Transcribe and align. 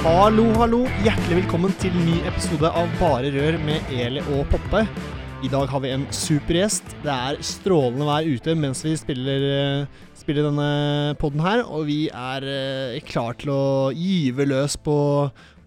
Hallo, 0.00 0.46
hallo. 0.56 0.78
Hjertelig 1.04 1.42
velkommen 1.42 1.74
til 1.76 1.92
ny 1.92 2.14
episode 2.24 2.70
av 2.72 2.88
Bare 2.96 3.28
rør 3.34 3.58
med 3.60 3.90
Eli 3.92 4.22
og 4.32 4.46
Poppe. 4.48 4.80
I 5.44 5.48
dag 5.52 5.66
har 5.68 5.82
vi 5.84 5.90
en 5.92 6.06
supergjest. 6.16 6.94
Det 7.02 7.12
er 7.12 7.42
strålende 7.44 8.06
vær 8.08 8.24
ute 8.24 8.54
mens 8.56 8.80
vi 8.80 8.94
spiller, 8.96 9.42
eh, 9.44 10.06
spiller 10.16 10.46
denne 10.46 10.68
poden 11.20 11.42
her, 11.44 11.66
og 11.68 11.84
vi 11.90 11.98
er 12.08 12.46
eh, 12.48 13.02
klar 13.04 13.36
til 13.36 13.52
å 13.52 13.64
gyve 13.92 14.46
løs 14.48 14.78
på, 14.80 14.94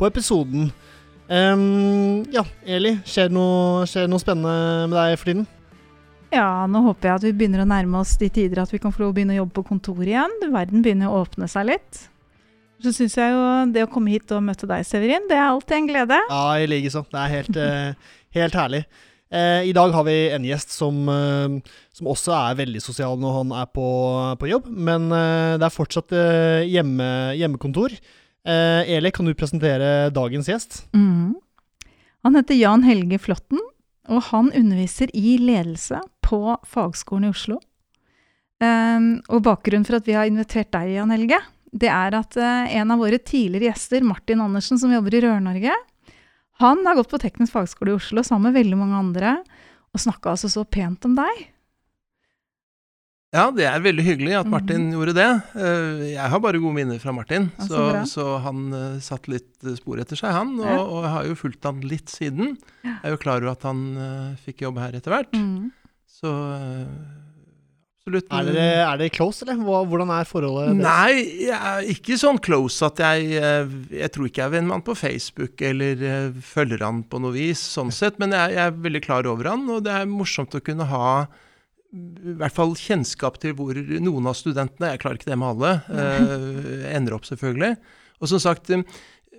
på 0.02 0.10
episoden. 0.10 0.72
Um, 1.30 2.26
ja, 2.34 2.42
Eli, 2.66 2.96
skjer 3.06 3.30
det 3.30 3.38
noe, 3.38 3.86
noe 3.86 4.24
spennende 4.24 4.88
med 4.90 4.98
deg 4.98 5.14
for 5.20 5.30
tiden? 5.30 5.46
Ja, 6.34 6.66
nå 6.66 6.82
håper 6.88 7.12
jeg 7.12 7.20
at 7.20 7.28
vi 7.28 7.36
begynner 7.38 7.68
å 7.68 7.70
nærme 7.70 8.02
oss 8.02 8.16
de 8.18 8.32
tider 8.34 8.64
at 8.66 8.74
vi 8.74 8.82
kan 8.82 8.90
få 8.90 9.06
lov 9.06 9.14
å 9.14 9.18
begynne 9.20 9.38
å 9.38 9.44
jobbe 9.44 9.60
på 9.60 9.68
kontor 9.76 10.02
igjen. 10.02 10.34
Verden 10.50 10.82
begynner 10.82 11.14
å 11.14 11.22
åpne 11.22 11.46
seg 11.54 11.70
litt. 11.70 12.08
Så 12.84 12.92
syns 12.92 13.16
jeg 13.16 13.32
jo 13.32 13.44
det 13.72 13.86
å 13.86 13.92
komme 13.92 14.12
hit 14.12 14.32
og 14.36 14.44
møte 14.44 14.68
deg, 14.68 14.84
Severin, 14.88 15.30
det 15.30 15.38
er 15.40 15.48
alltid 15.48 15.78
en 15.78 15.90
glede. 15.90 16.20
Ja, 16.28 16.46
i 16.60 16.68
likeså. 16.68 17.06
Det 17.08 17.20
er 17.22 17.32
helt, 17.32 17.58
eh, 17.58 18.16
helt 18.36 18.58
herlig. 18.60 18.84
Eh, 19.34 19.70
I 19.70 19.74
dag 19.74 19.94
har 19.96 20.04
vi 20.04 20.18
en 20.36 20.44
gjest 20.46 20.76
som, 20.76 20.98
eh, 21.10 21.62
som, 21.96 22.10
også 22.12 22.36
er 22.36 22.60
veldig 22.60 22.82
sosial 22.84 23.16
når 23.18 23.38
han 23.40 23.54
er 23.62 23.70
på, 23.72 23.88
på 24.38 24.50
jobb, 24.52 24.68
men 24.68 25.08
det 25.10 25.64
er 25.64 25.74
fortsatt 25.74 26.12
hjemme, 26.68 27.08
hjemmekontor. 27.40 27.96
Eh, 28.44 28.92
Eli, 28.98 29.12
kan 29.12 29.26
du 29.26 29.34
presentere 29.34 30.12
dagens 30.12 30.50
gjest? 30.52 30.82
Mm. 30.94 31.36
Han 32.24 32.36
heter 32.36 32.60
Jan 32.60 32.84
Helge 32.84 33.20
Flåtten, 33.20 33.62
og 34.12 34.26
han 34.30 34.52
underviser 34.52 35.12
i 35.16 35.38
ledelse 35.40 36.02
på 36.24 36.58
Fagskolen 36.68 37.30
i 37.30 37.32
Oslo. 37.32 37.62
Um, 38.64 39.18
og 39.34 39.44
bakgrunnen 39.44 39.84
for 39.88 39.98
at 39.98 40.08
vi 40.08 40.16
har 40.16 40.30
invitert 40.30 40.72
deg, 40.72 40.94
Jan 40.96 41.12
Helge, 41.12 41.40
det 41.74 41.90
er 41.90 42.18
at 42.18 42.38
uh, 42.38 42.70
en 42.70 42.94
av 42.94 43.02
våre 43.02 43.18
tidligere 43.18 43.72
gjester, 43.72 44.06
Martin 44.06 44.44
Andersen, 44.46 44.80
som 44.80 44.94
jobber 44.94 45.18
i 45.18 45.24
Rør-Norge, 45.26 45.78
han 46.62 46.86
har 46.86 47.00
gått 47.00 47.10
på 47.10 47.20
Teknisk 47.22 47.56
fagskole 47.56 47.96
i 47.96 47.98
Oslo 47.98 48.22
sammen 48.26 48.52
med 48.52 48.62
veldig 48.62 48.78
mange 48.78 49.00
andre, 49.00 49.40
og 49.94 50.02
snakka 50.02 50.36
altså 50.36 50.52
så 50.54 50.64
pent 50.70 51.06
om 51.10 51.18
deg. 51.18 51.48
Ja, 53.34 53.48
det 53.50 53.66
er 53.66 53.82
veldig 53.82 54.04
hyggelig 54.06 54.36
at 54.38 54.50
Martin 54.50 54.92
mm. 54.92 54.94
gjorde 54.94 55.16
det. 55.18 55.30
Uh, 55.58 56.04
jeg 56.12 56.30
har 56.36 56.42
bare 56.44 56.62
gode 56.62 56.78
minner 56.78 57.02
fra 57.02 57.16
Martin, 57.18 57.50
ja, 57.58 57.66
så, 57.66 57.80
så, 57.82 58.06
så, 58.12 58.28
han 58.46 58.68
uh, 58.70 59.02
satt 59.02 59.26
litt 59.34 59.74
spor 59.80 60.02
etter 60.04 60.20
seg, 60.20 60.36
han. 60.38 60.54
Og, 60.62 60.70
og, 60.84 61.00
jeg 61.08 61.14
har 61.16 61.30
jo 61.32 61.40
fulgt 61.42 61.66
han 61.66 61.82
litt 61.90 62.14
siden. 62.14 62.54
Jeg 62.86 63.00
er 63.02 63.16
jo 63.16 63.22
klar 63.26 63.42
over 63.42 63.56
at 63.56 63.66
han 63.66 63.84
fikk 64.46 64.68
jobb 64.68 64.78
her 64.84 65.00
etter 65.00 65.16
hvert. 65.16 65.34
Mm. 65.34 65.74
Så 66.14 66.30
absolutt. 68.04 68.28
Er 68.34 68.50
dere, 68.50 68.66
er 68.84 69.00
dere 69.00 69.14
close, 69.14 69.46
eller? 69.46 69.62
Hvordan 69.64 70.12
er 70.12 70.28
forholdet 70.28 70.68
deres? 70.68 70.84
Nei, 70.84 71.46
jeg 71.48 71.60
er 71.72 71.88
ikke 71.94 72.18
sånn 72.20 72.42
close 72.44 72.84
at 72.86 73.00
jeg 73.00 73.40
eh, 73.40 73.78
Jeg 73.96 74.12
tror 74.14 74.28
ikke 74.28 74.44
jeg 74.44 74.50
er 74.50 74.56
venn 74.58 74.68
med 74.68 74.78
han 74.78 74.86
på 74.86 74.98
Facebook 75.00 75.64
eller 75.64 76.04
uh, 76.04 76.44
følger 76.44 76.84
han 76.84 77.04
på 77.08 77.22
noe 77.24 77.36
vis, 77.36 77.64
sånn 77.78 77.94
sett. 77.96 78.20
Men 78.22 78.36
jeg, 78.36 78.58
jeg, 78.58 78.68
er 78.68 78.84
veldig 78.86 79.04
klar 79.06 79.30
over 79.30 79.54
han, 79.54 79.66
og 79.72 79.86
det 79.88 79.96
er 79.96 80.12
morsomt 80.12 80.56
å 80.58 80.64
kunne 80.64 80.88
ha 80.92 81.08
i 81.94 82.34
hvert 82.40 82.56
fall 82.56 82.72
kjennskap 82.78 83.36
til 83.42 83.54
hvor 83.58 83.78
noen 83.78 84.30
av 84.30 84.34
studentene, 84.38 84.94
jeg 84.94 85.02
klarer 85.04 85.20
ikke 85.20 85.30
det 85.30 85.38
med 85.38 85.52
alle, 85.52 85.74
Eh, 85.94 86.88
ender 86.90 87.14
opp, 87.20 87.28
selvfølgelig. 87.30 87.76
Og 88.18 88.32
som 88.32 88.42
sagt, 88.42 88.72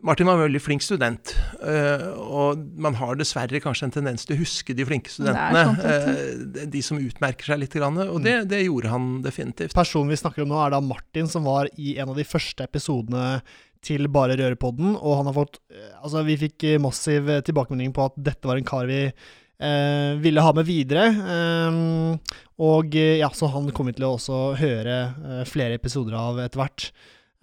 Martin 0.04 0.28
var 0.28 0.36
en 0.36 0.44
veldig 0.44 0.60
flink 0.60 0.84
student, 0.84 1.32
uh, 1.64 2.10
og 2.20 2.60
man 2.76 2.96
har 2.98 3.16
dessverre 3.16 3.60
kanskje 3.64 3.86
en 3.88 3.94
tendens 3.94 4.26
til 4.28 4.36
å 4.36 4.40
huske 4.42 4.76
de 4.76 4.84
flinke 4.84 5.08
studentene. 5.08 5.62
Uh, 5.80 6.64
de 6.68 6.82
som 6.84 7.00
utmerker 7.00 7.48
seg 7.48 7.62
litt, 7.62 7.76
og 7.80 8.18
det, 8.24 8.34
det, 8.50 8.66
gjorde 8.66 8.92
han 8.92 9.06
definitivt. 9.24 9.76
Personen 9.76 10.12
vi 10.12 10.20
snakker 10.20 10.44
om 10.44 10.52
nå, 10.52 10.58
er 10.60 10.74
da 10.74 10.82
Martin, 10.84 11.30
som 11.30 11.48
var 11.48 11.72
i 11.80 11.96
en 11.96 12.12
av 12.12 12.20
de 12.20 12.26
første 12.28 12.66
episodene 12.68 13.38
til 13.84 14.08
Bare 14.12 14.36
rørepodden, 14.40 14.92
og 14.96 15.18
han 15.20 15.28
har 15.28 15.36
fått 15.36 15.58
eh, 15.72 15.96
Altså, 16.00 16.22
vi 16.24 16.38
fikk 16.40 16.64
massiv 16.80 17.28
tilbakemelding 17.44 17.92
på 17.96 18.06
at 18.08 18.20
dette 18.30 18.48
var 18.48 18.60
en 18.60 18.68
kar 18.68 18.88
vi 18.88 19.02
eh, 19.08 20.14
ville 20.20 20.44
ha 20.44 20.52
med 20.56 20.68
videre. 20.68 21.08
Eh, 21.36 22.38
og 22.64 22.94
ja, 22.94 23.30
så 23.34 23.50
han 23.52 23.70
kommer 23.76 23.96
til 23.96 24.06
å 24.08 24.14
også 24.18 24.40
høre 24.60 24.96
eh, 25.02 25.44
flere 25.48 25.78
episoder 25.80 26.16
av 26.18 26.40
etter 26.44 26.62
hvert. 26.62 26.88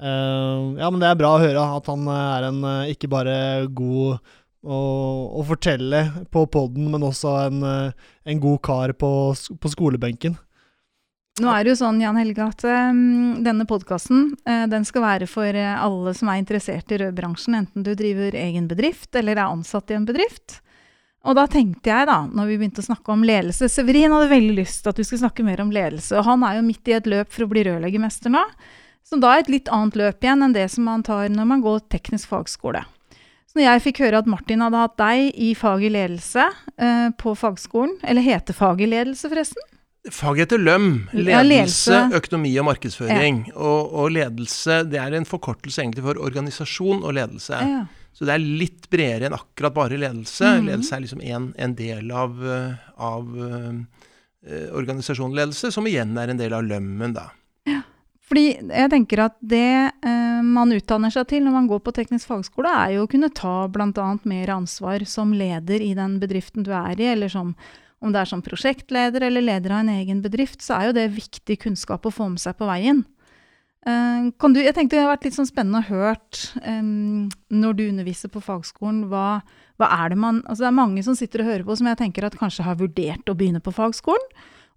Uh, 0.01 0.73
ja, 0.81 0.87
men 0.89 0.97
det 0.97 1.11
er 1.11 1.17
bra 1.19 1.35
å 1.35 1.41
høre 1.41 1.63
at 1.77 1.89
han 1.91 2.07
eh, 2.09 2.21
er 2.33 2.45
en 2.47 2.63
uh, 2.65 2.89
ikke 2.89 3.05
bare 3.11 3.33
god 3.69 4.15
å, 4.65 4.77
å 5.37 5.43
fortelle 5.45 5.99
på 6.33 6.47
poden, 6.49 6.87
men 6.89 7.05
også 7.05 7.35
en, 7.43 7.59
uh, 7.61 8.07
en 8.25 8.41
god 8.41 8.63
kar 8.65 8.95
på, 8.97 9.11
på, 9.37 9.69
skolebenken. 9.69 10.39
Nå 11.41 11.53
er 11.53 11.63
det 11.63 11.75
jo 11.75 11.77
sånn, 11.83 12.01
Jan 12.01 12.17
Helge, 12.17 12.47
at 12.49 12.65
um, 12.65 13.43
denne 13.45 13.67
podkasten 13.69 14.33
den 14.69 14.83
skal 14.85 15.05
være 15.05 15.29
for 15.31 15.55
alle 15.55 16.11
som 16.17 16.27
er 16.29 16.41
interessert 16.41 16.91
i 16.91 16.99
rødbransjen, 16.99 17.55
enten 17.61 17.85
du 17.85 17.93
driver 17.97 18.35
egen 18.35 18.67
bedrift 18.69 19.15
eller 19.15 19.37
er 19.37 19.45
ansatt 19.45 19.93
i 19.93 19.95
en 19.95 20.09
bedrift. 20.09 20.59
Og 21.29 21.37
da 21.37 21.45
tenkte 21.49 21.93
jeg, 21.93 22.09
da, 22.09 22.17
når 22.25 22.49
vi 22.49 22.57
begynte 22.59 22.81
å 22.83 22.89
snakke 22.89 23.13
om 23.13 23.23
ledelse 23.25 23.69
Severin 23.69 24.13
hadde 24.13 24.29
veldig 24.33 24.55
lyst 24.57 24.81
til 24.81 24.91
at 24.91 24.99
du 24.99 25.05
skulle 25.05 25.21
snakke 25.21 25.45
mer 25.45 25.61
om 25.63 25.71
ledelse, 25.73 26.17
og 26.17 26.25
han 26.27 26.43
er 26.45 26.57
jo 26.57 26.67
midt 26.67 26.89
i 26.89 26.97
et 26.97 27.09
løp 27.09 27.31
for 27.31 27.45
å 27.45 27.51
bli 27.53 27.63
rørleggermester 27.69 28.33
nå. 28.33 28.43
Som 29.07 29.21
da 29.23 29.35
er 29.35 29.43
et 29.43 29.51
litt 29.51 29.71
annet 29.73 29.97
løp 29.99 30.23
igjen 30.23 30.45
enn 30.45 30.55
det 30.55 30.67
som 30.71 30.87
man 30.87 31.03
tar 31.03 31.29
når 31.31 31.47
man 31.49 31.63
går 31.63 31.83
teknisk 31.91 32.31
fagskole. 32.31 32.85
Så 33.51 33.59
når 33.59 33.65
jeg 33.65 33.83
fikk 33.83 33.97
høre 34.05 34.21
at 34.21 34.29
Martin 34.31 34.61
hadde 34.63 34.79
hatt 34.79 34.93
deg 35.01 35.35
i 35.35 35.51
fag 35.59 35.81
i 35.83 35.89
ledelse 35.91 36.45
eh, 36.79 37.09
på 37.19 37.33
fagskolen, 37.35 37.97
eller 38.07 38.23
heter 38.23 38.55
faget 38.55 38.87
ledelse, 38.93 39.27
forresten? 39.27 39.65
Fag 40.07 40.39
heter 40.39 40.57
LØM. 40.57 40.93
Ledelse, 41.13 41.93
ja, 41.93 42.05
økonomi 42.15 42.53
og 42.57 42.69
markedsføring. 42.69 43.41
Ja. 43.51 43.57
Og, 43.59 43.91
og, 43.91 44.07
ledelse 44.15 44.79
det 44.87 45.01
er 45.03 45.17
en 45.17 45.27
forkortelse 45.27 45.83
egentlig 45.83 46.05
for 46.07 46.21
organisasjon 46.23 47.03
og 47.03 47.17
ledelse. 47.19 47.59
Ja. 47.59 47.83
Så 48.15 48.25
det 48.25 48.33
er 48.37 48.47
litt 48.63 48.87
bredere 48.91 49.27
enn 49.27 49.35
akkurat 49.35 49.75
bare 49.75 49.99
ledelse. 49.99 50.47
Mm. 50.47 50.71
Ledelse 50.71 50.95
er 50.95 51.03
liksom 51.03 51.21
en, 51.21 51.51
en 51.59 51.75
del 51.75 52.15
av, 52.15 52.39
eh, 52.55 52.89
av 53.03 53.35
uh, 53.35 54.07
organisasjonledelse, 54.79 55.75
som 55.75 55.91
igjen 55.91 56.15
er 56.17 56.31
en 56.31 56.39
del 56.39 56.55
av 56.55 56.65
lømmen, 56.65 57.19
da. 57.19 57.27
Fordi 58.31 58.45
jeg 58.55 58.89
tenker 58.93 59.25
at 59.25 59.33
det 59.43 59.91
eh, 59.91 60.41
man 60.47 60.71
utdanner 60.71 61.11
seg 61.11 61.27
til 61.27 61.43
når 61.43 61.55
man 61.57 61.65
går 61.67 61.81
på 61.83 61.91
teknisk 61.97 62.29
fagskole, 62.29 62.71
er 62.71 62.95
jo 62.95 63.03
å 63.03 63.09
kunne 63.11 63.27
ta 63.35 63.65
bl.a. 63.67 64.05
mer 64.23 64.53
ansvar 64.55 65.03
som 65.03 65.33
leder 65.35 65.83
i 65.83 65.91
den 65.97 66.15
bedriften 66.21 66.63
du 66.63 66.71
er 66.71 66.95
i, 66.95 67.09
eller 67.11 67.31
som 67.31 67.51
om 68.01 68.13
det 68.13 68.21
er 68.23 68.29
som 68.31 68.41
prosjektleder 68.41 69.27
eller 69.27 69.43
leder 69.45 69.75
av 69.75 69.83
en 69.83 69.91
egen 69.93 70.23
bedrift, 70.23 70.63
så 70.63 70.77
er 70.77 70.87
jo 70.87 70.93
det 70.97 71.11
viktig 71.13 71.59
kunnskap 71.61 72.07
å 72.07 72.13
få 72.13 72.31
med 72.31 72.41
seg 72.41 72.55
på 72.57 72.69
veien. 72.69 73.03
Uh, 73.81 74.31
du, 74.53 74.59
jeg 74.61 74.75
tenkte 74.77 74.95
det 74.95 75.03
har 75.03 75.11
vært 75.11 75.23
litt 75.25 75.35
sånn 75.35 75.49
spennende 75.49 75.79
å 75.81 75.87
hørt 75.89 76.39
eh, 76.61 76.81
når 76.85 77.77
du 77.77 77.83
underviser 77.87 78.29
på 78.29 78.41
fagskolen, 78.45 79.07
hva, 79.09 79.41
hva, 79.81 79.87
er 80.03 80.13
det 80.13 80.19
man 80.21 80.43
Altså 80.45 80.63
det 80.63 80.67
er 80.69 80.77
mange 80.77 81.01
som 81.05 81.17
sitter 81.17 81.41
og 81.41 81.49
hører 81.49 81.65
på 81.65 81.77
som 81.79 81.89
jeg 81.89 81.97
tenker 81.97 82.27
at 82.27 82.37
kanskje 82.37 82.65
har 82.67 82.77
vurdert 82.77 83.31
å 83.31 83.35
begynne 83.37 83.61
på 83.63 83.73
fagskolen. 83.73 84.27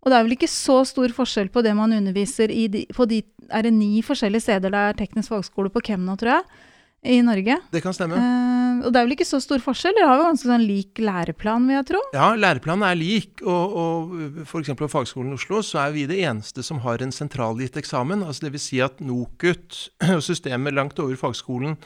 Og 0.04 0.12
det 0.12 0.19
er 0.19 0.26
vel 0.26 0.37
ikke 0.37 0.50
så 0.53 0.82
stor 0.84 1.12
forskjell 1.16 1.48
på 1.53 1.62
det 1.65 1.72
man 1.76 1.95
underviser 1.97 2.53
i 2.53 2.66
de, 2.68 2.84
på 2.92 3.06
de 3.09 3.22
er 3.48 3.65
det 3.65 3.72
ni 3.72 4.04
forskjellige 4.04 4.45
steder 4.47 4.72
det 4.72 4.83
er 4.91 4.98
teknisk 4.98 5.33
fagskole 5.33 5.72
på 5.72 5.83
Kemna, 5.84 6.16
tror 6.21 6.36
jeg, 6.36 6.60
i 7.16 7.22
Norge. 7.24 7.56
Det 7.72 7.80
kan 7.84 7.97
stemme. 7.97 8.21
Eh, 8.21 8.84
og 8.84 8.92
det 8.92 9.01
er 9.01 9.06
vel 9.06 9.16
ikke 9.16 9.28
så 9.28 9.41
stor 9.41 9.60
forskjell? 9.65 9.97
Dere 9.97 10.10
har 10.10 10.21
jo 10.21 10.28
ganske 10.28 10.48
sånn 10.51 10.66
lik 10.68 11.01
læreplan, 11.01 11.66
vil 11.68 11.78
jeg 11.78 11.89
tro? 11.89 12.03
Ja, 12.16 12.30
læreplanen 12.36 12.84
er 12.89 13.01
lik. 13.01 13.41
Og, 13.45 13.77
og 13.80 14.45
f.eks. 14.45 14.72
på 14.77 14.91
Fagskolen 14.92 15.33
i 15.33 15.39
Oslo 15.39 15.60
så 15.65 15.86
er 15.86 15.97
vi 15.97 16.07
det 16.10 16.21
eneste 16.24 16.65
som 16.65 16.83
har 16.84 17.04
en 17.04 17.12
sentralgitt 17.15 17.77
eksamen. 17.80 18.24
altså 18.28 18.48
Dvs. 18.48 18.68
Si 18.68 18.80
at 18.84 19.00
NOKUT 19.04 19.83
og 20.10 20.24
systemet 20.28 20.77
langt 20.77 21.00
over 21.00 21.16
fagskolen 21.21 21.77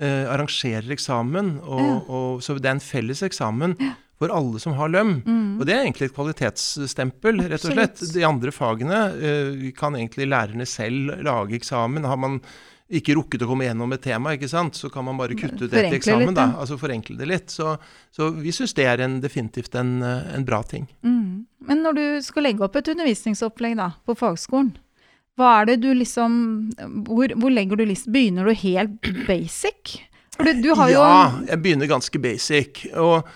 eh, 0.00 0.24
arrangerer 0.24 0.92
eksamen. 0.96 1.58
Og, 1.64 1.84
ja. 1.84 2.02
og, 2.08 2.44
så 2.44 2.56
det 2.56 2.68
er 2.68 2.78
en 2.78 2.86
felles 2.92 3.24
eksamen. 3.28 3.76
Ja 3.80 3.96
for 4.18 4.32
alle 4.34 4.58
som 4.62 4.74
har 4.78 4.90
løm. 4.90 5.20
Mm. 5.22 5.60
Og 5.60 5.66
det 5.68 5.74
er 5.74 5.84
egentlig 5.84 6.08
et 6.08 6.16
kvalitetsstempel, 6.16 7.44
rett 7.52 7.68
og 7.68 7.76
slett. 7.76 8.02
De 8.14 8.24
andre 8.26 8.54
fagene 8.54 9.04
uh, 9.14 9.68
kan 9.78 9.94
egentlig 9.98 10.26
lærerne 10.30 10.66
selv 10.66 11.14
lage 11.22 11.54
eksamen. 11.58 12.08
Har 12.08 12.18
man 12.18 12.40
ikke 12.88 13.18
rukket 13.18 13.44
å 13.44 13.50
komme 13.50 13.66
gjennom 13.66 13.92
et 13.92 14.02
tema, 14.02 14.32
ikke 14.34 14.48
sant? 14.48 14.76
så 14.78 14.88
kan 14.92 15.04
man 15.04 15.18
bare 15.20 15.36
kutte 15.36 15.66
ut 15.66 15.74
ett 15.76 15.92
eksamen. 15.92 16.30
litt, 16.30 16.38
da, 16.38 16.48
altså 16.56 16.78
Forenkle 16.80 17.18
det 17.20 17.28
litt. 17.28 17.52
Så, 17.52 17.74
så 18.14 18.30
vi 18.32 18.52
syns 18.54 18.72
det 18.78 18.86
er 18.88 19.04
en, 19.04 19.18
definitivt 19.20 19.76
en, 19.76 19.98
eh, 20.02 20.30
en 20.34 20.46
bra 20.48 20.62
ting. 20.64 20.88
Mm. 21.04 21.44
Men 21.68 21.82
når 21.84 21.98
du 21.98 22.04
skal 22.24 22.48
legge 22.48 22.64
opp 22.64 22.78
et 22.80 22.88
undervisningsopplegg 22.94 23.76
da, 23.78 23.90
på 24.08 24.16
fagskolen, 24.16 24.72
hva 25.38 25.52
er 25.60 25.68
det 25.68 25.76
du 25.84 25.92
liksom 25.94 26.32
Hvor, 27.06 27.30
hvor 27.38 27.52
legger 27.54 27.78
du 27.78 27.84
list? 27.86 28.08
Begynner 28.10 28.48
du 28.48 28.56
helt 28.58 29.06
basic? 29.28 30.00
For 30.34 30.48
du, 30.48 30.64
du 30.64 30.72
har 30.74 30.90
jo 30.90 31.04
Ja, 31.04 31.20
jeg 31.52 31.62
begynner 31.62 31.90
ganske 31.90 32.18
basic. 32.22 32.88
Og 32.98 33.28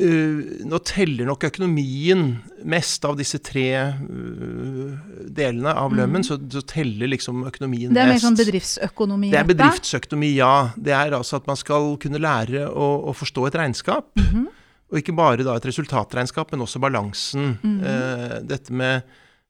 uh, 0.00 0.64
nå 0.68 0.78
teller 0.88 1.28
nok 1.28 1.44
økonomien 1.50 2.24
mest 2.68 3.04
av 3.08 3.18
disse 3.18 3.40
tre 3.44 3.66
uh, 3.98 4.94
delene 5.28 5.74
av 5.74 5.94
lømmen. 5.96 6.24
Så, 6.26 6.38
så 6.52 6.62
teller 6.68 7.10
liksom 7.12 7.44
økonomien 7.48 7.90
mest. 7.90 7.98
Det 7.98 8.04
er 8.04 8.12
mer 8.14 8.22
sånn 8.22 8.38
bedriftsøkonomi? 8.38 9.32
Det 9.34 9.42
er 9.42 9.50
bedriftsøkonomi, 9.50 10.32
ja. 10.38 10.54
Det 10.76 10.96
er 10.96 11.18
altså 11.18 11.42
at 11.42 11.50
man 11.50 11.60
skal 11.60 11.92
kunne 12.02 12.22
lære 12.22 12.66
å, 12.70 12.88
å 13.10 13.16
forstå 13.16 13.48
et 13.50 13.60
regnskap. 13.62 14.10
Mhm. 14.20 14.48
Og 14.92 14.98
ikke 15.00 15.14
bare 15.16 15.40
da 15.40 15.54
et 15.56 15.64
resultatregnskap, 15.64 16.50
men 16.52 16.66
også 16.66 16.80
balansen. 16.82 17.54
Mm 17.62 17.78
-hmm. 17.80 17.84
uh, 17.84 18.34
dette 18.44 18.72
med 18.72 19.02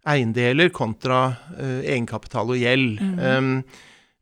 eiendeler 0.06 0.68
kontra 0.70 1.34
egenkapital 1.58 2.50
og 2.50 2.58
gjeld. 2.58 3.00
-hmm. 3.00 3.38
Um, 3.38 3.64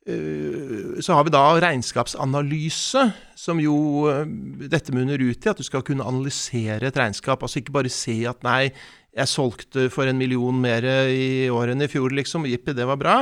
så 0.08 1.12
har 1.12 1.26
vi 1.26 1.32
da 1.34 1.42
regnskapsanalyse, 1.60 3.02
som 3.36 3.60
jo 3.60 4.08
eh, 4.08 4.24
dette 4.72 4.94
munner 4.96 5.20
ut 5.20 5.44
i 5.44 5.50
at 5.52 5.60
du 5.60 5.66
skal 5.66 5.84
kunne 5.86 6.06
analysere 6.08 6.88
et 6.88 6.96
regnskap. 6.96 7.42
Altså 7.44 7.60
ikke 7.60 7.76
bare 7.76 7.92
se 7.92 8.16
at 8.30 8.40
nei, 8.46 8.72
jeg 9.16 9.28
solgte 9.28 9.88
for 9.92 10.08
en 10.08 10.18
million 10.18 10.56
mer 10.56 10.86
i 11.10 11.50
år 11.52 11.74
enn 11.74 11.84
i 11.84 11.90
fjor, 11.90 12.14
liksom. 12.16 12.48
Jippi, 12.48 12.72
det 12.76 12.86
var 12.88 13.00
bra. 13.00 13.16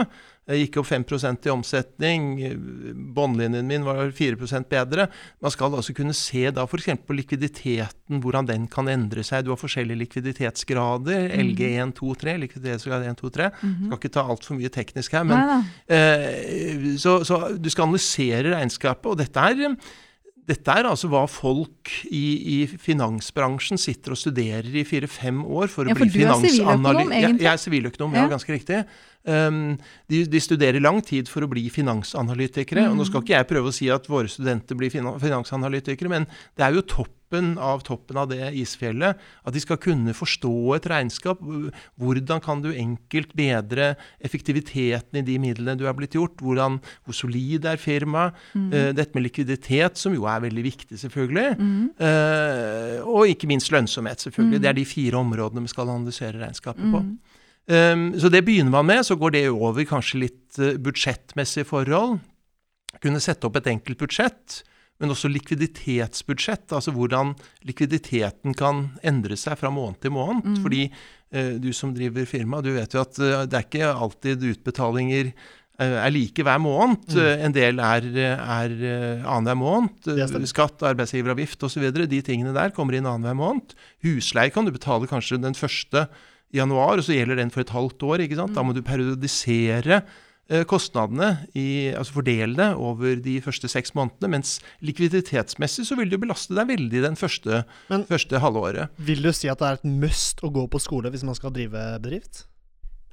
Jeg 0.49 0.63
gikk 0.71 0.79
opp 0.81 0.87
5 0.89 1.05
i 1.45 1.51
omsetning. 1.53 2.23
Båndlinjen 3.15 3.67
min 3.69 3.85
var 3.85 4.01
4% 4.17 4.65
bedre. 4.71 5.05
Man 5.45 5.53
skal 5.53 5.75
altså 5.77 5.93
kunne 5.97 6.15
se 6.17 6.47
da 6.57 6.65
f.eks. 6.65 6.89
på 7.05 7.17
likviditeten, 7.19 8.23
hvordan 8.25 8.49
den 8.49 8.65
kan 8.73 8.89
endre 8.89 9.21
seg. 9.27 9.45
Du 9.45 9.53
har 9.53 9.61
forskjellige 9.61 10.01
likviditetsgrader. 10.07 11.29
LG1, 11.37 11.93
2, 12.01 12.15
3. 12.25 12.37
Likviditetsgrad 12.47 13.05
1, 13.11 13.21
2, 13.21 13.33
3. 13.37 13.51
Skal 13.61 13.99
ikke 14.01 14.15
ta 14.17 14.25
altfor 14.25 14.57
mye 14.59 14.73
teknisk 14.73 15.13
her, 15.19 15.29
men 15.29 15.65
Eh, 15.89 16.95
så, 17.01 17.19
så 17.27 17.39
du 17.57 17.69
skal 17.73 17.89
analysere 17.89 18.53
regnskapet, 18.55 19.09
og 19.11 19.19
dette 19.21 19.45
er, 19.51 19.77
dette 20.49 20.75
er 20.81 20.89
altså 20.89 21.11
hva 21.13 21.25
folk 21.31 21.91
i, 22.09 22.25
i 22.55 22.59
finansbransjen 22.81 23.81
sitter 23.81 24.15
og 24.15 24.21
studerer 24.21 24.69
i 24.73 24.85
fire-fem 24.89 25.43
år 25.45 25.69
for 25.73 25.85
å 25.85 25.93
Ja, 25.93 25.97
for 25.99 26.05
bli 26.05 26.25
er 26.25 26.33
finansanalytiker. 26.33 27.21
Jeg, 27.21 27.39
jeg 27.45 27.53
er 27.53 27.63
siviløkonom, 27.63 28.17
Ja. 28.17 28.27
ganske 28.33 28.55
riktig. 28.55 28.83
Um, 29.29 29.77
de, 30.09 30.23
de 30.31 30.41
studerer 30.41 30.81
lang 30.81 31.03
tid 31.05 31.29
for 31.29 31.45
å 31.45 31.51
bli 31.51 31.67
finansanalytikere. 31.73 32.87
og 32.89 32.97
Nå 32.97 33.09
skal 33.09 33.25
ikke 33.25 33.37
jeg 33.37 33.49
prøve 33.51 33.71
å 33.71 33.75
si 33.75 33.91
at 33.93 34.09
våre 34.09 34.31
studenter 34.31 34.79
blir 34.79 34.93
finansanalytikere, 34.95 36.13
men 36.13 36.29
det 36.57 36.65
er 36.65 36.77
jo 36.79 36.87
toppen 36.87 37.59
av 37.61 37.83
toppen 37.85 38.17
av 38.17 38.31
det 38.31 38.55
isfjellet. 38.57 39.19
At 39.45 39.53
de 39.53 39.61
skal 39.61 39.77
kunne 39.83 40.15
forstå 40.17 40.53
et 40.79 40.87
regnskap. 40.89 41.43
Hvordan 42.01 42.41
kan 42.41 42.63
du 42.65 42.71
enkelt 42.73 43.35
bedre 43.37 43.91
effektiviteten 44.25 45.21
i 45.21 45.25
de 45.27 45.37
midlene 45.43 45.77
du 45.77 45.85
er 45.85 45.97
blitt 45.99 46.17
gjort? 46.17 46.41
Hvordan, 46.41 46.79
hvor 47.05 47.19
solid 47.19 47.69
er 47.69 47.77
firmaet? 47.77 48.39
Eh, 48.73 48.95
dette 48.97 49.13
med 49.13 49.27
likviditet, 49.27 50.01
som 50.01 50.15
jo 50.17 50.25
er 50.25 50.41
veldig 50.47 50.65
viktig, 50.71 50.97
selvfølgelig. 51.05 51.51
Eh, 52.01 52.97
og 53.05 53.29
ikke 53.29 53.51
minst 53.51 53.75
lønnsomhet, 53.75 54.25
selvfølgelig. 54.25 54.63
Det 54.65 54.73
er 54.73 54.79
de 54.81 54.89
fire 54.89 55.21
områdene 55.21 55.67
vi 55.67 55.75
skal 55.75 55.93
analysere 55.93 56.41
regnskapet 56.41 56.89
på. 56.95 57.05
Um, 57.69 58.15
så 58.17 58.31
det 58.33 58.47
begynner 58.47 58.73
man 58.73 58.89
med. 58.89 59.05
Så 59.07 59.19
går 59.21 59.37
det 59.37 59.45
over 59.53 59.85
kanskje 59.89 60.25
litt 60.25 60.59
uh, 60.61 60.77
budsjettmessige 60.81 61.69
forhold. 61.69 62.19
Kunne 63.03 63.21
sette 63.21 63.47
opp 63.49 63.59
et 63.61 63.69
enkelt 63.69 64.01
budsjett, 64.01 64.63
men 64.99 65.13
også 65.13 65.29
likviditetsbudsjett. 65.31 66.73
Altså 66.73 66.95
hvordan 66.97 67.35
likviditeten 67.69 68.57
kan 68.59 68.89
endre 69.07 69.37
seg 69.39 69.61
fra 69.61 69.73
måned 69.75 70.01
til 70.03 70.17
måned. 70.17 70.63
Fordi 70.65 70.87
uh, 70.89 71.55
du 71.61 71.71
som 71.77 71.93
driver 71.97 72.29
firma, 72.29 72.65
du 72.65 72.73
vet 72.79 72.97
jo 72.97 73.05
at 73.05 73.21
uh, 73.21 73.45
det 73.45 73.61
er 73.61 73.69
ikke 73.69 73.95
alltid 73.95 74.53
utbetalinger 74.55 75.33
er 75.79 76.11
like 76.11 76.43
hver 76.43 76.59
måned. 76.59 77.05
Mm. 77.15 77.43
en 77.47 77.53
del 77.55 77.77
er, 77.79 78.07
er 78.19 78.73
annenhver 79.23 79.55
måned. 79.55 80.09
Skatt, 80.51 80.83
arbeidsgiveravgift 80.83 81.63
osv. 81.69 81.85
De 81.95 82.19
tingene 82.27 82.51
der 82.57 82.73
kommer 82.75 82.97
inn 82.99 83.07
annenhver 83.07 83.39
måned. 83.39 83.77
Husleie 84.03 84.51
kan 84.51 84.67
du 84.67 84.73
betale 84.75 85.07
kanskje 85.07 85.39
den 85.39 85.55
første 85.55 86.09
i 86.55 86.59
januar, 86.63 86.97
og 86.99 87.05
så 87.05 87.13
gjelder 87.17 87.37
den 87.43 87.51
for 87.53 87.61
et 87.65 87.75
halvt 87.75 88.03
år. 88.09 88.25
ikke 88.25 88.39
sant? 88.41 88.55
Da 88.57 88.63
må 88.65 88.73
du 88.77 88.81
periodisere 88.87 90.03
eh, 90.49 90.65
kostnadene, 90.65 91.47
i, 91.55 91.93
altså 91.93 92.17
fordele 92.21 92.57
det 92.57 92.69
over 92.81 93.21
de 93.25 93.37
første 93.45 93.69
seks 93.69 93.93
månedene. 93.99 94.31
Mens 94.39 94.55
likviditetsmessig 94.81 95.85
så 95.89 95.97
vil 95.99 96.09
det 96.13 96.21
belaste 96.23 96.57
deg 96.57 96.71
veldig 96.73 97.03
den 97.05 97.17
første, 97.21 97.65
Men- 97.93 98.07
første 98.09 98.41
halvåret. 98.41 98.89
Vil 98.99 99.23
du 99.23 99.33
si 99.33 99.49
at 99.53 99.59
det 99.61 99.69
er 99.69 99.81
et 99.81 99.85
must 100.07 100.41
å 100.43 100.51
gå 100.53 100.67
på 100.73 100.81
skole 100.81 101.11
hvis 101.13 101.25
man 101.29 101.37
skal 101.37 101.53
drive 101.53 102.01
bedrift? 102.03 102.47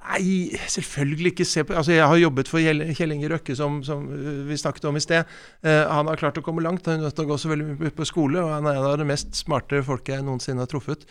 Nei, 0.06 0.54
selvfølgelig 0.70 1.32
ikke 1.32 1.44
se 1.48 1.64
på 1.66 1.74
Altså, 1.74 1.92
jeg 1.96 2.06
har 2.06 2.20
jobbet 2.20 2.48
for 2.50 2.62
Kjell 2.62 3.14
Inge 3.14 3.30
Røkke, 3.32 3.56
som, 3.58 3.80
som 3.86 4.04
øh, 4.12 4.44
vi 4.48 4.58
snakket 4.60 4.84
om 4.86 4.98
i 4.98 5.02
sted. 5.02 5.24
Eh, 5.66 5.82
han 5.90 6.06
har 6.06 6.20
klart 6.20 6.38
å 6.38 6.44
komme 6.46 6.62
langt. 6.62 6.86
Han 6.86 7.00
er 7.00 7.08
nødt 7.08 7.16
til 7.18 7.26
å 7.26 7.32
gå 7.32 7.38
så 7.40 7.50
veldig 7.50 7.72
mye 7.80 7.94
på 7.94 8.06
skole, 8.06 8.42
og 8.42 8.52
han 8.54 8.68
er 8.70 8.78
en 8.78 8.90
av 8.92 9.00
de 9.00 9.08
mest 9.08 9.34
smarte 9.38 9.82
folket 9.86 10.18
jeg 10.18 10.26
noensinne 10.26 10.62
har 10.62 10.70
truffet. 10.70 11.02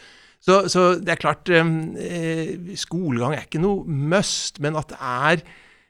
Så, 0.46 0.66
så 0.72 0.88
det 1.02 1.16
er 1.16 1.22
klart 1.22 1.50
eh, 1.50 2.74
Skolegang 2.78 3.36
er 3.36 3.48
ikke 3.48 3.62
noe 3.64 3.84
must, 3.86 4.62
men 4.64 4.78
at 4.78 4.92
det 4.92 5.00
er 5.02 5.44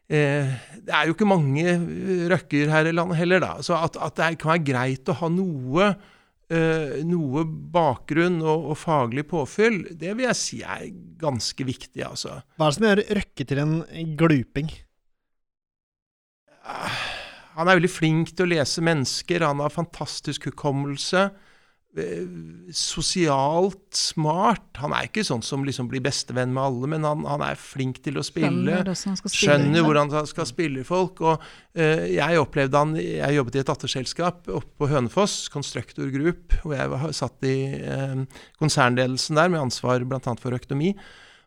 eh, 0.08 0.52
Det 0.80 0.94
er 0.96 1.10
jo 1.10 1.16
ikke 1.16 1.30
mange 1.30 1.66
eh, 1.76 2.26
røkker 2.32 2.72
her 2.72 2.90
i 2.90 2.96
landet 2.96 3.20
heller, 3.22 3.44
da. 3.44 3.56
Så 3.66 3.78
at, 3.78 4.00
at 4.00 4.18
det 4.22 4.38
kan 4.42 4.56
være 4.56 4.68
greit 4.72 5.12
å 5.12 5.18
ha 5.22 5.32
noe 5.34 5.94
eh, 6.54 7.02
noe 7.08 7.46
bakgrunn 7.46 8.42
og, 8.44 8.72
og 8.72 8.80
faglig 8.80 9.26
påfyll, 9.30 9.82
det 9.98 10.14
vil 10.16 10.28
jeg 10.30 10.40
si 10.40 10.62
er 10.66 10.90
ganske 11.22 11.68
viktig, 11.68 12.04
altså. 12.06 12.40
Hva 12.58 12.68
er 12.68 12.74
det 12.74 12.78
som 12.78 12.88
gjør 12.90 13.04
Røkke 13.20 13.48
til 13.50 13.64
en 13.64 13.78
gluping? 14.20 14.72
Han 17.56 17.70
er 17.70 17.78
veldig 17.78 17.92
flink 17.92 18.34
til 18.34 18.48
å 18.48 18.52
lese 18.56 18.84
mennesker, 18.84 19.46
han 19.46 19.62
har 19.64 19.74
fantastisk 19.74 20.50
hukommelse. 20.50 21.30
Eh, 22.02 22.72
Sosialt 22.76 23.96
smart. 23.96 24.68
Han 24.82 24.94
er 24.96 25.08
ikke 25.08 25.24
sånn 25.28 25.44
som 25.46 25.66
liksom 25.68 25.90
blir 25.92 26.04
bestevenn 26.06 26.54
med 26.56 26.64
alle, 26.64 26.90
men 26.96 27.08
han, 27.08 27.26
han 27.30 27.44
er 27.46 27.60
flink 27.60 28.02
til 28.06 28.20
å 28.20 28.26
spille. 28.26 28.82
Spille. 28.84 29.32
Skjønner 29.32 29.86
hvordan 29.86 30.14
han 30.14 30.30
skal 30.30 30.50
spille 30.50 30.86
folk. 30.88 31.22
Og 31.24 31.44
uh, 31.44 32.06
jeg 32.12 32.42
opplevde 32.42 32.82
han 32.82 32.96
Jeg 33.00 33.38
jobbet 33.38 33.58
i 33.58 33.62
et 33.64 33.70
datterselskap 33.70 34.50
oppe 34.50 34.74
på 34.82 34.90
Hønefoss, 34.92 35.46
Constructor 35.54 36.10
Group, 36.14 36.58
hvor 36.64 36.76
jeg 36.78 36.92
var, 36.92 37.06
satt 37.16 37.48
i 37.48 37.58
uh, 37.86 38.26
konsernledelsen 38.62 39.40
der 39.40 39.54
med 39.54 39.68
ansvar 39.68 40.04
bl.a. 40.04 40.36
for 40.42 40.58
økonomi. 40.58 40.96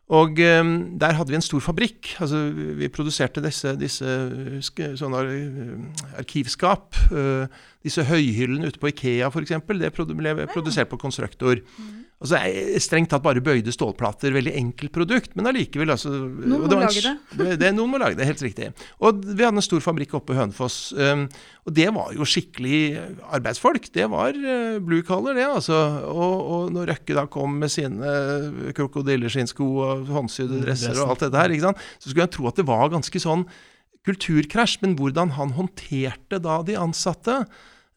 Og 0.09 0.39
um, 0.41 0.69
der 0.97 1.13
hadde 1.13 1.29
vi 1.29 1.37
en 1.37 1.45
stor 1.45 1.61
fabrikk. 1.61 2.15
altså 2.19 2.49
Vi 2.79 2.87
produserte 2.89 3.43
disse, 3.45 3.75
disse 3.77 4.09
eh, 4.09 4.95
sånne 4.97 5.19
eh, 5.21 6.07
arkivskap. 6.17 6.97
Uh, 7.13 7.45
disse 7.85 8.03
høyhyllene 8.09 8.71
ute 8.71 8.81
på 8.81 8.89
Ikea 8.89 9.29
f.eks. 9.29 9.53
Det 9.69 10.17
ble 10.17 10.47
produsert 10.49 10.89
på 10.89 10.97
Constructor. 10.97 11.61
Altså 12.19 12.35
eh, 12.43 12.73
Strengt 12.83 13.07
tatt 13.13 13.23
bare 13.23 13.39
bøyde 13.43 13.71
stålplater. 13.71 14.33
Veldig 14.35 14.51
enkelt 14.59 14.91
produkt, 14.91 15.37
men 15.39 15.47
allikevel. 15.47 15.93
Altså, 15.93 16.11
Noen 16.11 16.65
må 16.65 16.67
var 16.67 16.81
lage 16.83 17.03
det. 17.05 17.53
det. 17.61 17.69
Noen 17.77 17.93
må 17.93 18.01
lage 18.01 18.17
det, 18.19 18.27
helt 18.27 18.43
riktig. 18.43 18.67
Og 18.99 19.21
vi 19.23 19.45
hadde 19.45 19.55
en 19.61 19.63
stor 19.63 19.79
fabrikk 19.85 20.17
oppe 20.19 20.35
i 20.35 20.39
Hønefoss. 20.41 20.77
Um, 20.99 21.23
og 21.63 21.75
det 21.79 21.87
var 21.95 22.11
jo 22.17 22.27
skikkelig 22.27 22.81
arbeidsfolk. 23.39 23.87
Det 23.95 24.09
var 24.11 24.35
uh, 24.35 24.81
blue 24.83 25.05
collar, 25.07 25.37
det. 25.39 25.47
altså. 25.47 25.79
Og, 26.11 26.35
og 26.57 26.75
når 26.75 26.91
Røkke 26.91 27.15
da 27.21 27.23
kom 27.31 27.55
med 27.63 27.71
sine 27.71 28.03
uh, 28.03 28.69
krokodilleskinnsko 28.75 29.71
og 29.87 30.11
håndsydde 30.11 30.59
Mm, 30.59 30.63
dresser 30.67 30.97
og 30.99 31.13
alt 31.13 31.23
dette 31.27 31.39
her, 31.39 31.51
ikke 31.55 31.67
sant? 31.69 31.83
så 32.01 32.09
skulle 32.11 32.25
jeg 32.25 32.35
tro 32.35 32.47
at 32.49 32.57
det 32.59 32.67
var 32.67 32.89
ganske 32.91 33.19
sånn 33.23 33.45
kulturkrasj. 34.07 34.79
Men 34.83 34.95
hvordan 34.99 35.35
han 35.37 35.53
håndterte 35.55 36.39
da 36.43 36.59
de 36.67 36.75
ansatte, 36.79 37.35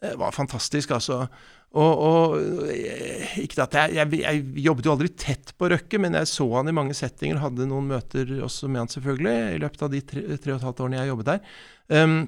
eh, 0.02 0.14
var 0.20 0.34
fantastisk, 0.36 0.90
altså. 0.94 1.24
Og, 1.72 2.02
og 2.04 2.68
eh, 2.68 3.38
ikke 3.40 3.62
at 3.64 3.76
jeg, 3.78 3.94
jeg, 3.96 4.20
jeg 4.20 4.64
jobbet 4.66 4.88
jo 4.88 4.92
aldri 4.92 5.08
tett 5.16 5.54
på 5.56 5.70
Røkke, 5.72 6.00
men 6.02 6.18
jeg 6.20 6.28
så 6.28 6.44
han 6.58 6.68
i 6.68 6.76
mange 6.76 6.96
settinger, 6.96 7.40
hadde 7.40 7.68
noen 7.70 7.88
møter 7.94 8.28
også 8.44 8.68
med 8.68 8.84
han 8.84 8.92
selvfølgelig, 8.92 9.36
i 9.54 9.62
løpet 9.62 9.86
av 9.86 9.94
de 9.94 10.02
tre, 10.04 10.24
tre 10.36 10.52
og 10.52 10.60
et 10.60 10.66
halvt 10.68 10.82
årene 10.84 11.00
jeg 11.00 11.12
jobbet 11.14 11.30
der. 11.30 11.54
Um, 11.92 12.18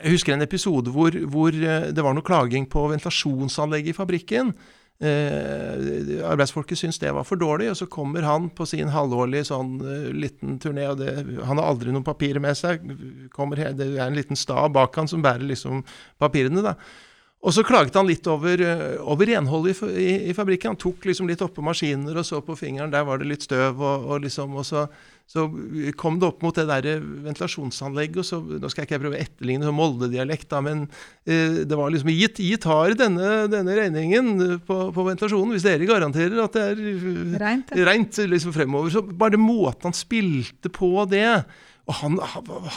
jeg 0.00 0.12
husker 0.14 0.34
en 0.34 0.44
episode 0.44 0.92
hvor, 0.92 1.16
hvor 1.32 1.56
eh, 1.56 1.88
det 1.94 2.04
var 2.04 2.14
noe 2.16 2.26
klaging 2.26 2.68
på 2.70 2.84
ventilasjonsanlegget 2.92 3.94
i 3.94 3.96
fabrikken. 3.96 4.52
Eh, 5.00 6.20
arbeidsfolket 6.28 6.76
syntes 6.76 7.00
det 7.00 7.14
var 7.16 7.24
for 7.24 7.40
dårlig, 7.40 7.70
og 7.72 7.78
så 7.78 7.88
kommer 7.88 8.26
han 8.28 8.50
på 8.52 8.66
sin 8.68 8.92
halvårlige 8.92 9.48
sånn 9.48 9.78
eh, 9.80 10.08
liten 10.12 10.58
turné, 10.60 10.84
og 10.92 11.00
det, 11.00 11.14
han 11.48 11.56
har 11.56 11.64
aldri 11.64 11.94
noen 11.94 12.04
papirer 12.04 12.42
med 12.44 12.58
seg. 12.58 12.84
Kommer, 13.32 13.64
det 13.72 13.94
er 13.94 14.04
en 14.04 14.18
liten 14.18 14.36
stav 14.36 14.68
bak 14.76 15.00
han 15.00 15.08
som 15.08 15.24
bærer 15.24 15.48
liksom 15.48 15.80
papirene, 16.20 16.64
da. 16.64 16.76
Og 17.40 17.54
så 17.56 17.62
klaget 17.64 17.94
han 17.96 18.08
litt 18.08 18.26
over, 18.28 18.60
eh, 18.60 18.98
over 19.00 19.30
renholdet 19.30 19.78
i, 19.88 19.92
i, 19.96 20.10
i 20.28 20.34
fabrikken. 20.36 20.74
Han 20.74 20.80
tok 20.80 21.06
liksom 21.08 21.30
litt 21.30 21.40
oppå 21.40 21.64
maskiner 21.64 22.18
og 22.20 22.26
så 22.28 22.42
på 22.44 22.56
fingeren, 22.58 22.92
der 22.92 23.06
var 23.08 23.20
det 23.20 23.30
litt 23.30 23.46
støv, 23.46 23.80
og, 23.80 24.04
og 24.12 24.26
liksom, 24.26 24.58
og 24.60 24.66
så, 24.68 24.82
så 25.24 25.46
kom 25.96 26.18
det 26.20 26.28
opp 26.28 26.44
mot 26.44 26.58
det 26.60 26.66
der 26.68 27.00
ventilasjonsanlegget, 27.00 28.18
og 28.20 28.28
så 28.28 28.42
Nå 28.44 28.68
skal 28.68 28.84
jeg 28.84 28.90
ikke 28.90 29.00
prøve 29.06 29.16
å 29.16 29.22
etterligne 29.22 29.64
sånn 29.64 29.78
Molde-dialekt, 29.78 30.50
da, 30.52 30.60
men 30.66 30.84
eh, 31.24 31.62
det 31.64 31.80
var 31.80 31.94
liksom 31.94 32.12
Gitt, 32.12 32.42
gitt 32.44 32.68
har 32.68 32.92
denne, 33.00 33.32
denne 33.48 33.78
regningen 33.78 34.60
på, 34.68 34.78
på, 34.92 35.08
ventilasjonen, 35.08 35.56
hvis 35.56 35.64
dere 35.64 35.88
garanterer 35.88 36.44
at 36.44 36.60
det 36.60 36.68
er 36.74 36.84
Rent, 37.40 37.72
reint, 37.88 38.20
liksom 38.34 38.52
fremover. 38.52 38.92
Så 38.92 39.00
bare 39.08 39.40
måten 39.40 39.88
han 39.88 39.96
spilte 39.96 40.68
på 40.68 40.92
det 41.08 41.24
og 41.90 41.96
han, 41.98 42.18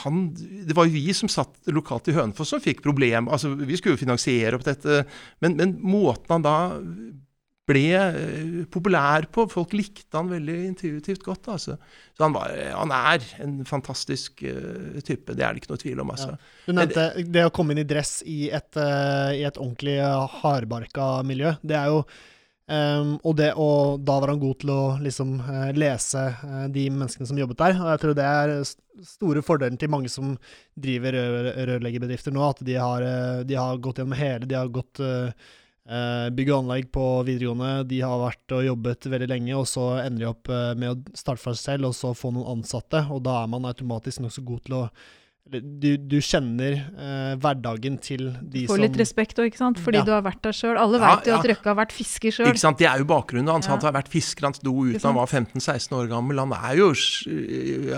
han, 0.02 0.22
Det 0.66 0.74
var 0.74 0.88
jo 0.88 0.96
vi 0.96 1.14
som 1.14 1.30
satt 1.30 1.70
lokalt 1.70 2.10
i 2.10 2.16
Hønefoss 2.16 2.50
som 2.54 2.62
fikk 2.62 2.82
problem. 2.82 3.30
Altså, 3.30 3.52
vi 3.54 3.78
skulle 3.78 3.94
jo 3.94 4.02
finansiere 4.02 4.58
opp 4.58 4.66
dette, 4.66 5.04
men, 5.44 5.54
men 5.60 5.76
måten 5.84 6.34
han 6.34 6.46
da 6.46 6.56
ble 7.68 7.84
eh, 7.96 8.64
populær 8.72 9.28
på. 9.32 9.46
Folk 9.52 9.72
likte 9.76 10.18
han 10.18 10.28
veldig 10.32 10.56
intuitivt 10.68 11.24
godt. 11.24 11.48
Altså. 11.54 11.78
Så 12.16 12.26
han, 12.26 12.34
var, 12.36 12.52
han, 12.74 12.92
er 12.94 13.24
en 13.44 13.56
fantastisk 13.68 14.44
uh, 14.44 15.00
type, 15.04 15.32
det 15.32 15.46
er 15.46 15.54
det 15.54 15.62
ikke 15.62 15.72
noe 15.72 15.82
tvil 15.82 16.04
om. 16.04 16.12
Altså. 16.14 16.34
Ja. 16.34 16.52
Du 16.66 16.76
nevnte 16.76 17.08
det 17.38 17.46
å 17.46 17.54
komme 17.54 17.74
inn 17.74 17.82
i 17.82 17.88
dress 17.88 18.18
i 18.28 18.50
et, 18.54 18.70
uh, 18.76 19.32
i 19.32 19.42
et 19.48 19.58
ordentlig 19.60 19.96
hardbarka 20.42 21.08
miljø. 21.26 21.56
Det 21.64 21.78
er 21.80 21.92
jo 21.94 22.04
Um, 22.64 23.18
og, 23.20 23.34
det, 23.36 23.50
og, 23.60 23.98
da 24.08 24.14
var 24.22 24.30
han 24.32 24.40
god 24.40 24.62
til 24.62 24.70
å 24.72 24.82
liksom, 25.04 25.34
uh, 25.44 25.68
lese 25.76 26.22
uh, 26.32 26.62
de 26.72 26.86
menneskene 26.88 27.28
som 27.28 27.40
jobbet 27.40 27.60
der. 27.60 27.74
Og 27.76 27.90
jeg 27.92 28.00
tror 28.00 28.14
det 28.16 28.28
er 28.28 28.52
store 29.04 29.42
fordelen 29.44 29.76
til 29.80 29.92
mange 29.92 30.08
som 30.12 30.30
driver 30.72 31.12
rør, 31.18 31.50
rørleggerbedrifter 31.74 32.32
nå, 32.32 32.46
at 32.46 32.62
de 32.64 32.78
har, 32.80 33.04
uh, 33.04 33.42
de 33.44 33.58
har, 33.60 33.82
gått 33.84 34.00
gjennom 34.00 34.16
hele 34.16 34.48
De 34.48 34.56
har 34.56 34.72
gått 34.72 35.02
bygg 35.84 36.48
og 36.48 36.62
anlegg 36.62 36.86
på 36.96 37.02
videregående, 37.28 37.82
de 37.90 37.98
har 38.00 38.14
vært 38.22 38.52
og 38.56 38.62
jobbet 38.64 39.04
veldig 39.12 39.26
lenge, 39.28 39.50
og 39.52 39.66
så 39.68 39.82
ender 40.00 40.22
de 40.22 40.28
opp 40.30 40.48
med 40.80 40.86
å 40.88 41.12
starte 41.12 41.42
for 41.42 41.52
seg 41.52 41.74
selv 41.74 41.90
og 41.90 41.92
så 41.98 42.14
få 42.16 42.30
noen 42.32 42.54
ansatte, 42.54 43.02
og 43.12 43.20
da 43.26 43.34
er 43.42 43.50
man 43.52 43.68
automatisk 43.68 44.22
nokså 44.24 44.46
god 44.48 44.62
til 44.64 44.78
å 44.78 44.86
du, 45.44 45.90
du, 46.00 46.16
kjenner 46.24 46.72
eh, 46.72 47.34
hverdagen 47.36 47.98
til 48.02 48.30
de 48.40 48.62
som 48.64 48.72
Får 48.72 48.80
litt 48.80 48.96
respekt 48.96 49.38
òg, 49.38 49.50
ikke 49.50 49.60
sant? 49.60 49.80
Fordi 49.82 50.00
ja. 50.00 50.04
du 50.06 50.12
har 50.14 50.22
vært 50.24 50.40
der 50.46 50.56
sjøl. 50.56 50.78
Alle 50.80 50.96
ja, 50.96 51.10
vet 51.12 51.28
jo 51.28 51.34
ja. 51.34 51.40
at 51.42 51.48
Røkke 51.50 51.68
har 51.68 51.76
vært 51.78 51.92
fisker 51.94 52.32
sjøl. 52.34 52.48
Ikke 52.48 52.62
sant, 52.62 52.80
Det 52.80 52.88
er 52.88 53.02
jo 53.02 53.08
bakgrunnen 53.10 53.52
hans. 53.52 53.68
Han 53.68 53.82
har 53.84 53.94
vært 53.94 54.08
fisker. 54.12 54.48
Han 54.48 54.56
sto 54.56 54.72
uten 54.72 55.04
han 55.04 55.18
var 55.18 55.28
15-16 55.28 55.92
år 55.98 56.08
gammel. 56.10 56.40
Han 56.40 56.54
er 56.56 56.78
jo 56.80 56.88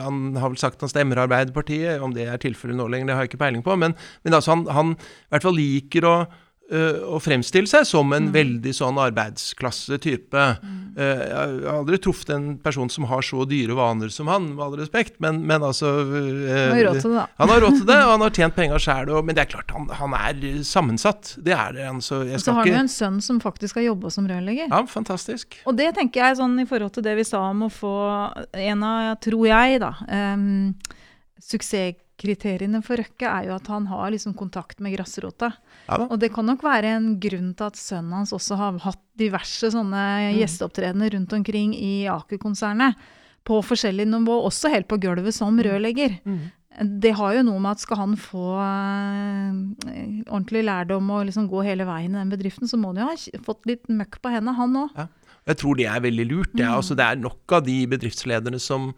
Han 0.02 0.40
har 0.40 0.50
vel 0.50 0.58
sagt 0.60 0.82
han 0.82 0.90
stemmer 0.90 1.22
Arbeiderpartiet. 1.22 2.02
Om 2.02 2.16
det 2.18 2.26
er 2.32 2.42
tilfellet 2.42 2.80
nå 2.80 2.88
lenger, 2.90 3.12
det 3.12 3.16
har 3.16 3.28
jeg 3.28 3.32
ikke 3.32 3.44
peiling 3.46 3.62
på. 3.66 3.78
Men, 3.78 3.94
men 4.26 4.36
altså, 4.36 4.56
han, 4.56 4.66
han 4.74 4.92
i 4.98 5.36
hvert 5.36 5.46
fall 5.46 5.56
liker 5.60 6.10
å 6.10 6.16
å 6.66 7.18
fremstille 7.22 7.68
seg 7.70 7.84
som 7.86 8.10
en 8.10 8.28
mm. 8.28 8.32
veldig 8.34 8.72
sånn 8.74 8.96
arbeidsklassetype. 8.98 10.46
Mm. 10.62 10.78
Uh, 10.96 11.02
jeg 11.04 11.36
har 11.36 11.76
aldri 11.76 12.00
truffet 12.02 12.32
en 12.34 12.46
person 12.62 12.90
som 12.90 13.06
har 13.10 13.22
så 13.22 13.44
dyre 13.46 13.76
vaner 13.78 14.10
som 14.10 14.30
han, 14.32 14.48
med 14.56 14.64
all 14.64 14.78
respekt, 14.80 15.18
men, 15.22 15.42
men 15.46 15.62
altså 15.62 15.92
uh, 16.02 16.16
Han 16.50 16.74
har 16.74 16.82
råd 16.88 17.00
til 17.04 17.12
det, 17.12 17.20
da. 17.20 17.26
Han 17.42 17.52
har 17.52 17.62
råd 17.62 17.78
til 17.78 17.86
det, 17.90 17.98
og 18.00 18.10
han 18.10 18.24
har 18.26 18.34
tjent 18.40 18.56
penger 18.56 18.82
sjæl. 18.82 19.12
Men 19.26 19.38
det 19.38 19.44
er 19.44 19.52
klart, 19.52 19.74
han, 19.76 19.86
han, 20.00 20.16
er 20.18 20.62
sammensatt. 20.66 21.36
Det 21.38 21.54
er 21.54 21.76
det. 21.76 21.86
Altså, 21.90 22.22
og 22.26 22.42
så 22.42 22.56
har 22.56 22.64
han 22.64 22.72
jo 22.72 22.80
en 22.80 22.92
sønn 22.96 23.20
som 23.24 23.38
faktisk 23.42 23.78
har 23.78 23.86
jobba 23.90 24.10
som 24.16 24.26
rørlegger. 24.30 24.72
Ja, 24.72 24.82
fantastisk. 24.90 25.60
Og 25.70 25.78
det 25.78 25.92
tenker 25.98 26.24
jeg 26.24 26.40
sånn 26.40 26.58
i 26.62 26.66
forhold 26.66 26.96
til 26.96 27.06
det 27.06 27.14
vi 27.20 27.26
sa 27.28 27.44
om 27.52 27.66
å 27.68 27.70
få 27.72 27.94
en 28.56 28.82
av, 28.86 29.14
tror 29.22 29.46
jeg, 29.48 29.78
da 29.84 29.92
um, 30.08 30.74
suksess 31.42 32.02
kriteriene 32.20 32.80
for 32.84 33.00
Røkke 33.00 33.28
er 33.28 33.50
jo 33.50 33.56
at 33.56 33.68
han 33.70 33.86
har 33.90 34.10
liksom 34.12 34.34
kontakt 34.38 34.80
med 34.84 34.94
grasrota. 34.96 35.52
Ja, 35.86 36.00
og 36.06 36.16
det 36.22 36.32
kan 36.34 36.48
nok 36.48 36.64
være 36.64 36.94
en 36.96 37.10
grunn 37.22 37.52
til 37.56 37.68
at 37.68 37.78
sønnen 37.80 38.14
hans 38.16 38.34
også 38.36 38.58
har 38.60 38.80
hatt 38.86 39.02
diverse 39.20 39.70
sånne 39.72 40.04
mm. 40.32 40.38
gjesteopptredener 40.40 41.14
rundt 41.16 41.34
omkring 41.36 41.74
i 41.76 42.06
Aker-konsernet. 42.12 42.96
På 43.46 43.60
forskjellig 43.62 44.08
nivå, 44.10 44.40
også 44.48 44.72
helt 44.72 44.88
på 44.90 44.98
gulvet 45.04 45.36
som 45.36 45.54
mm. 45.54 45.64
rørlegger. 45.68 46.16
Mm. 46.26 46.46
Det 47.00 47.12
har 47.16 47.36
jo 47.38 47.44
noe 47.46 47.60
med 47.62 47.76
at 47.76 47.80
skal 47.84 48.00
han 48.02 48.16
få 48.20 48.48
uh, 48.58 49.52
ordentlig 50.26 50.66
lærdom 50.66 51.08
og 51.14 51.28
liksom 51.28 51.46
gå 51.48 51.62
hele 51.64 51.86
veien 51.88 52.16
i 52.16 52.20
den 52.20 52.32
bedriften, 52.32 52.68
så 52.68 52.80
må 52.80 52.90
han 52.92 53.00
jo 53.00 53.12
ha 53.12 53.44
fått 53.46 53.68
litt 53.70 53.86
møkk 53.88 54.18
på 54.20 54.32
henne, 54.34 54.56
han 54.56 54.76
òg. 54.82 54.98
Ja. 54.98 55.06
Jeg 55.46 55.60
tror 55.60 55.78
det 55.78 55.86
er 55.86 56.02
veldig 56.02 56.26
lurt. 56.26 56.56
Ja. 56.58 56.72
Mm. 56.72 56.78
Altså, 56.80 56.96
det 56.98 57.06
er 57.06 57.20
nok 57.22 57.54
av 57.54 57.62
de 57.68 57.76
bedriftslederne 57.92 58.60
som 58.62 58.90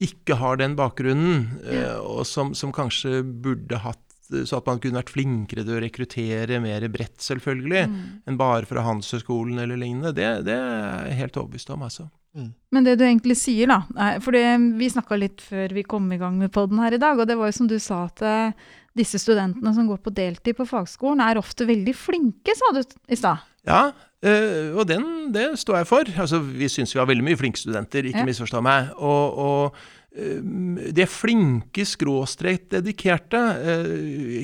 ikke 0.00 0.38
har 0.40 0.60
den 0.60 0.76
bakgrunnen, 0.78 1.42
ja. 1.64 1.96
Eh, 1.96 1.98
og 2.00 2.24
som, 2.28 2.54
som, 2.56 2.72
kanskje 2.72 3.20
burde 3.22 3.82
hatt 3.84 4.06
så 4.46 4.60
at 4.60 4.68
man 4.68 4.78
kunne 4.78 5.00
vært 5.00 5.10
flinkere 5.10 5.64
til 5.66 5.74
å 5.74 5.80
rekruttere 5.82 6.60
mer 6.62 6.84
bredt, 6.92 7.18
selvfølgelig, 7.24 7.80
mm. 7.90 8.02
enn 8.30 8.36
bare 8.38 8.68
fra 8.68 8.84
Handelshøyskolen 8.86 9.58
eller 9.58 9.80
lignende. 9.80 10.12
Det, 10.14 10.28
det, 10.46 10.54
er 10.54 11.08
jeg 11.08 11.18
helt 11.24 11.38
overbevist 11.40 11.72
om, 11.74 11.82
altså. 11.88 12.06
Mm. 12.38 12.52
Men 12.70 12.86
det 12.86 12.92
du 13.00 13.02
egentlig 13.02 13.34
sier, 13.40 13.66
da 13.66 14.12
For 14.22 14.36
vi 14.78 14.86
snakka 14.92 15.16
litt 15.18 15.40
før 15.42 15.72
vi 15.74 15.82
kom 15.82 16.04
i 16.14 16.18
gang 16.20 16.36
med 16.38 16.52
poden 16.54 16.78
her 16.78 16.94
i 16.94 17.00
dag, 17.02 17.18
og 17.18 17.26
det 17.26 17.34
var 17.40 17.50
jo 17.50 17.56
som 17.56 17.70
du 17.70 17.74
sa 17.82 18.04
at 18.06 18.22
eh, 18.22 18.68
disse 18.94 19.18
studentene 19.18 19.72
som 19.74 19.88
går 19.90 19.98
på 20.04 20.14
deltid 20.14 20.58
på 20.58 20.68
fagskolen, 20.70 21.24
er 21.24 21.40
ofte 21.42 21.66
veldig 21.66 21.96
flinke, 21.98 22.54
sa 22.54 22.70
du 22.76 22.84
i 23.10 23.18
stad. 23.18 23.42
Ja, 23.66 23.88
øh, 24.24 24.76
og 24.76 24.84
den, 24.88 25.06
det 25.34 25.52
står 25.60 25.82
jeg 25.82 25.90
for. 25.90 26.12
Altså, 26.16 26.42
vi 26.42 26.68
syns 26.68 26.94
vi 26.94 27.00
har 27.00 27.08
veldig 27.08 27.24
mye 27.24 27.40
flinke 27.40 27.60
studenter, 27.60 28.04
ikke 28.04 28.24
ja. 28.24 28.28
misforstå 28.28 28.60
meg. 28.64 28.92
og, 28.96 29.38
og 29.38 29.80
de 30.10 31.04
er 31.04 31.06
flinke, 31.06 31.84
skråstrekt 31.86 32.72
dedikerte. 32.74 33.38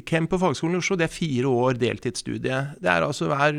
Camp 0.06 0.30
på 0.30 0.38
Fagskolen 0.38 0.76
i 0.76 0.78
Oslo 0.78 0.94
det 0.94 1.08
er 1.08 1.10
fire 1.10 1.50
år 1.50 1.80
deltidsstudie. 1.80 2.60
Det 2.78 2.90
er 2.92 3.02
altså 3.02 3.26
hver 3.32 3.58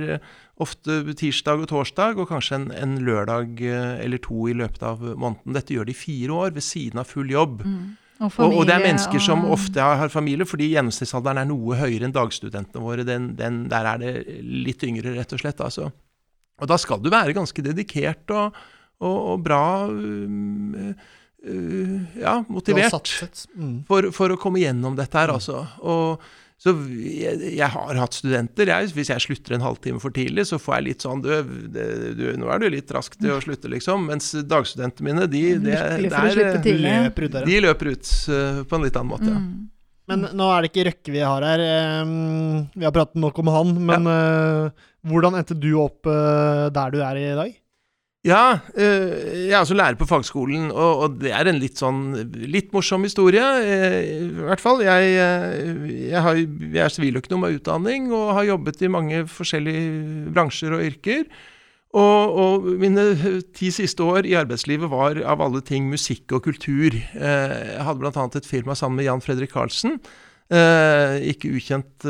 ofte 0.64 1.02
tirsdag 1.20 1.66
og 1.66 1.68
torsdag, 1.68 2.16
og 2.16 2.30
kanskje 2.32 2.62
en, 2.62 2.72
en, 2.72 2.96
lørdag 3.04 3.60
eller 3.60 4.24
to 4.24 4.48
i 4.48 4.56
løpet 4.56 4.88
av 4.88 5.04
måneden. 5.04 5.58
Dette 5.60 5.76
gjør 5.76 5.92
de 5.92 5.98
fire 6.00 6.40
år 6.48 6.56
ved 6.56 6.64
siden 6.64 7.04
av 7.04 7.12
full 7.12 7.28
jobb. 7.36 7.66
Mm. 7.68 7.98
Og, 8.18 8.32
familie, 8.34 8.56
og, 8.56 8.62
og, 8.62 8.66
det 8.66 8.74
er 8.74 8.88
mennesker 8.88 9.22
som 9.22 9.44
ofte 9.46 9.84
har, 9.84 10.00
har, 10.00 10.10
familie, 10.10 10.48
fordi 10.48 10.72
gjennomsnittsalderen 10.72 11.44
er 11.44 11.52
noe 11.52 11.78
høyere 11.78 12.08
enn 12.08 12.16
dagstudentene 12.16 12.82
våre. 12.82 13.06
Den, 13.06 13.34
den, 13.38 13.66
der 13.70 13.92
er 13.92 14.02
det 14.02 14.14
litt 14.42 14.82
yngre, 14.88 15.14
rett 15.20 15.36
og 15.36 15.44
slett. 15.44 15.62
Altså. 15.62 15.92
Og 16.58 16.72
da 16.72 16.80
skal 16.82 17.02
du 17.04 17.12
være 17.14 17.36
ganske 17.38 17.64
dedikert 17.66 18.34
og, 18.34 18.58
og 19.06 19.38
bra 19.46 19.62
um, 19.92 20.74
uh, 21.46 22.18
ja, 22.18 22.40
motivert 22.50 23.14
mm. 23.54 23.86
for, 23.88 24.10
for, 24.16 24.34
å 24.34 24.42
komme 24.42 24.64
gjennom 24.64 24.98
dette 24.98 25.20
her, 25.20 25.30
mm. 25.30 25.38
altså. 25.38 25.64
Og, 25.86 26.28
så 26.58 26.74
jeg, 26.74 27.38
jeg, 27.54 27.70
har 27.70 28.00
hatt 28.02 28.16
studenter. 28.18 28.72
Jeg, 28.72 28.90
hvis 28.98 29.12
jeg 29.14 29.22
slutter 29.28 29.54
en 29.54 29.62
halvtime 29.68 30.02
for 30.02 30.14
tidlig, 30.14 30.48
så 30.50 30.58
får 30.58 30.80
jeg 30.80 30.86
litt 30.88 31.06
sånn 31.06 31.22
du, 31.22 31.30
du, 32.18 32.24
Nå 32.42 32.50
er 32.50 32.64
du 32.64 32.72
litt 32.74 32.90
rask 32.96 33.14
til 33.14 33.36
å 33.36 33.38
slutte, 33.44 33.70
liksom. 33.70 34.08
Mens 34.10 34.32
dagstudentene 34.42 35.06
mine, 35.06 35.28
de, 35.30 35.44
de, 35.62 35.76
der, 35.78 36.02
løper 36.02 37.28
ut, 37.30 37.42
de 37.46 37.60
løper 37.62 37.94
ut 37.94 38.14
uh, 38.34 38.64
på 38.66 38.80
en 38.80 38.88
litt 38.88 38.98
annen 38.98 39.14
måte. 39.14 39.36
Mm. 39.38 39.68
Men 40.08 40.24
nå 40.40 40.50
er 40.50 40.64
det 40.64 40.72
ikke 40.72 40.88
Røkke 40.88 41.14
vi 41.14 41.22
har 41.22 41.46
her. 41.46 41.64
Um, 42.08 42.66
vi 42.74 42.88
har 42.88 42.96
pratet 42.96 43.20
nok 43.22 43.38
om 43.44 43.54
han. 43.54 43.74
Men 43.92 44.10
ja. 44.10 44.18
uh, 44.72 44.86
hvordan 45.08 45.40
endte 45.40 45.58
du 45.58 45.72
opp 45.82 46.08
uh, 46.10 46.68
der 46.74 46.94
du 46.94 47.02
er 47.04 47.20
i 47.22 47.32
dag? 47.38 47.56
Ja, 48.28 48.60
uh, 48.76 48.82
jeg 48.82 49.54
er 49.54 49.62
altså 49.62 49.78
lærer 49.78 49.98
på 50.00 50.08
fagskolen, 50.10 50.70
og, 50.72 51.20
det 51.22 51.32
er 51.36 51.48
en 51.48 51.62
litt 51.62 51.80
sånn 51.80 52.12
litt 52.50 52.74
morsom 52.76 53.06
historie. 53.08 53.44
Uh, 53.44 54.00
I 54.28 54.48
hvert 54.50 54.64
fall. 54.64 54.84
Jeg, 54.86 55.14
jeg, 55.16 56.24
har, 56.26 56.40
jeg 56.40 56.84
er 56.84 56.94
siviløkonom 56.94 57.48
av 57.48 57.60
utdanning 57.60 58.10
og 58.12 58.34
har 58.40 58.50
jobbet 58.54 58.84
i 58.84 58.92
mange 58.92 59.24
forskjellige 59.32 60.34
bransjer 60.36 60.76
og 60.76 60.88
yrker. 60.90 61.28
Og, 61.98 62.38
og, 62.38 62.66
mine 62.78 63.06
ti 63.56 63.72
siste 63.74 64.04
år 64.04 64.28
i 64.28 64.36
arbeidslivet 64.38 64.92
var 64.92 65.18
av 65.24 65.42
alle 65.42 65.64
ting 65.66 65.88
musikk 65.90 66.36
og 66.36 66.44
kultur. 66.50 66.94
Jeg 66.94 67.86
hadde 67.88 68.02
bl.a. 68.04 68.26
et 68.28 68.50
firma 68.50 68.76
sammen 68.78 69.00
med 69.00 69.08
Jan 69.08 69.24
Fredrik 69.24 69.56
Karlsen. 69.56 69.96
Ikke 70.48 71.50
ukjent 71.58 72.06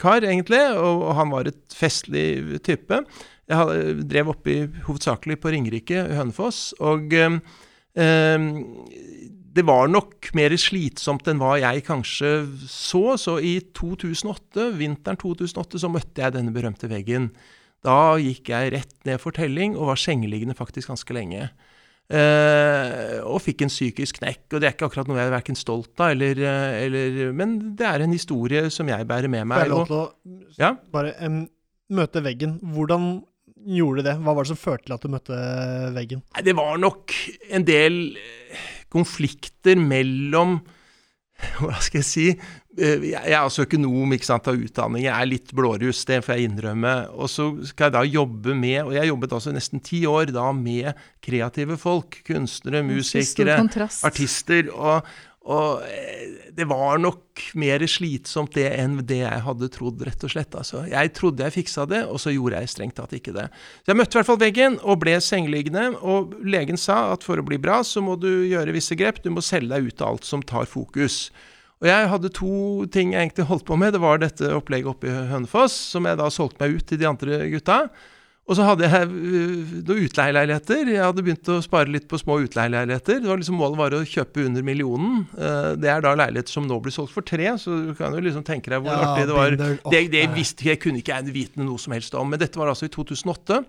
kar, 0.00 0.24
egentlig, 0.24 0.62
og, 0.80 1.02
han 1.18 1.34
var 1.34 1.50
et 1.50 1.76
festlig 1.76 2.60
type. 2.64 3.02
Jeg 3.48 4.04
drev 4.08 4.34
oppi 4.34 4.60
hovedsakelig 4.84 5.38
på 5.40 5.52
Ringerike, 5.54 6.02
Hønefoss. 6.18 6.74
Og 6.84 7.14
eh, 7.16 7.38
eh, 7.96 8.48
det 9.56 9.64
var 9.66 9.88
nok 9.88 10.28
mer 10.36 10.52
slitsomt 10.60 11.28
enn 11.30 11.40
hva 11.40 11.54
jeg 11.62 11.86
kanskje 11.86 12.32
så. 12.68 13.16
Så 13.16 13.38
i 13.40 13.56
2008, 13.72 14.68
vinteren 14.76 15.20
2008 15.20 15.80
så 15.80 15.92
møtte 15.92 16.24
jeg 16.24 16.36
denne 16.36 16.52
berømte 16.54 16.90
veggen. 16.92 17.32
Da 17.86 18.18
gikk 18.20 18.52
jeg 18.52 18.74
rett 18.74 18.94
ned 19.08 19.22
for 19.22 19.32
telling 19.32 19.78
og 19.78 19.94
var 19.94 20.02
sengeliggende 20.02 20.58
faktisk 20.58 20.92
ganske 20.92 21.16
lenge. 21.16 21.48
Uh, 22.08 23.20
og 23.28 23.42
fikk 23.44 23.66
en 23.66 23.72
psykisk 23.72 24.22
knekk. 24.22 24.46
Og 24.54 24.62
det 24.62 24.68
er 24.68 24.76
ikke 24.76 24.88
akkurat 24.88 25.10
noe 25.10 25.18
jeg 25.20 25.28
er 25.28 25.34
verken 25.34 25.58
stolt 25.58 25.92
av, 26.00 26.14
eller, 26.14 26.40
eller, 26.80 27.34
Men 27.36 27.58
det 27.76 27.88
er 27.88 28.04
en 28.04 28.14
historie 28.16 28.68
som 28.72 28.88
jeg 28.88 29.08
bærer 29.08 29.28
med 29.28 29.44
meg. 29.44 29.60
Får 29.60 29.66
jeg 29.66 29.74
lov 29.74 29.88
til 29.90 29.98
å 29.98 30.06
ja? 30.56 30.72
bare 30.94 31.12
um, 31.20 31.42
møte 31.98 32.24
veggen? 32.24 32.56
Hvordan 32.74 33.10
gjorde 33.68 34.06
det? 34.06 34.16
Hva 34.22 34.34
var 34.34 34.46
det 34.46 34.52
som 34.54 34.60
førte 34.60 34.86
til 34.86 34.96
at 34.96 35.04
du 35.04 35.12
møtte 35.12 35.38
veggen? 35.96 36.24
Det 36.44 36.56
var 36.56 36.80
nok 36.80 37.14
en 37.52 37.68
del 37.68 38.00
konflikter 38.92 39.76
mellom 39.80 40.60
Hva 41.62 41.76
skal 41.84 42.00
jeg 42.00 42.08
si 42.08 42.24
eh, 42.32 42.46
jeg 42.78 43.32
er 43.32 43.40
altså 43.40 43.64
økonom 43.66 44.12
ikke 44.14 44.28
sant, 44.28 44.48
av 44.50 44.58
utdanning. 44.58 45.04
Jeg 45.06 45.14
er 45.14 45.28
litt 45.28 45.54
blåruss, 45.56 46.04
det 46.08 46.20
får 46.24 46.36
jeg 46.36 46.50
innrømme. 46.50 46.94
Og 47.18 47.30
så 47.32 47.50
skal 47.66 47.88
jeg 47.88 47.96
da 47.96 48.04
jobbe 48.06 48.54
med 48.58 48.80
Og 48.84 48.92
jeg 48.96 49.10
jobbet 49.10 49.34
altså 49.38 49.54
nesten 49.54 49.82
ti 49.84 50.04
år 50.08 50.32
da 50.34 50.50
med 50.54 50.92
kreative 51.24 51.78
folk. 51.80 52.20
Kunstnere, 52.28 52.84
musikere, 52.86 53.58
artister. 54.06 54.70
Og, 54.74 55.10
og 55.48 55.82
eh, 55.88 56.38
det 56.54 56.68
var 56.70 57.02
nok 57.02 57.42
mer 57.58 57.84
slitsomt 57.90 58.56
det 58.58 58.68
enn 58.78 58.98
det 59.06 59.20
jeg 59.24 59.44
hadde 59.46 59.70
trodd, 59.74 60.02
rett 60.06 60.24
og 60.26 60.34
slett. 60.34 60.56
Altså, 60.58 60.84
jeg 60.90 61.12
trodde 61.16 61.46
jeg 61.46 61.56
fiksa 61.58 61.86
det, 61.90 62.04
og 62.06 62.22
så 62.22 62.34
gjorde 62.34 62.62
jeg 62.62 62.72
strengt 62.74 62.98
tatt 62.98 63.14
ikke 63.16 63.34
det. 63.36 63.46
Så 63.82 63.92
jeg 63.92 64.00
møtte 64.00 64.16
i 64.16 64.20
hvert 64.20 64.30
fall 64.32 64.42
veggen 64.42 64.80
og 64.82 65.02
ble 65.04 65.18
sengeliggende, 65.24 65.90
og 65.98 66.34
legen 66.46 66.80
sa 66.80 67.08
at 67.14 67.26
for 67.26 67.40
å 67.40 67.46
bli 67.46 67.60
bra, 67.62 67.82
så 67.86 68.04
må 68.04 68.18
du 68.20 68.30
gjøre 68.50 68.74
visse 68.76 68.98
grep. 68.98 69.22
Du 69.24 69.30
må 69.34 69.44
selge 69.44 69.74
deg 69.74 69.90
ut 69.90 70.02
av 70.02 70.16
alt 70.16 70.28
som 70.28 70.42
tar 70.46 70.68
fokus. 70.70 71.28
Og 71.78 71.86
jeg 71.86 72.10
hadde 72.10 72.34
to 72.34 72.52
ting 72.90 73.12
jeg 73.14 73.28
egentlig 73.28 73.46
holdt 73.46 73.66
på 73.68 73.76
med. 73.78 73.94
Det 73.94 74.02
var 74.02 74.18
dette 74.18 74.50
opplegget 74.56 74.90
oppe 74.90 75.10
i 75.10 75.18
Hønefoss, 75.30 75.76
som 75.94 76.08
jeg 76.08 76.18
da 76.18 76.30
solgte 76.34 76.64
meg 76.64 76.78
ut 76.78 76.88
til 76.90 76.98
de 76.98 77.06
andre 77.06 77.42
gutta. 77.52 77.82
Og 78.48 78.56
så 78.56 78.64
hadde 78.64 78.88
jeg 78.88 79.08
øh, 79.12 79.72
noen 79.84 80.06
utleieleiligheter. 80.06 80.88
Jeg 80.88 81.04
hadde 81.04 81.22
begynt 81.24 81.50
å 81.52 81.58
spare 81.62 81.92
litt 81.92 82.06
på 82.08 82.16
små 82.18 82.38
utleieleiligheter. 82.46 83.20
Det 83.20 83.28
var 83.28 83.40
liksom 83.42 83.58
Målet 83.60 83.76
var 83.76 83.96
å 83.98 84.00
kjøpe 84.08 84.46
under 84.48 84.64
millionen. 84.64 85.26
Øh, 85.36 85.74
det 85.76 85.90
er 85.92 86.02
da 86.04 86.14
leiligheter 86.16 86.56
som 86.56 86.64
nå 86.66 86.78
blir 86.82 86.94
solgt 86.96 87.12
for 87.12 87.26
tre, 87.28 87.50
så 87.60 87.76
du 87.90 87.92
kan 87.98 88.16
jo 88.16 88.24
liksom 88.24 88.46
tenke 88.48 88.72
deg 88.72 88.80
hvor 88.80 88.94
ja, 88.94 89.10
artig 89.12 89.28
det 89.28 89.36
var. 89.36 89.58
Det, 89.92 90.02
det 90.16 90.24
visste 90.32 90.70
jeg 90.70 90.80
kunne 90.80 91.02
ikke 91.04 91.20
jeg 91.20 91.36
vite 91.36 91.60
noe 91.60 91.76
som 91.82 91.92
helst 91.94 92.16
om, 92.16 92.32
men 92.32 92.40
dette 92.40 92.58
var 92.58 92.72
altså 92.72 92.88
i 92.88 92.94
2008. 92.96 93.60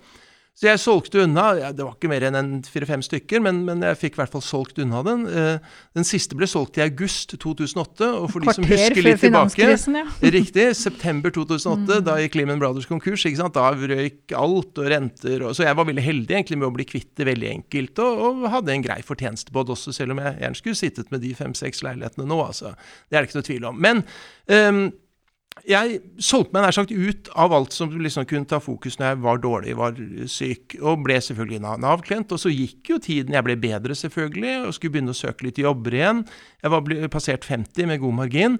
Så 0.59 0.67
jeg 0.67 0.79
solgte 0.83 1.21
unna. 1.23 1.71
Det 1.71 1.85
var 1.85 1.93
ikke 1.93 2.09
mer 2.11 2.25
enn 2.27 2.35
en 2.35 2.49
fire-fem 2.67 2.99
stykker, 3.05 3.39
men, 3.45 3.61
men, 3.63 3.83
jeg 3.87 3.95
fikk 4.01 4.17
i 4.17 4.19
hvert 4.19 4.33
fall 4.33 4.43
solgt 4.43 4.81
unna 4.83 4.99
den. 5.07 5.21
Eh, 5.31 5.77
den 5.95 6.07
siste 6.07 6.35
ble 6.35 6.49
solgt 6.51 6.75
i 6.75 6.83
august 6.83 7.37
2008. 7.39 8.09
Og 8.19 8.27
for 8.33 8.43
de 8.43 8.55
som 8.57 8.67
husker 8.67 8.99
litt 9.05 9.23
tilbake 9.23 9.69
ja. 9.69 10.03
Riktig. 10.35 10.67
September 10.75 11.31
2008. 11.31 11.79
Mm. 11.87 12.05
Da 12.09 12.17
gikk 12.19 12.35
Lehman 12.41 12.59
Brothers 12.59 12.89
konkurs. 12.91 13.23
Da 13.55 13.69
røyk 13.71 14.35
alt 14.35 14.83
og 14.83 14.91
renter. 14.91 15.47
Og, 15.47 15.55
så 15.55 15.63
jeg 15.63 15.79
var 15.79 15.87
veldig 15.87 16.07
heldig 16.09 16.39
egentlig 16.41 16.59
med 16.59 16.67
å 16.67 16.75
bli 16.75 16.89
kvitt 16.91 17.13
det 17.15 17.29
veldig 17.31 17.53
enkelt, 17.53 18.03
og, 18.03 18.23
og 18.27 18.47
hadde 18.51 18.75
en 18.75 18.83
grei 18.83 18.99
fortjeneste 19.05 19.55
på 19.55 19.63
det 19.63 19.77
også, 19.77 19.95
selv 19.95 20.17
om 20.17 20.19
jeg 20.25 20.41
gjerne 20.43 20.59
skulle 20.59 20.79
sittet 20.79 21.13
med 21.13 21.23
de 21.23 21.31
fem-seks 21.39 21.85
leilighetene 21.87 22.27
nå. 22.27 22.43
altså. 22.43 22.75
Det 23.07 23.15
er 23.15 23.23
det 23.23 23.29
ikke 23.31 23.39
noe 23.39 23.47
tvil 23.47 23.69
om. 23.71 23.79
Men 23.87 24.03
um, 24.51 24.89
jeg 25.67 25.99
solgte 26.23 26.55
meg 26.55 26.65
nær 26.65 26.75
sagt 26.75 26.91
ut 26.93 27.29
av 27.39 27.53
alt 27.55 27.75
som 27.75 27.91
liksom 27.91 28.27
kunne 28.29 28.47
ta 28.49 28.59
fokus 28.63 28.99
når 28.99 29.11
jeg 29.11 29.21
var 29.25 29.41
dårlig, 29.43 29.75
var 29.79 29.97
syk, 30.29 30.77
og 30.79 31.03
ble 31.05 31.17
selvfølgelig 31.23 31.63
Nav-klient. 31.65 32.31
Og 32.35 32.41
så 32.41 32.51
gikk 32.53 32.93
jo 32.93 32.99
tiden. 33.03 33.35
Jeg 33.35 33.47
ble 33.47 33.57
bedre, 33.59 33.97
selvfølgelig, 33.97 34.53
og 34.67 34.75
skulle 34.77 34.95
begynne 34.97 35.15
å 35.15 35.19
søke 35.19 35.47
litt 35.47 35.61
jobber 35.61 35.97
igjen. 35.97 36.21
Jeg 36.63 36.73
var 36.75 36.93
passert 37.13 37.47
50 37.49 37.89
med 37.91 38.03
god 38.03 38.17
margin. 38.23 38.59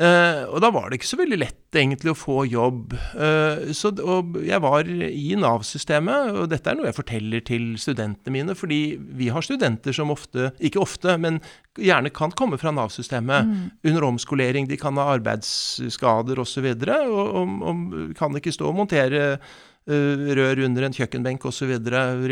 Uh, 0.00 0.48
og 0.48 0.62
da 0.64 0.70
var 0.72 0.86
det 0.88 0.96
ikke 0.96 1.10
så 1.10 1.18
veldig 1.20 1.36
lett 1.36 1.76
egentlig 1.76 2.14
å 2.14 2.16
få 2.16 2.46
jobb. 2.48 2.94
Uh, 3.12 3.72
så, 3.76 3.90
og 4.00 4.38
jeg 4.40 4.60
var 4.64 4.88
i 4.88 5.34
Nav-systemet, 5.36 6.30
og 6.32 6.48
dette 6.48 6.72
er 6.72 6.78
noe 6.78 6.88
jeg 6.88 6.96
forteller 6.96 7.44
til 7.44 7.66
studentene 7.80 8.32
mine, 8.32 8.56
fordi 8.56 8.96
vi 9.20 9.28
har 9.34 9.44
studenter 9.44 9.92
som 9.96 10.10
ofte, 10.14 10.48
ikke 10.64 10.80
ofte, 10.80 11.18
men 11.20 11.42
gjerne 11.76 12.12
kan 12.14 12.32
komme 12.38 12.56
fra 12.60 12.72
Nav-systemet 12.72 13.50
mm. 13.50 13.60
under 13.92 14.08
omskolering. 14.08 14.70
De 14.70 14.80
kan 14.80 14.96
ha 14.96 15.10
arbeidsskader 15.18 16.40
osv. 16.40 16.70
Og, 16.72 16.88
så 16.88 16.98
og, 17.04 17.36
og, 17.42 17.54
og 17.68 18.16
kan 18.16 18.40
ikke 18.40 18.54
stå 18.56 18.72
og 18.72 18.80
montere 18.80 19.22
uh, 19.36 20.32
rør 20.40 20.64
under 20.70 20.88
en 20.88 20.96
kjøkkenbenk 20.96 21.44
osv. 21.52 21.76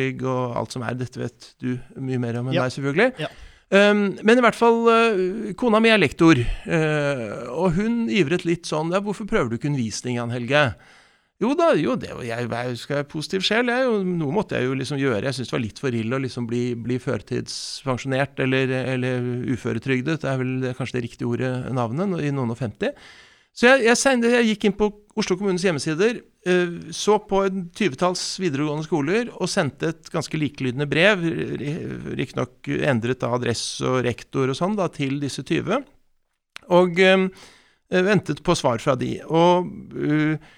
Rygg 0.01 0.25
og 0.25 0.57
alt 0.65 0.79
som 0.79 0.89
er. 0.89 0.97
Dette 1.05 1.21
vet 1.21 1.53
du 1.61 1.75
mye 2.01 2.25
mer 2.25 2.41
om 2.41 2.49
enn 2.49 2.57
ja. 2.57 2.65
meg, 2.65 2.75
selvfølgelig. 2.79 3.13
Ja. 3.21 3.31
Um, 3.71 4.17
men 4.27 4.41
i 4.41 4.43
hvert 4.43 4.59
fall, 4.59 4.81
uh, 4.91 5.51
kona 5.59 5.79
mi 5.79 5.93
er 5.93 6.01
lektor, 6.01 6.41
uh, 6.67 7.51
og 7.55 7.77
hun 7.77 8.09
ivret 8.11 8.43
litt 8.43 8.67
sånn 8.67 8.91
ja, 8.91 8.99
'Hvorfor 8.99 9.29
prøver 9.31 9.53
du 9.53 9.61
ikke 9.61 9.71
undervisning, 9.71 10.19
Jan 10.19 10.35
Helge?' 10.35 10.73
Jo 11.41 11.55
da, 11.57 11.71
jo, 11.73 11.95
det, 11.97 12.11
jeg, 12.27 12.49
jeg 12.53 12.77
skal 12.77 13.07
positiv 13.09 13.41
sjel. 13.47 13.71
Jeg, 13.73 13.89
noe 14.05 14.35
måtte 14.35 14.59
jeg 14.59 14.67
jo 14.69 14.75
liksom 14.77 14.99
gjøre. 15.01 15.23
Jeg 15.25 15.39
syntes 15.39 15.49
det 15.49 15.55
var 15.55 15.63
litt 15.63 15.79
for 15.81 15.97
ille 15.97 16.19
å 16.19 16.21
liksom 16.21 16.45
bli, 16.51 16.75
bli 16.77 16.99
førtidspensjonert 17.01 18.43
eller, 18.45 18.75
eller 18.93 19.25
uføretrygdet. 19.49 20.21
Det 20.21 20.29
er 20.29 20.37
vel 20.37 20.69
kanskje 20.77 20.99
det 20.99 21.05
riktige 21.07 21.31
ordet, 21.31 21.49
navnet, 21.73 22.13
i 22.21 22.35
noen 22.37 22.53
og 22.53 22.61
femti. 22.61 22.93
Så 23.57 23.71
jeg, 23.71 23.87
jeg, 23.89 24.21
jeg, 24.21 24.51
gikk 24.51 24.69
inn 24.69 24.77
på 24.77 24.91
Oslo 25.17 25.39
kommunes 25.41 25.65
hjemmesider, 25.65 26.21
så 26.41 27.19
på 27.29 27.43
en 27.45 27.67
tyvetalls 27.77 28.23
videregående 28.41 28.87
skoler 28.87 29.29
og 29.35 29.51
sendte 29.53 29.91
et 29.93 30.07
ganske 30.09 30.39
likelydende 30.41 30.87
brev, 30.89 31.27
riktignok 32.17 32.71
endret 32.89 33.27
av 33.27 33.35
adresse 33.37 33.85
og 33.85 33.99
rektor 34.07 34.49
og 34.49 34.57
sånn, 34.57 34.79
da, 34.79 34.87
til 34.89 35.19
disse 35.21 35.45
20. 35.45 35.85
Og 36.73 37.03
øh, 37.05 37.27
ventet 37.91 38.41
på 38.47 38.57
svar 38.57 38.81
fra 38.81 38.97
de. 38.97 39.19
Og 39.29 39.69
uh, 39.97 40.49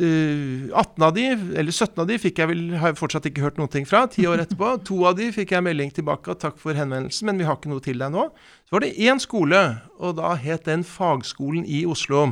18 0.00 1.04
av 1.04 1.12
de, 1.12 1.26
eller 1.60 1.72
17 1.74 1.98
av 2.00 2.06
de 2.08 2.16
fikk 2.20 2.38
jeg 2.40 2.48
vel, 2.48 2.62
har 2.80 2.92
jeg 2.92 3.00
fortsatt 3.00 3.26
ikke 3.28 3.42
hørt 3.44 3.58
noen 3.60 3.72
ting 3.72 3.88
fra. 3.88 4.06
Ti 4.08 4.24
år 4.30 4.44
etterpå. 4.46 4.72
To 4.88 5.02
av 5.10 5.18
de 5.18 5.28
fikk 5.34 5.52
jeg 5.56 5.66
melding 5.66 5.92
tilbake 5.92 6.32
at 6.32 6.40
takk 6.44 6.56
for 6.62 6.78
henvendelsen, 6.78 7.28
men 7.28 7.40
vi 7.40 7.48
har 7.48 7.58
ikke 7.58 7.72
noe 7.72 7.84
til 7.84 8.00
deg 8.00 8.14
nå. 8.14 8.30
Så 8.64 8.76
var 8.76 8.86
det 8.86 8.94
én 8.96 9.20
skole, 9.20 9.60
og 10.00 10.16
da 10.20 10.32
het 10.40 10.64
den 10.70 10.86
Fagskolen 10.86 11.66
i 11.68 11.84
Oslo. 11.88 12.30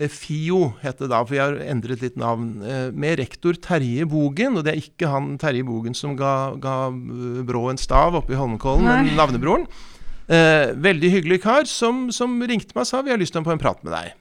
Eh, 0.00 0.08
FIO 0.08 0.72
het 0.80 1.00
det 1.02 1.10
da, 1.12 1.20
for 1.26 1.36
jeg 1.36 1.44
har 1.44 1.60
endret 1.68 2.00
litt 2.04 2.16
navn. 2.20 2.62
Eh, 2.64 2.88
med 2.96 3.18
rektor 3.20 3.58
Terje 3.60 4.06
Bogen, 4.08 4.56
og 4.56 4.64
det 4.64 4.72
er 4.72 4.80
ikke 4.80 5.10
han 5.12 5.34
Terje 5.40 5.66
Bogen 5.66 5.96
som 5.96 6.16
ga, 6.16 6.56
ga 6.60 6.76
eh, 6.88 7.42
Brå 7.46 7.66
en 7.70 7.80
stav 7.80 8.16
oppe 8.16 8.34
i 8.34 8.40
Holmenkollen, 8.40 8.88
men 8.88 9.12
navnebroren. 9.18 9.68
Eh, 10.30 10.72
veldig 10.78 11.10
hyggelig 11.10 11.40
kar 11.44 11.68
som, 11.68 12.08
som, 12.14 12.38
ringte 12.46 12.72
meg 12.72 12.84
og 12.84 12.88
sa 12.88 13.02
vi 13.02 13.12
har 13.12 13.20
lyst 13.20 13.34
til 13.34 13.42
å 13.42 13.48
på 13.48 13.52
en 13.56 13.62
prat 13.62 13.80
med 13.84 13.92
deg. 13.92 14.16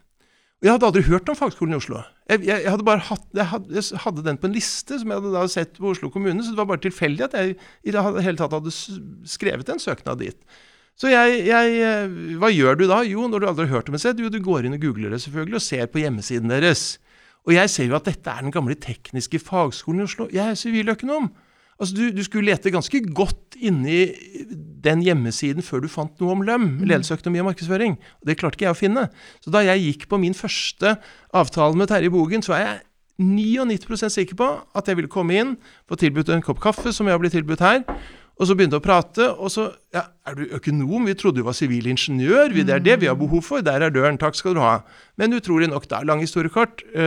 Og 0.59 0.67
Jeg 0.67 0.73
hadde 0.73 0.87
aldri 0.89 1.03
hørt 1.07 1.29
om 1.31 1.37
fagskolen 1.39 1.75
i 1.75 1.79
Oslo. 1.79 2.01
Jeg, 2.27 2.41
jeg, 2.43 2.63
jeg, 2.65 2.71
hadde 2.73 2.87
bare 2.87 3.05
hatt, 3.07 3.27
jeg 3.31 3.47
hadde, 3.47 3.75
jeg 3.77 4.01
hadde, 4.03 4.23
den 4.25 4.39
på 4.41 4.49
en 4.49 4.57
liste 4.57 4.97
som 4.99 5.13
jeg 5.13 5.21
hadde 5.21 5.31
da 5.31 5.43
sett 5.47 5.77
på 5.77 5.93
Oslo 5.93 6.09
kommune, 6.11 6.43
så 6.43 6.51
det 6.51 6.59
var 6.59 6.67
bare 6.73 6.83
tilfeldig 6.83 7.29
at 7.29 7.37
jeg 7.37 7.53
i 7.87 7.93
det 7.95 8.03
hele 8.25 8.35
tatt 8.41 8.57
hadde 8.57 8.73
skrevet 8.73 9.71
en 9.71 9.79
søknad 9.79 10.19
dit. 10.19 10.59
Så 10.99 11.12
jeg, 11.12 11.43
jeg, 11.47 11.75
eh, 11.79 12.15
Hva 12.41 12.49
gjør 12.51 12.79
du 12.79 12.88
da? 12.89 13.01
Jo, 13.07 13.27
når 13.31 13.39
du 13.39 13.49
aldri 13.49 13.67
har 13.69 13.79
hørt 13.79 13.91
om 13.91 13.95
et 13.95 14.03
sted, 14.03 14.19
jo, 14.19 14.31
du 14.31 14.41
går 14.43 14.67
inn 14.67 14.75
og 14.75 14.81
googler 14.83 15.13
det 15.15 15.21
selvfølgelig, 15.23 15.59
og 15.59 15.63
ser 15.63 15.91
på 15.91 16.01
hjemmesiden 16.03 16.51
deres. 16.51 16.97
Og 17.47 17.55
jeg 17.55 17.71
ser 17.71 17.88
jo 17.88 17.95
at 17.95 18.09
dette 18.09 18.31
er 18.31 18.43
den 18.43 18.53
gamle 18.53 18.75
tekniske 18.75 19.39
fagskolen 19.41 20.03
i 20.03 20.09
Oslo. 20.09 20.27
Jeg 20.33 20.43
er 20.51 20.59
siviløkonom. 20.59 21.31
Altså, 21.79 21.95
du, 21.95 22.09
du, 22.12 22.19
skulle 22.27 22.51
lete 22.51 22.73
ganske 22.75 22.99
godt 23.15 23.55
inni 23.55 24.09
den 24.83 24.99
hjemmesiden 25.05 25.63
før 25.63 25.85
du 25.85 25.88
fant 25.91 26.19
noe 26.19 26.35
om 26.35 26.43
LØM, 26.43 26.65
mm. 26.67 26.83
ledelsesøkonomi 26.83 27.39
og 27.39 27.47
markedsføring. 27.53 27.95
Og 28.19 28.27
det 28.27 28.35
klarte 28.41 28.59
ikke 28.59 28.67
jeg 28.67 28.75
å 28.75 28.81
finne. 28.81 29.07
Så 29.39 29.55
da 29.55 29.63
jeg 29.63 29.85
gikk 29.85 30.05
på 30.12 30.19
min 30.19 30.35
første 30.35 30.97
avtale 31.31 31.79
med 31.79 31.88
Terje 31.88 32.12
Bogen, 32.12 32.43
så 32.43 32.57
er 32.57 32.65
jeg 32.65 32.77
99% 33.19 34.12
sikker 34.12 34.35
på 34.39 34.49
at 34.75 34.91
jeg 34.91 34.99
ville 34.99 35.12
komme 35.12 35.39
inn, 35.39 35.55
få 35.88 35.95
tilbudt 35.99 36.31
en 36.35 36.43
kopp 36.43 36.59
kaffe, 36.63 36.91
som 36.95 37.07
jeg 37.07 37.15
har 37.15 37.23
blitt 37.23 37.35
tilbudt 37.35 37.63
her, 37.63 37.81
og 38.39 38.47
så 38.47 38.56
begynte 38.56 38.78
å 38.80 38.84
prate, 38.84 39.25
og 39.36 39.52
så 39.52 39.65
ja, 39.91 40.06
Er 40.30 40.38
du 40.38 40.54
økonom? 40.56 41.08
Vi 41.10 41.15
trodde 41.17 41.41
du 41.41 41.47
var 41.47 41.58
sivilingeniør. 41.58 42.54
Det 42.56 42.71
er 42.71 42.84
det 42.86 42.95
vi 43.02 43.10
har 43.10 43.17
behov 43.19 43.41
for. 43.43 43.63
Der 43.65 43.84
er 43.84 43.91
døren. 43.91 44.19
Takk 44.21 44.38
skal 44.38 44.56
du 44.56 44.62
ha. 44.63 44.80
Men 45.19 45.36
utrolig 45.36 45.67
nok, 45.67 45.89
da. 45.91 45.99
Lang 46.08 46.21
historiekort. 46.23 46.80
kort. 46.80 47.02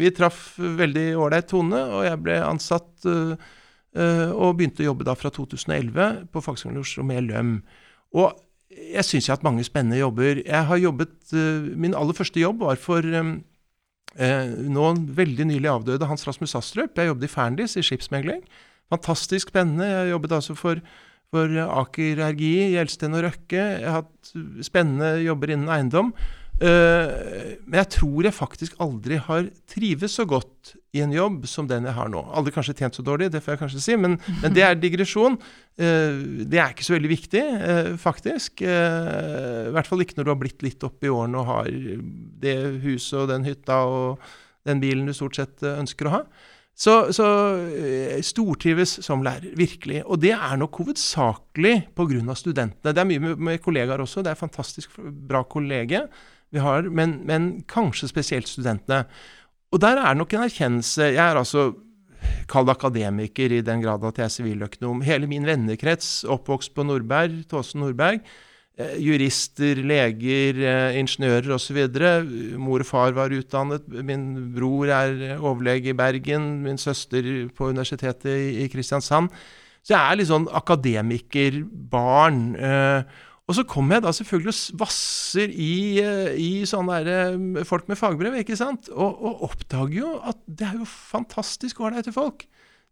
vi 0.00 0.10
traff 0.10 0.56
veldig 0.58 1.06
ålreit 1.20 1.46
tone, 1.46 1.76
og 1.76 2.02
jeg 2.08 2.18
ble 2.24 2.40
ansatt 2.42 3.06
uh, 3.06 3.36
uh, 3.94 4.30
og 4.32 4.56
begynte 4.58 4.82
å 4.82 4.90
jobbe 4.90 5.06
da 5.06 5.14
fra 5.14 5.30
2011 5.30 6.26
på 6.32 6.42
Fagskolen 6.42 6.80
i 6.80 6.82
Oslo 6.82 7.04
med 7.06 7.28
løm. 7.30 7.60
Og 8.16 8.34
jeg 8.74 9.04
syns 9.06 9.28
jeg 9.28 9.34
har 9.34 9.38
hatt 9.38 9.46
mange 9.46 9.64
spennende 9.64 10.00
jobber. 10.00 10.42
Jeg 10.42 10.66
har 10.66 10.82
jobbet 10.82 11.14
Min 11.76 11.94
aller 11.94 12.16
første 12.16 12.40
jobb 12.40 12.64
var 12.66 12.76
for 12.80 13.06
nå 13.06 14.84
veldig 14.96 15.44
nylig 15.46 15.68
avdøde 15.68 16.08
Hans 16.08 16.26
Rasmus 16.26 16.56
Astrup. 16.56 16.96
Jeg 16.96 17.12
jobbet 17.12 17.28
i 17.28 17.30
Ferndis 17.30 17.76
i 17.76 17.84
skipsmegling 17.84 18.42
fantastisk 18.92 19.52
spennende. 19.52 19.88
Jeg 19.90 20.14
jobbet 20.14 20.38
altså 20.38 20.56
for, 20.58 20.80
for 21.34 21.60
Aker 21.66 22.24
Ergi, 22.30 22.54
Gjelsten 22.76 23.16
og 23.18 23.26
Røkke. 23.26 23.62
Jeg 23.82 23.86
har 23.86 24.02
hatt 24.04 24.34
spennende 24.66 25.16
jobber 25.26 25.54
innen 25.54 25.72
eiendom. 25.72 26.12
Uh, 26.56 27.52
men 27.68 27.82
jeg 27.82 27.88
tror 27.98 28.24
jeg 28.24 28.32
faktisk 28.32 28.78
aldri 28.80 29.18
har 29.20 29.50
trives 29.68 30.14
så 30.16 30.24
godt 30.24 30.70
i 30.96 31.02
en 31.04 31.12
jobb 31.12 31.44
som 31.50 31.66
den 31.68 31.84
jeg 31.84 31.92
har 31.98 32.08
nå. 32.08 32.22
Aldri 32.32 32.54
kanskje 32.54 32.78
tjent 32.78 32.96
så 32.96 33.04
dårlig, 33.04 33.28
det 33.34 33.42
får 33.44 33.52
jeg 33.52 33.60
kanskje 33.60 33.82
si, 33.84 33.96
men, 34.00 34.16
men 34.40 34.54
det 34.56 34.64
er 34.64 34.78
digresjon. 34.80 35.36
Uh, 35.76 36.46
det 36.48 36.62
er 36.62 36.72
ikke 36.72 36.86
så 36.86 36.96
veldig 36.96 37.12
viktig, 37.12 37.44
uh, 37.60 37.92
faktisk. 38.00 38.64
I 38.64 39.74
hvert 39.76 39.90
fall 39.90 40.06
ikke 40.06 40.16
når 40.16 40.28
du 40.28 40.32
har 40.32 40.40
blitt 40.46 40.64
litt 40.64 40.88
opp 40.88 41.04
i 41.04 41.12
årene 41.12 41.42
og 41.42 41.50
har 41.50 41.70
det 42.40 42.58
huset 42.86 43.20
og 43.20 43.30
den 43.34 43.44
hytta 43.44 43.82
og 43.84 44.28
den 44.66 44.80
bilen 44.82 45.04
du 45.06 45.12
stort 45.14 45.36
sett 45.36 45.60
ønsker 45.76 46.08
å 46.08 46.16
ha. 46.16 46.26
Så, 46.76 46.92
så 47.16 47.26
eh, 47.72 48.18
stortrives 48.20 48.98
som 49.04 49.22
lærer, 49.24 49.54
virkelig. 49.56 50.02
Og 50.04 50.20
det 50.20 50.34
er 50.36 50.58
nok 50.60 50.76
hovedsakelig 50.82 51.76
pga. 51.96 52.34
studentene. 52.36 52.92
Det 52.92 53.00
er 53.00 53.08
mye 53.08 53.22
med, 53.22 53.38
med, 53.38 53.62
kollegaer 53.64 54.02
også, 54.04 54.22
det 54.22 54.34
er 54.34 54.42
fantastisk 54.42 54.98
bra 55.00 55.42
kollege 55.44 56.04
vi 56.52 56.60
har, 56.62 56.82
men, 56.82 57.22
men, 57.26 57.48
kanskje 57.68 58.10
spesielt 58.12 58.48
studentene. 58.48 59.06
Og 59.72 59.80
der 59.82 59.98
er 59.98 60.14
nok 60.14 60.32
en 60.32 60.44
erkjennelse 60.44 61.08
Jeg 61.10 61.24
er 61.24 61.36
altså 61.36 61.72
kald 62.48 62.70
akademiker 62.70 63.52
i 63.52 63.64
den 63.64 63.82
grad 63.82 64.04
at 64.06 64.20
jeg 64.20 64.28
er 64.28 64.34
siviløkonom. 64.36 65.02
Hele 65.02 65.26
min 65.26 65.46
vennekrets, 65.46 66.24
oppvokst 66.28 66.74
på 66.74 66.84
Nordberg, 66.86 67.42
Tåsen 67.50 67.82
Nordberg, 67.82 68.20
jurister, 68.76 69.78
leger, 69.80 70.58
eh, 70.60 70.98
ingeniører 71.00 71.54
osv. 71.56 71.78
Mor 72.60 72.84
og 72.84 72.88
far 72.88 73.14
var 73.16 73.32
utdannet. 73.32 73.86
Min 73.88 74.52
bror 74.52 74.90
er 74.92 75.38
overlege 75.38 75.94
i 75.94 75.96
Bergen. 75.96 76.62
Min 76.62 76.78
søster 76.78 77.48
på 77.56 77.70
universitetet 77.72 78.60
i, 78.60 78.68
Kristiansand. 78.68 79.30
Så 79.80 79.94
jeg 79.94 80.02
er 80.02 80.16
litt 80.18 80.28
sånn 80.28 80.48
akademikerbarn. 80.52 82.56
Eh, 82.58 83.02
og 83.46 83.54
så 83.54 83.62
kommer 83.62 83.96
jeg 83.96 84.02
da 84.02 84.10
selvfølgelig 84.10 84.52
og 84.52 84.80
vasser 84.82 85.52
i, 85.54 86.02
eh, 86.02 86.34
i 86.34 86.66
sånne 86.66 86.98
der, 87.06 87.36
eh, 87.60 87.64
folk 87.64 87.88
med 87.88 87.96
fagbrev, 87.96 88.34
ikke 88.42 88.58
sant? 88.58 88.88
Og, 88.90 89.22
og, 89.22 89.42
oppdager 89.50 90.00
jo 90.00 90.20
at 90.26 90.36
det 90.48 90.66
er 90.66 90.80
jo 90.80 90.84
fantastisk 90.84 91.80
ålreite 91.80 92.12
folk. 92.12 92.46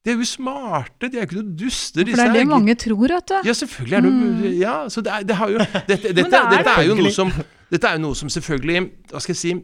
De 0.05 0.11
er 0.13 0.19
jo 0.21 0.25
smarte, 0.29 1.09
de 1.09 1.17
er 1.17 1.25
ikke 1.25 1.39
noe 1.39 1.55
duster. 1.57 2.05
For 2.05 2.21
det 2.21 2.25
er 2.27 2.35
det 2.37 2.47
mange 2.47 2.75
tror, 2.77 3.07
vet 3.09 3.29
du. 3.31 3.37
Ja, 3.49 3.53
selvfølgelig 3.57 3.97
er 3.97 4.03
det 4.05 4.13
mm. 4.13 4.43
Ja, 4.61 4.75
så 4.89 5.01
det, 5.01 5.13
er, 5.13 5.23
det 5.23 5.37
har 5.37 5.49
jo 5.49 5.59
Dette, 5.89 6.09
dette, 6.09 6.25
det 6.31 6.41
er, 6.41 6.51
dette 6.51 6.75
er 6.77 6.89
jo 6.89 6.97
noe 6.99 7.13
som 7.15 7.31
Dette 7.73 7.89
er 7.89 7.97
jo 7.97 8.03
noe 8.03 8.19
som 8.19 8.29
selvfølgelig 8.29 8.83
Hva 9.11 9.23
skal 9.25 9.33
jeg 9.33 9.41
si 9.41 9.55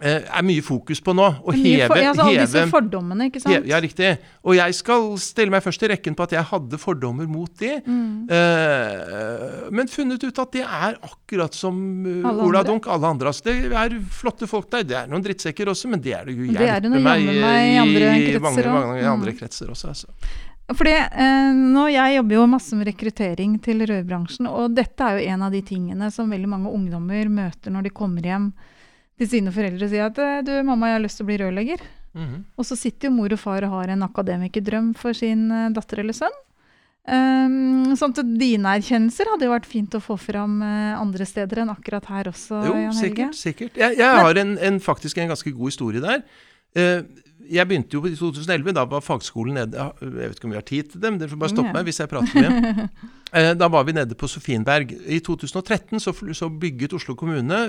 er 0.00 0.44
mye 0.46 0.62
fokus 0.64 1.02
på 1.04 1.14
nå. 1.16 1.26
Å 1.44 1.54
heve, 1.54 1.86
for, 1.90 2.00
altså, 2.00 2.26
Alle 2.26 2.44
disse 2.46 2.64
fordommene, 2.72 3.28
ikke 3.30 3.42
sant? 3.42 3.52
Heve, 3.54 3.70
ja, 3.70 3.80
riktig. 3.82 4.12
Og 4.46 4.56
jeg 4.56 4.76
skal 4.78 5.08
stille 5.20 5.52
meg 5.52 5.64
først 5.64 5.84
i 5.84 5.90
rekken 5.92 6.16
på 6.16 6.26
at 6.26 6.34
jeg 6.36 6.48
hadde 6.50 6.80
fordommer 6.80 7.28
mot 7.30 7.52
de, 7.60 7.72
mm. 7.84 8.10
uh, 8.32 9.70
men 9.76 9.90
funnet 9.92 10.24
ut 10.24 10.42
at 10.44 10.56
det 10.56 10.64
er 10.64 10.98
akkurat 11.04 11.56
som 11.56 11.80
uh, 12.06 12.44
Ola 12.46 12.64
Dunk, 12.66 12.88
alle 12.90 13.14
andre. 13.14 13.32
Altså, 13.32 13.50
det 13.50 13.72
er 13.72 13.96
flotte 14.14 14.48
folk 14.50 14.70
der. 14.72 14.86
Det 14.88 15.00
er 15.02 15.10
noen 15.10 15.24
drittsekker 15.24 15.72
også, 15.72 15.90
men 15.92 16.04
det 16.04 16.16
er 16.16 16.28
det 16.28 16.36
jo 16.36 16.48
hjelpe 16.48 16.92
meg, 16.96 17.26
meg 17.28 17.72
i, 17.74 17.76
andre 17.80 18.14
kretser, 18.14 18.40
mange, 18.46 18.70
mange, 18.70 19.02
mm. 19.02 19.10
andre 19.12 19.36
kretser 19.36 19.74
også. 19.74 19.92
Altså. 19.94 20.38
Fordi 20.76 20.92
eh, 20.94 21.52
nå, 21.54 21.86
Jeg 21.90 22.16
jobber 22.18 22.36
jo 22.36 22.50
masse 22.50 22.76
med 22.78 22.88
rekruttering 22.90 23.56
til 23.64 23.82
rødbransjen, 23.88 24.48
og 24.50 24.76
dette 24.76 25.06
er 25.06 25.18
jo 25.18 25.32
en 25.34 25.46
av 25.48 25.54
de 25.54 25.62
tingene 25.66 26.10
som 26.14 26.30
veldig 26.30 26.50
mange 26.50 26.74
ungdommer 26.74 27.30
møter 27.32 27.74
når 27.74 27.88
de 27.88 27.94
kommer 27.94 28.26
hjem 28.26 28.52
til 29.20 29.28
sine 29.28 29.52
foreldre 29.54 29.86
og 29.86 29.92
si 29.92 30.00
at 30.02 30.20
eh, 30.24 30.42
du, 30.46 30.52
mamma, 30.66 30.90
jeg 30.90 30.98
har 30.98 31.04
lyst 31.04 31.20
til 31.20 31.26
å 31.26 31.30
bli 31.30 31.40
rørlegger. 31.42 31.82
Mm 32.12 32.26
-hmm. 32.26 32.44
Og 32.56 32.66
så 32.66 32.76
sitter 32.76 33.08
jo 33.08 33.14
mor 33.14 33.32
og 33.32 33.38
far 33.38 33.64
og 33.64 33.70
har 33.70 33.88
en 33.88 34.02
akademikerdrøm 34.02 34.94
for 34.94 35.12
sin 35.12 35.50
uh, 35.50 35.70
datter 35.70 36.00
eller 36.00 36.12
sønn. 36.12 36.38
Um, 37.10 37.96
sånn 37.96 38.12
at 38.12 38.38
Dine 38.38 38.76
erkjennelser 38.76 39.24
hadde 39.30 39.46
jo 39.46 39.54
vært 39.54 39.66
fint 39.66 39.94
å 39.94 40.00
få 40.00 40.16
fram 40.20 40.60
uh, 40.62 41.00
andre 41.00 41.24
steder 41.24 41.62
enn 41.62 41.70
akkurat 41.70 42.04
her 42.04 42.28
også. 42.28 42.60
Jo, 42.66 42.74
Jan 42.76 42.92
sikkert. 42.92 43.34
sikkert. 43.34 43.76
Jeg, 43.76 43.96
jeg 43.98 44.20
har 44.20 44.36
en, 44.36 44.58
en, 44.58 44.80
faktisk 44.80 45.18
en 45.18 45.28
ganske 45.28 45.50
god 45.50 45.66
historie 45.66 46.00
der. 46.00 46.22
Uh, 46.76 47.02
jeg 47.50 47.66
begynte 47.68 47.96
jo 47.96 48.04
i 48.06 48.16
2011. 48.16 48.74
Da 48.76 48.84
var 48.88 49.02
fagskolen 49.04 49.56
nede 49.58 49.86
Jeg 50.00 50.12
vet 50.14 50.36
ikke 50.38 50.48
om 50.48 50.54
vi 50.54 50.58
har 50.60 50.66
tid 50.66 50.92
til 50.92 51.02
dem, 51.02 51.18
dere 51.18 51.30
får 51.32 51.40
bare 51.40 51.52
stoppe 51.52 51.72
meg 51.74 51.88
hvis 51.88 52.00
jeg 52.02 52.10
prater 52.10 52.36
med 52.36 52.50
dem. 52.50 53.08
da 53.60 53.68
var 53.70 53.86
vi 53.86 53.94
nede 53.94 54.16
på 54.18 54.28
Sofienberg. 54.30 54.92
I 55.06 55.20
2013 55.26 56.02
så, 56.02 56.14
så 56.36 56.48
bygget 56.50 56.94
Oslo 56.98 57.14
kommune 57.18 57.60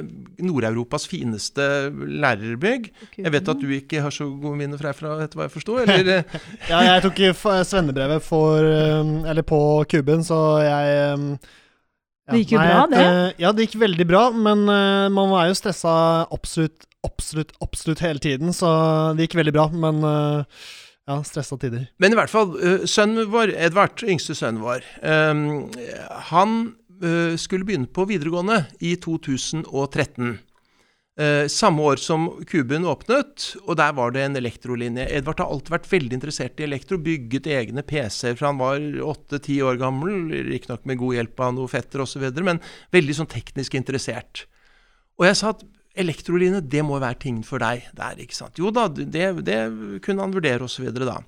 Nord-Europas 0.41 1.08
fineste 1.10 1.63
lærerbygg. 1.94 2.91
Jeg 3.17 3.34
vet 3.34 3.54
at 3.54 3.62
du 3.62 3.74
ikke 3.76 4.04
har 4.06 4.13
så 4.13 4.30
gode 4.30 4.58
minner 4.60 4.82
fra 4.82 4.94
herfra, 4.94 5.15
etter 5.26 5.39
hva 5.39 5.48
jeg 5.48 5.56
forsto? 5.56 5.80
ja, 6.72 6.84
jeg 6.88 7.06
tok 7.06 7.24
svennebrevet 7.41 8.26
for, 8.26 8.62
um, 9.02 9.17
eller 9.26 9.46
på 9.48 9.62
kuben, 9.91 10.26
så 10.26 10.39
jeg 10.65 11.17
um, 11.17 11.34
ja, 11.36 12.34
Det 12.34 12.44
gikk 12.44 12.56
jo 12.56 12.62
nei, 12.62 12.70
bra, 12.70 12.86
det? 12.91 13.06
Ja, 13.41 13.52
det 13.52 13.67
gikk 13.67 13.80
veldig 13.82 14.08
bra, 14.08 14.24
men 14.32 14.63
uh, 14.70 15.10
man 15.13 15.34
var 15.34 15.50
jo 15.50 15.58
stressa 15.58 15.94
absolutt, 16.32 16.86
absolutt, 17.07 17.53
absolutt 17.63 18.03
hele 18.05 18.21
tiden, 18.23 18.53
så 18.53 18.69
det 19.15 19.27
gikk 19.27 19.39
veldig 19.41 19.55
bra. 19.55 19.67
Men 19.73 20.03
uh, 20.05 20.67
ja, 21.09 21.17
stressa 21.27 21.57
tider. 21.61 21.87
Men 22.01 22.13
i 22.13 22.19
hvert 22.19 22.33
fall, 22.33 22.53
uh, 22.59 22.85
sønnen 22.89 23.31
vår, 23.33 23.55
Edvard, 23.57 24.03
yngste 24.05 24.37
sønnen 24.37 24.63
vår, 24.63 24.85
um, 25.01 25.43
han 26.31 26.61
skulle 27.41 27.65
begynne 27.65 27.89
på 27.89 28.03
videregående 28.05 28.59
i 28.85 28.91
2013. 29.01 30.35
Uh, 31.19 31.43
samme 31.51 31.83
år 31.83 31.99
som 31.99 32.29
Kuben 32.47 32.85
åpnet, 32.87 33.49
og 33.65 33.75
der 33.75 33.91
var 33.97 34.13
det 34.15 34.21
en 34.23 34.37
elektrolinje. 34.39 35.09
Edvard 35.11 35.41
har 35.43 35.51
alltid 35.51 35.73
vært 35.73 35.89
veldig 35.91 36.15
interessert 36.17 36.61
i 36.61 36.65
elektro, 36.65 36.97
bygget 37.03 37.49
egne 37.51 37.83
PC-er 37.83 38.37
fra 38.39 38.53
han 38.53 38.61
var 38.61 38.79
åtte-ti 39.03 39.57
år 39.65 39.81
gammel, 39.81 40.31
riktignok 40.47 40.87
med 40.87 41.01
god 41.01 41.17
hjelp 41.17 41.43
av 41.43 41.53
noe 41.57 41.69
fetter 41.69 42.05
osv., 42.05 42.23
men 42.47 42.61
veldig 42.95 43.17
sånn 43.17 43.29
teknisk 43.33 43.75
interessert. 43.75 44.45
Og 45.19 45.27
jeg 45.27 45.37
sa 45.41 45.51
at 45.51 45.65
elektroline, 45.97 46.62
det 46.63 46.84
må 46.88 46.99
være 47.01 47.19
ting 47.25 47.41
for 47.45 47.62
deg 47.63 47.88
der, 47.97 48.19
ikke 48.23 48.38
sant. 48.38 48.60
Jo 48.60 48.71
da, 48.73 48.88
det, 48.91 49.25
det 49.47 49.58
kunne 50.06 50.23
han 50.23 50.36
vurdere, 50.36 50.63
osv. 50.67 50.88
da. 50.95 51.19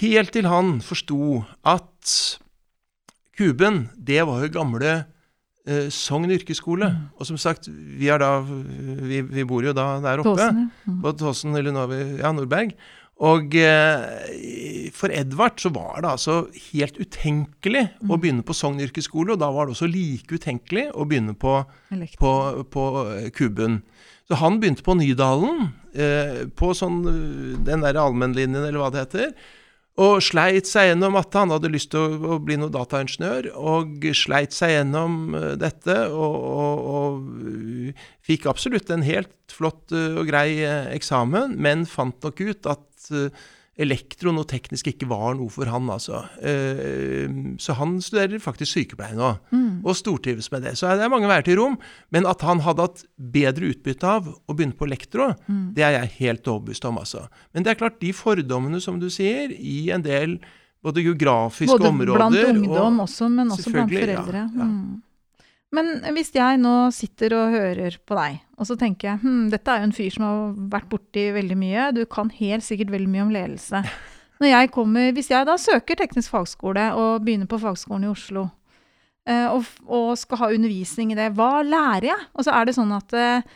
Helt 0.00 0.32
til 0.34 0.48
han 0.48 0.78
forsto 0.84 1.42
at 1.68 2.14
Kuben, 3.34 3.88
det 3.98 4.22
var 4.28 4.44
jo 4.44 4.52
gamle 4.54 4.92
eh, 5.66 5.88
Sogn 5.92 6.30
yrkesskole. 6.30 6.86
Mm. 6.86 7.06
Og 7.18 7.28
som 7.28 7.38
sagt, 7.40 7.68
vi, 7.68 8.08
da, 8.08 8.36
vi, 8.46 9.22
vi, 9.22 9.46
bor 9.48 9.64
jo 9.66 9.74
da 9.74 9.96
der 10.04 10.22
oppe. 10.22 10.36
Tåsen, 10.38 10.68
ja. 10.68 10.92
mm. 10.92 11.00
På 11.02 11.14
Tåsen, 11.18 11.56
eller 11.58 11.74
nå, 11.74 11.86
ja, 12.20 12.30
Nordberg. 12.34 12.76
Og 13.22 13.54
eh, 13.54 14.90
for 14.94 15.12
Edvard 15.14 15.60
så 15.62 15.70
var 15.74 16.02
det 16.02 16.10
altså 16.10 16.38
helt 16.72 16.96
utenkelig 16.98 17.86
mm. 18.00 18.10
å 18.10 18.18
begynne 18.18 18.46
på 18.46 18.56
Sogn 18.56 18.82
yrkesskole, 18.82 19.36
og 19.36 19.42
da 19.42 19.52
var 19.54 19.68
det 19.68 19.76
også 19.76 19.90
like 19.90 20.34
utenkelig 20.34 20.88
å 20.90 21.06
begynne 21.06 21.36
på, 21.38 21.60
på, 22.18 22.32
på 22.74 22.86
eh, 23.04 23.28
Kuben. 23.34 23.84
Så 24.26 24.40
han 24.40 24.58
begynte 24.58 24.82
på 24.82 24.96
Nydalen, 24.98 25.68
eh, 25.94 26.40
på 26.58 26.72
sånn, 26.74 27.04
den 27.62 27.84
der 27.84 28.00
allmennlinjen, 28.02 28.64
eller 28.64 28.82
hva 28.82 28.90
det 28.90 29.04
heter. 29.04 29.36
Og 30.02 30.18
sleit 30.26 30.66
seg 30.66 30.88
gjennom 30.88 31.14
at 31.20 31.36
han 31.38 31.52
hadde 31.54 31.70
lyst 31.70 31.92
til 31.92 32.02
å, 32.02 32.34
å 32.34 32.38
bli 32.42 32.56
noe 32.58 32.72
dataingeniør, 32.74 33.52
og 33.54 34.08
sleit 34.18 34.56
seg 34.56 34.72
gjennom 34.72 35.36
dette, 35.60 36.00
og, 36.10 36.34
og, 36.34 36.82
og 36.98 38.26
fikk 38.26 38.48
absolutt 38.50 38.90
en 38.90 39.06
helt 39.06 39.30
flott 39.54 39.94
og 39.94 40.24
grei 40.26 40.64
eksamen, 40.66 41.54
men 41.62 41.86
fant 41.86 42.18
nok 42.26 42.42
ut 42.42 42.72
at 42.74 42.82
elektro 43.74 44.30
og 44.30 44.46
teknisk 44.50 44.86
ikke 44.92 45.08
var 45.10 45.34
noe 45.34 45.50
for 45.50 45.66
han, 45.66 45.88
altså. 45.90 46.20
så 47.58 47.74
han 47.74 47.96
studerer 48.04 48.42
faktisk 48.42 48.70
sykepleie 48.70 49.16
nå, 49.18 49.32
mm. 49.50 49.80
og 49.82 49.96
stortrives 49.98 50.50
med 50.52 50.62
det. 50.62 50.76
Så 50.78 50.92
det 50.94 51.02
er 51.02 51.10
mange 51.10 51.26
veier 51.30 51.46
til 51.46 51.58
rom. 51.58 51.74
Men 52.14 52.28
at 52.30 52.44
han 52.46 52.62
hadde 52.62 52.86
hatt 52.86 53.02
bedre 53.18 53.72
utbytte 53.72 54.12
av 54.20 54.28
å 54.30 54.54
begynne 54.54 54.78
på 54.78 54.86
elektro, 54.86 55.32
mm. 55.48 55.64
det 55.74 55.86
er 55.86 55.96
jeg 55.98 56.12
helt 56.20 56.52
overbevist 56.52 56.86
om, 56.86 57.00
altså. 57.02 57.24
Men 57.50 57.66
det 57.66 57.74
er 57.74 57.80
klart, 57.82 57.98
de 58.02 58.12
fordommene, 58.14 58.78
som 58.84 59.00
du 59.02 59.08
sier, 59.10 59.50
i 59.50 59.88
en 59.94 60.06
del 60.06 60.38
både 60.84 61.02
geografiske 61.02 61.74
både 61.74 61.90
områder 61.90 62.14
Både 62.14 62.30
blant 62.30 62.58
ungdom 62.60 63.00
og, 63.00 63.08
også, 63.08 63.28
men 63.32 63.50
også 63.56 63.74
blant 63.74 63.90
foreldre. 63.90 64.44
Ja, 64.44 64.46
ja. 64.60 64.70
Mm. 64.70 65.02
Men 65.74 65.90
hvis 66.14 66.30
jeg 66.34 66.58
nå 66.62 66.72
sitter 66.94 67.34
og 67.36 67.54
hører 67.54 67.96
på 68.06 68.16
deg, 68.18 68.40
og 68.58 68.68
så 68.68 68.76
tenker 68.78 69.10
jeg 69.10 69.22
hm, 69.24 69.46
dette 69.52 69.72
er 69.72 69.82
jo 69.82 69.88
en 69.88 69.96
fyr 69.96 70.12
som 70.14 70.26
har 70.26 70.42
vært 70.76 70.90
borti 70.92 71.28
veldig 71.34 71.56
mye, 71.58 71.86
du 71.96 72.04
kan 72.10 72.30
helt 72.36 72.66
sikkert 72.66 72.92
veldig 72.94 73.10
mye 73.10 73.24
om 73.26 73.32
ledelse. 73.34 73.82
Når 74.42 74.50
jeg 74.50 74.70
kommer, 74.74 75.12
Hvis 75.14 75.30
jeg 75.30 75.46
da 75.46 75.56
søker 75.58 75.98
teknisk 75.98 76.34
fagskole 76.34 76.88
og 76.98 77.24
begynner 77.24 77.50
på 77.50 77.60
fagskolen 77.62 78.06
i 78.06 78.10
Oslo, 78.10 78.48
eh, 79.26 79.46
og, 79.50 79.66
og, 79.86 80.14
skal 80.18 80.42
ha 80.42 80.50
undervisning 80.54 81.14
i 81.14 81.18
det, 81.18 81.30
hva 81.38 81.62
lærer 81.62 82.10
jeg? 82.10 82.26
Og 82.34 82.46
så 82.46 82.54
er 82.54 82.66
det 82.66 82.76
sånn 82.76 82.94
at 82.94 83.14
eh, 83.14 83.46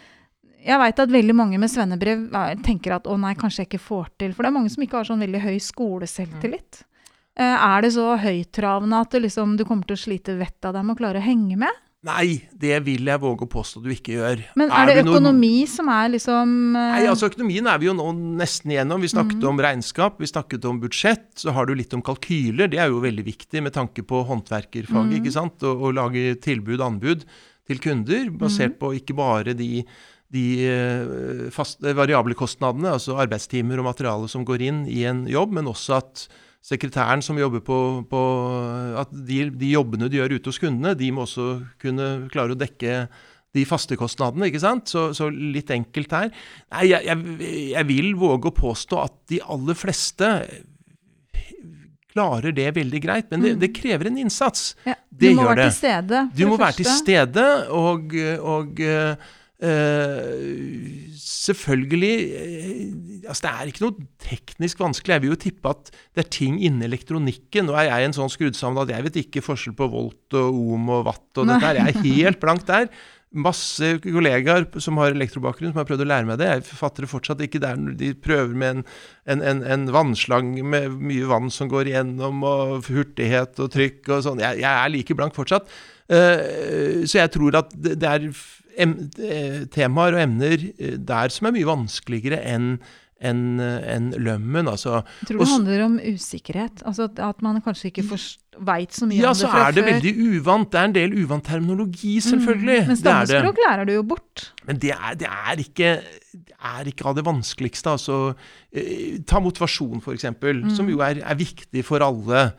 jeg 0.68 0.78
veit 0.80 1.02
at 1.02 1.14
veldig 1.14 1.34
mange 1.38 1.58
med 1.60 1.70
svennebrev 1.70 2.28
eh, 2.30 2.54
tenker 2.66 2.96
at 2.98 3.10
å 3.10 3.18
nei, 3.20 3.34
kanskje 3.38 3.64
jeg 3.64 3.72
ikke 3.72 3.84
får 3.88 4.14
til. 4.22 4.34
For 4.34 4.42
det 4.42 4.52
er 4.52 4.58
mange 4.58 4.72
som 4.74 4.86
ikke 4.86 5.00
har 5.00 5.10
sånn 5.10 5.26
veldig 5.26 5.42
høy 5.44 5.58
skoleselvtillit. 5.62 6.84
Er 7.38 7.84
det 7.84 7.92
så 7.94 8.16
høytravende 8.18 8.98
at 8.98 9.12
liksom, 9.14 9.52
du 9.54 9.62
kommer 9.62 9.86
til 9.86 9.94
å 9.94 10.00
slite 10.00 10.34
vettet 10.40 10.66
av 10.66 10.72
deg 10.74 10.88
med 10.88 10.96
å 10.96 10.98
klare 10.98 11.20
å 11.20 11.22
henge 11.22 11.54
med? 11.60 11.84
Nei, 12.06 12.44
det 12.54 12.76
vil 12.86 13.08
jeg 13.10 13.18
våge 13.18 13.42
å 13.42 13.50
påstå 13.50 13.80
du 13.82 13.88
ikke 13.90 14.12
gjør. 14.14 14.42
Men 14.60 14.70
er, 14.70 14.86
er 14.86 15.00
det 15.00 15.02
økonomi 15.02 15.64
noen... 15.64 15.70
som 15.72 15.88
er 15.90 16.12
liksom 16.12 16.52
uh... 16.76 16.82
Nei, 16.94 17.00
altså 17.10 17.26
Økonomien 17.26 17.66
er 17.66 17.80
vi 17.82 17.88
jo 17.88 17.94
nå 17.98 18.06
nesten 18.38 18.70
igjennom. 18.70 19.02
Vi 19.02 19.10
snakket 19.10 19.42
mm. 19.42 19.48
om 19.50 19.62
regnskap, 19.66 20.20
vi 20.22 20.30
snakket 20.30 20.68
om 20.70 20.78
budsjett. 20.84 21.26
Så 21.42 21.50
har 21.56 21.66
du 21.66 21.74
litt 21.74 21.96
om 21.98 22.04
kalkyler. 22.06 22.70
Det 22.70 22.78
er 22.78 22.92
jo 22.92 23.02
veldig 23.02 23.26
viktig 23.26 23.64
med 23.66 23.74
tanke 23.74 24.06
på 24.06 24.22
håndverkerfaget. 24.30 25.10
Mm. 25.10 25.16
ikke 25.18 25.34
sant? 25.34 25.66
Å, 25.66 25.90
lage 25.98 26.38
tilbud, 26.44 26.84
anbud 26.86 27.26
til 27.68 27.82
kunder, 27.82 28.30
basert 28.30 28.76
mm. 28.76 28.80
på 28.80 28.94
ikke 29.00 29.18
bare 29.18 29.58
de, 29.58 29.82
de 30.32 30.44
eh, 30.70 31.48
fast, 31.52 31.82
variable 31.82 32.38
kostnadene, 32.38 32.94
altså 32.94 33.18
arbeidstimer 33.18 33.82
og 33.82 33.90
materiale 33.90 34.30
som 34.30 34.46
går 34.46 34.68
inn 34.70 34.84
i 34.86 35.02
en 35.10 35.26
jobb, 35.28 35.58
men 35.58 35.68
også 35.74 35.98
at 35.98 36.28
sekretæren 36.68 37.24
som 37.24 37.38
jobber 37.40 37.62
på, 37.64 37.78
på 38.10 38.22
At 39.00 39.12
de, 39.12 39.46
de, 39.50 39.72
jobbene 39.72 40.10
de 40.10 40.20
gjør 40.20 40.36
ute 40.36 40.52
hos 40.52 40.60
kundene, 40.60 40.96
de 40.98 41.10
må 41.14 41.24
også 41.24 41.50
kunne 41.80 42.28
klare 42.32 42.54
å 42.54 42.58
dekke 42.58 43.04
de 43.56 43.64
faste 43.64 43.96
kostnadene, 43.96 44.50
ikke 44.50 44.60
sant? 44.60 44.90
Så, 44.92 45.08
så 45.16 45.30
litt 45.32 45.70
enkelt 45.72 46.12
her. 46.12 46.28
Nei, 46.74 46.90
jeg, 46.90 47.06
jeg, 47.08 47.52
jeg, 47.72 47.86
vil 47.88 48.10
våge 48.20 48.50
å 48.50 48.54
påstå 48.54 49.00
at 49.00 49.16
de 49.32 49.40
aller 49.40 49.78
fleste 49.78 50.28
klarer 52.12 52.52
det 52.56 52.68
veldig 52.76 53.00
greit, 53.00 53.26
men 53.32 53.44
det, 53.44 53.54
mm. 53.56 53.62
det 53.62 53.72
krever 53.76 54.10
en 54.10 54.20
innsats. 54.20 54.72
Ja, 54.88 54.96
du 55.08 55.28
må 55.38 55.48
være 55.48 55.68
til 55.68 55.76
stede. 55.78 56.22
Du 56.36 56.44
må 56.50 56.60
være 56.60 56.80
til 56.82 56.92
stede, 56.92 57.48
og, 57.74 58.16
og 58.44 58.86
Uh, 58.88 59.36
selvfølgelig 61.18 62.14
uh, 62.30 63.28
altså 63.28 63.42
Det 63.42 63.50
er 63.50 63.70
ikke 63.70 63.84
noe 63.84 64.06
teknisk 64.22 64.80
vanskelig. 64.80 65.16
Jeg 65.16 65.22
vil 65.24 65.32
jo 65.32 65.42
tippe 65.42 65.72
at 65.72 65.90
det 66.14 66.22
er 66.24 66.30
ting 66.32 66.54
innen 66.62 66.86
elektronikken. 66.86 67.66
Nå 67.66 67.74
er 67.76 67.90
jeg 67.90 68.06
en 68.06 68.16
sånn 68.16 68.32
skrudd 68.32 68.56
sammen 68.58 68.84
at 68.84 68.92
jeg 68.94 69.06
vet 69.08 69.16
ikke 69.24 69.44
forskjell 69.44 69.74
på 69.78 69.90
volt 69.92 70.38
og 70.38 70.48
ohm 70.54 70.90
og 70.94 71.06
watt 71.10 71.40
og 71.42 71.48
dette 71.50 71.64
der. 71.66 71.80
Jeg 71.80 71.88
er 71.90 72.06
helt 72.06 72.40
blank 72.42 72.62
der. 72.68 72.86
Masse 73.28 73.98
kollegaer 74.00 74.64
som 74.80 74.96
har 75.02 75.12
elektrobakgrunn, 75.12 75.74
som 75.74 75.82
har 75.82 75.88
prøvd 75.90 76.06
å 76.06 76.08
lære 76.08 76.28
meg 76.30 76.38
det. 76.40 76.48
Jeg 76.48 76.78
fatter 76.78 77.04
det 77.04 77.10
fortsatt 77.10 77.42
ikke. 77.44 77.60
Der. 77.60 77.76
De 77.98 78.14
prøver 78.16 78.54
med 78.56 78.78
en, 78.78 78.86
en, 79.34 79.42
en, 79.50 79.60
en, 79.74 79.84
vannslang 79.92 80.54
med 80.64 80.96
mye 81.02 81.26
vann 81.28 81.50
som 81.52 81.68
går 81.68 81.90
igjennom, 81.90 82.40
og 82.48 82.88
hurtighet 82.88 83.58
og 83.60 83.74
trykk 83.74 84.08
og 84.14 84.24
sånn. 84.24 84.40
Jeg, 84.46 84.62
jeg, 84.62 84.70
er 84.70 84.94
like 84.94 85.18
blank 85.18 85.36
fortsatt. 85.36 85.68
Uh, 86.08 87.04
så 87.04 87.18
jeg 87.18 87.34
tror 87.34 87.58
at 87.60 87.74
det, 87.76 87.98
det 88.00 88.08
er 88.08 88.30
Eh, 88.32 88.57
temaer 89.74 90.16
og 90.16 90.22
emner 90.22 90.64
eh, 90.78 90.96
der 90.96 91.34
som 91.34 91.50
er 91.50 91.58
mye 91.58 91.68
vanskeligere 91.68 92.40
enn 92.46 92.78
enn 93.18 93.58
en 93.58 94.12
lømmen. 94.14 94.68
Altså. 94.70 95.00
Jeg 95.22 95.32
tror 95.32 95.40
det 95.42 95.48
handler 95.50 95.84
om 95.88 95.96
usikkerhet. 95.98 96.84
Altså 96.86 97.08
at 97.10 97.42
man 97.42 97.60
kanskje 97.64 97.90
ikke 97.90 98.04
veit 98.06 98.94
så 98.94 99.08
mye 99.10 99.18
ja, 99.18 99.32
om 99.32 99.38
det 99.38 99.42
fra 99.42 99.50
før. 99.50 99.58
Ja, 99.58 99.64
så 99.64 99.66
er 99.66 99.74
det 99.74 99.84
veldig 99.88 100.12
uvant. 100.38 100.70
Det 100.70 100.80
er 100.80 100.90
en 100.90 100.94
del 100.94 101.16
uvant 101.24 101.46
terminologi, 101.46 102.14
selvfølgelig. 102.22 102.78
Mm, 102.84 102.92
men 102.92 103.00
stammespråk 103.00 103.60
lærer 103.64 103.90
du 103.90 103.94
jo 103.96 104.06
bort. 104.14 104.48
Men 104.70 104.80
det 104.82 104.94
er, 104.94 105.18
det 105.18 105.30
er, 105.30 105.62
ikke, 105.64 105.92
det 106.32 106.58
er 106.58 106.92
ikke, 106.92 107.08
av 107.10 107.18
det 107.18 107.26
vanskeligste. 107.26 107.96
Altså, 107.98 108.20
eh, 108.70 109.18
ta 109.26 109.42
motivasjon, 109.42 110.02
f.eks., 110.04 110.30
mm. 110.38 110.68
som 110.78 110.90
jo 110.90 111.02
er, 111.02 111.22
er 111.24 111.42
viktig 111.42 111.84
for 111.86 112.04
alle. 112.06 112.50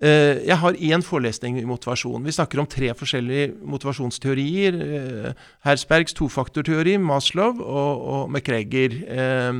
Eh, 0.00 0.46
jeg 0.48 0.56
har 0.56 0.76
én 0.80 1.02
forelesning 1.04 1.58
i 1.60 1.66
motivasjon. 1.68 2.24
Vi 2.24 2.32
snakker 2.32 2.62
om 2.62 2.68
tre 2.68 2.88
forskjellige 2.96 3.50
motivasjonsteorier. 3.68 4.78
Eh, 4.80 5.42
Hersbergs 5.66 6.16
tofaktorteori, 6.16 6.94
Maslow 6.96 7.60
og, 7.60 8.00
og 8.14 8.30
McGregor. 8.32 8.96
Eh, 8.96 9.52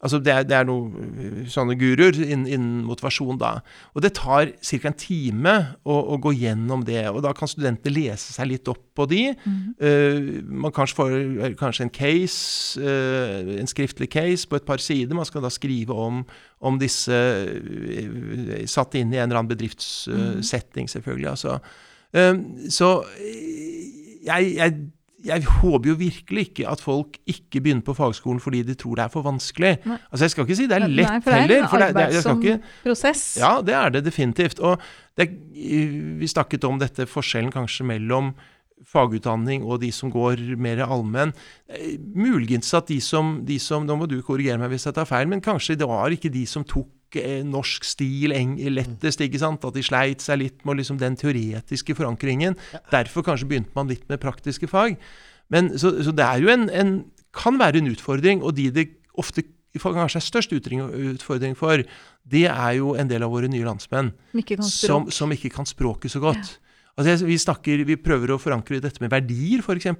altså 0.00 0.22
det 0.24 0.32
er, 0.32 0.46
det 0.48 0.56
er 0.56 0.64
noen 0.70 1.44
sånne 1.52 1.76
guruer 1.76 2.16
innen, 2.16 2.46
innen, 2.48 2.80
motivasjon 2.88 3.36
da. 3.40 3.58
Og 3.92 4.06
det 4.06 4.14
tar 4.16 4.54
ca. 4.56 4.80
en 4.88 4.96
time 4.96 5.56
å, 5.84 6.00
å, 6.14 6.16
gå 6.16 6.32
gjennom 6.38 6.86
det. 6.88 7.04
Og 7.12 7.20
da 7.26 7.34
kan 7.36 7.50
studentene 7.50 7.92
lese 7.92 8.32
seg 8.32 8.48
litt 8.54 8.72
opp 8.72 8.86
på 8.96 9.04
de. 9.10 9.20
Mm. 9.44 10.48
man 10.64 10.72
kanskje 10.74 10.96
får 10.96 11.12
kanskje 11.60 11.84
en 11.84 11.92
case, 11.94 12.80
en 12.80 13.68
skriftlig 13.70 14.08
case 14.10 14.48
på 14.48 14.56
et 14.56 14.66
par 14.66 14.80
sider. 14.82 15.14
Man 15.14 15.28
skal 15.28 15.44
da 15.44 15.52
skrive 15.52 15.94
om, 15.94 16.24
om 16.58 16.78
disse 16.80 17.16
satt 18.70 18.96
inn 18.98 19.12
i 19.14 19.18
en 19.18 19.28
eller 19.28 19.42
annen 19.42 19.50
bedriftssetting, 19.52 20.88
selvfølgelig. 20.90 21.28
Altså. 21.36 21.58
Ehm, 22.18 22.44
så 22.72 22.92
jeg, 24.24 24.54
jeg, 24.56 24.74
jeg, 25.28 25.44
håper 25.60 25.92
jo 25.92 25.96
virkelig 26.00 26.46
ikke 26.48 26.68
at 26.70 26.82
folk 26.82 27.18
ikke 27.28 27.62
begynner 27.62 27.84
på 27.86 27.94
fagskolen 27.96 28.40
fordi 28.42 28.62
de 28.66 28.76
tror 28.78 28.98
det 28.98 29.06
er 29.06 29.12
for 29.12 29.26
vanskelig. 29.26 29.74
Nei. 29.86 29.98
Altså 30.10 30.24
Jeg 30.24 30.34
skal 30.34 30.46
ikke 30.46 30.58
si 30.58 30.68
det 30.70 30.78
er 30.78 30.86
lett 30.86 31.10
Nei, 31.12 31.22
for 31.22 31.30
det 31.30 31.38
er 31.38 31.46
heller. 31.46 31.70
For 31.70 31.84
det, 31.84 31.88
det, 31.94 32.06
det 32.24 32.36
ikke, 32.36 32.74
prosess. 32.84 33.24
Ja, 33.40 33.52
det 33.64 33.76
er 33.78 33.94
det 33.94 34.04
definitivt. 34.08 34.62
Og 34.64 34.82
det, 35.18 35.30
vi 36.18 36.30
snakket 36.30 36.66
om 36.68 36.80
dette 36.80 37.08
forskjellen 37.10 37.52
kanskje 37.54 37.86
mellom 37.92 38.32
fagutdanning 38.86 39.64
og 39.66 39.80
de 39.82 39.90
som 39.94 40.12
går 40.12 40.42
mer 40.60 40.84
allmenn. 40.86 41.34
Eh, 41.68 41.96
muligens 41.98 42.70
at 42.76 42.92
de 42.92 43.00
som, 43.04 43.38
de 43.46 43.58
som, 43.62 43.86
Nå 43.86 43.96
må 43.96 44.06
du 44.10 44.20
korrigere 44.22 44.60
meg 44.60 44.72
hvis 44.74 44.86
jeg 44.88 44.96
tar 44.96 45.08
feil, 45.08 45.28
men 45.30 45.44
kanskje 45.44 45.78
det 45.78 45.88
var 45.88 46.12
ikke 46.14 46.32
de 46.32 46.46
som 46.48 46.66
tok 46.66 46.90
Eh, 47.16 47.40
norsk 47.40 47.86
stil 47.88 48.34
lettest. 48.68 49.20
ikke 49.20 49.40
sant? 49.40 49.64
At 49.64 49.74
de 49.74 49.82
sleit 49.82 50.20
seg 50.20 50.42
litt 50.42 50.64
med 50.68 50.76
liksom 50.76 50.98
den 51.00 51.16
teoretiske 51.16 51.96
forankringen. 51.96 52.56
Derfor 52.92 53.24
kanskje 53.24 53.48
begynte 53.48 53.72
man 53.74 53.88
litt 53.88 54.04
med 54.08 54.20
praktiske 54.20 54.68
fag. 54.68 54.98
Men, 55.48 55.78
så, 55.78 56.02
så, 56.04 56.12
det 56.12 56.24
er 56.24 56.42
jo 56.42 56.52
en, 56.52 56.68
en, 56.68 57.04
kan 57.32 57.56
være 57.58 57.78
en 57.78 57.88
utfordring, 57.88 58.42
og 58.42 58.56
de 58.56 58.68
det 58.70 58.90
ofte 59.16 59.42
kanskje 59.78 60.18
er 60.20 60.26
størst 60.26 60.52
utfordring 60.52 61.56
for, 61.56 61.80
det 62.28 62.46
er 62.50 62.72
jo 62.76 62.92
en 62.98 63.08
del 63.08 63.24
av 63.24 63.32
våre 63.32 63.48
nye 63.48 63.64
landsmenn 63.64 64.12
som, 64.60 65.08
som, 65.08 65.32
ikke 65.32 65.52
kan 65.54 65.68
språket 65.68 66.12
så 66.12 66.20
godt. 66.20 66.36
Ja. 66.36 66.67
Altså, 66.98 67.28
vi, 67.28 67.38
snakker, 67.38 67.84
vi 67.86 67.98
prøver 68.00 68.34
å 68.34 68.40
forankre 68.42 68.82
dette 68.82 69.02
med 69.02 69.12
verdier, 69.12 69.62
f.eks. 69.62 69.92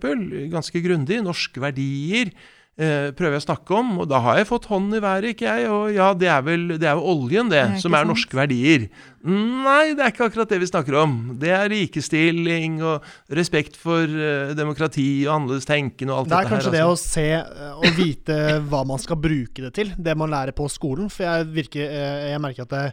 Ganske 0.51 0.83
grundig. 0.83 1.21
Norske 1.23 1.63
verdier 1.63 2.33
eh, 2.79 3.11
prøver 3.15 3.37
jeg 3.37 3.43
å 3.43 3.47
snakke 3.47 3.77
om, 3.77 3.93
og 4.03 4.09
da 4.11 4.19
har 4.25 4.39
jeg 4.41 4.49
fått 4.49 4.69
hånden 4.71 4.99
i 4.99 5.03
været, 5.03 5.35
ikke 5.35 5.47
jeg. 5.47 5.69
Og 5.71 5.93
ja, 5.95 6.09
det 6.19 6.31
er 6.33 6.43
vel, 6.47 6.65
det 6.75 6.89
er 6.89 6.99
jo 6.99 7.13
oljen, 7.15 7.51
det, 7.53 7.61
det 7.75 7.83
som 7.85 7.95
er 7.95 8.03
sant? 8.03 8.13
norske 8.13 8.39
verdier. 8.39 8.89
Nei, 9.29 9.93
det 9.99 10.05
er 10.05 10.13
ikke 10.15 10.29
akkurat 10.31 10.55
det 10.55 10.61
vi 10.63 10.71
snakker 10.71 10.99
om. 11.03 11.15
Det 11.39 11.53
er 11.55 11.71
likestilling 11.73 12.81
og 12.87 13.07
respekt 13.39 13.79
for 13.79 14.03
eh, 14.07 14.55
demokrati 14.59 15.09
og 15.27 15.35
annerledes 15.37 15.69
tenkende 15.69 16.15
og 16.15 16.25
alt 16.25 16.33
dette 16.33 16.41
her. 16.41 16.49
Det 16.49 16.51
er 16.51 16.57
kanskje 16.57 16.75
det 16.75 16.83
altså. 16.87 16.99
å 16.99 17.13
se 17.13 17.29
eh, 17.37 17.79
og 17.79 18.01
vite 18.01 18.41
hva 18.71 18.83
man 18.91 19.03
skal 19.03 19.23
bruke 19.23 19.69
det 19.69 19.73
til, 19.79 19.95
det 19.95 20.19
man 20.19 20.35
lærer 20.35 20.57
på 20.57 20.67
skolen. 20.73 21.11
For 21.13 21.27
jeg, 21.27 21.49
virker, 21.61 21.87
eh, 21.87 22.29
jeg 22.33 22.43
merker 22.43 22.67
at 22.67 22.75
det, 22.75 22.85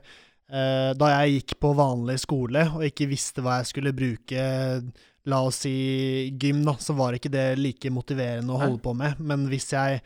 da 0.45 1.07
jeg 1.09 1.39
gikk 1.39 1.55
på 1.57 1.71
vanlig 1.73 2.19
skole 2.21 2.61
og 2.75 2.83
ikke 2.85 3.07
visste 3.09 3.41
hva 3.41 3.55
jeg 3.57 3.69
skulle 3.71 3.95
bruke 3.97 4.43
la 5.25 5.39
oss 5.45 5.63
si 5.65 5.73
gym, 6.37 6.61
da, 6.67 6.75
så 6.77 6.93
var 6.97 7.17
ikke 7.17 7.31
det 7.33 7.47
like 7.57 7.89
motiverende 7.93 8.53
å 8.53 8.61
holde 8.61 8.81
på 8.83 8.93
med. 8.97 9.17
Men 9.25 9.49
hvis 9.51 9.71
jeg 9.73 10.03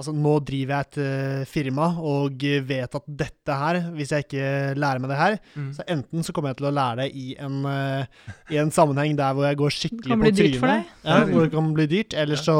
Altså, 0.00 0.14
nå 0.16 0.38
driver 0.40 0.72
jeg 0.72 0.86
et 0.86 0.96
uh, 1.04 1.42
firma 1.46 1.84
og 2.00 2.44
vet 2.66 2.94
at 2.96 3.04
dette 3.06 3.56
her, 3.60 3.78
hvis 3.92 4.14
jeg 4.14 4.24
ikke 4.24 4.46
lærer 4.80 5.02
meg 5.02 5.12
det 5.12 5.18
her, 5.20 5.36
mm. 5.52 5.66
så 5.76 5.84
enten 5.94 6.24
så 6.24 6.32
kommer 6.34 6.50
jeg 6.50 6.62
til 6.62 6.68
å 6.70 6.72
lære 6.74 7.04
det 7.04 7.20
i 7.20 7.34
en, 7.44 7.58
uh, 7.68 8.32
i 8.50 8.58
en 8.58 8.72
sammenheng 8.72 9.18
der 9.20 9.36
hvor 9.36 9.46
jeg 9.46 9.58
går 9.60 9.76
skikkelig 9.76 10.16
på 10.16 10.32
trynet. 10.40 10.94
Ja, 11.04 11.18
hvor 11.28 11.44
det 11.44 11.52
kan 11.52 11.68
bli 11.76 11.86
dyrt. 11.92 12.16
Eller 12.18 12.40
så 12.40 12.56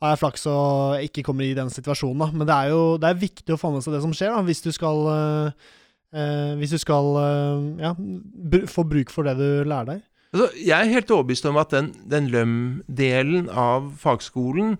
har 0.00 0.14
jeg 0.14 0.22
flaks 0.24 0.48
og 0.50 1.04
ikke 1.04 1.26
kommer 1.28 1.44
i 1.44 1.54
den 1.60 1.70
situasjonen, 1.70 2.24
da. 2.24 2.30
Men 2.32 2.48
det 2.48 2.56
er 2.56 2.72
jo 2.72 2.82
det 3.04 3.12
er 3.12 3.20
viktig 3.20 3.54
å 3.54 3.60
få 3.60 3.74
med 3.76 3.84
seg 3.84 3.98
det 3.98 4.02
som 4.08 4.16
skjer, 4.16 4.32
da, 4.32 4.42
hvis 4.48 4.64
du 4.64 4.72
skal 4.74 5.04
uh, 5.12 5.70
hvis 6.10 6.70
du 6.72 6.78
skal 6.80 7.08
ja, 7.82 7.90
få 8.70 8.84
bruk 8.88 9.10
for 9.12 9.26
det 9.26 9.34
du 9.36 9.66
lærer 9.68 9.88
deg. 9.90 10.04
Altså, 10.32 10.46
jeg 10.58 10.76
er 10.76 10.92
helt 10.92 11.10
overbevist 11.12 11.48
om 11.50 11.58
at 11.60 11.72
den, 11.74 11.90
den 12.08 12.30
LØM-delen 12.32 13.50
av 13.50 13.90
fagskolen 14.00 14.76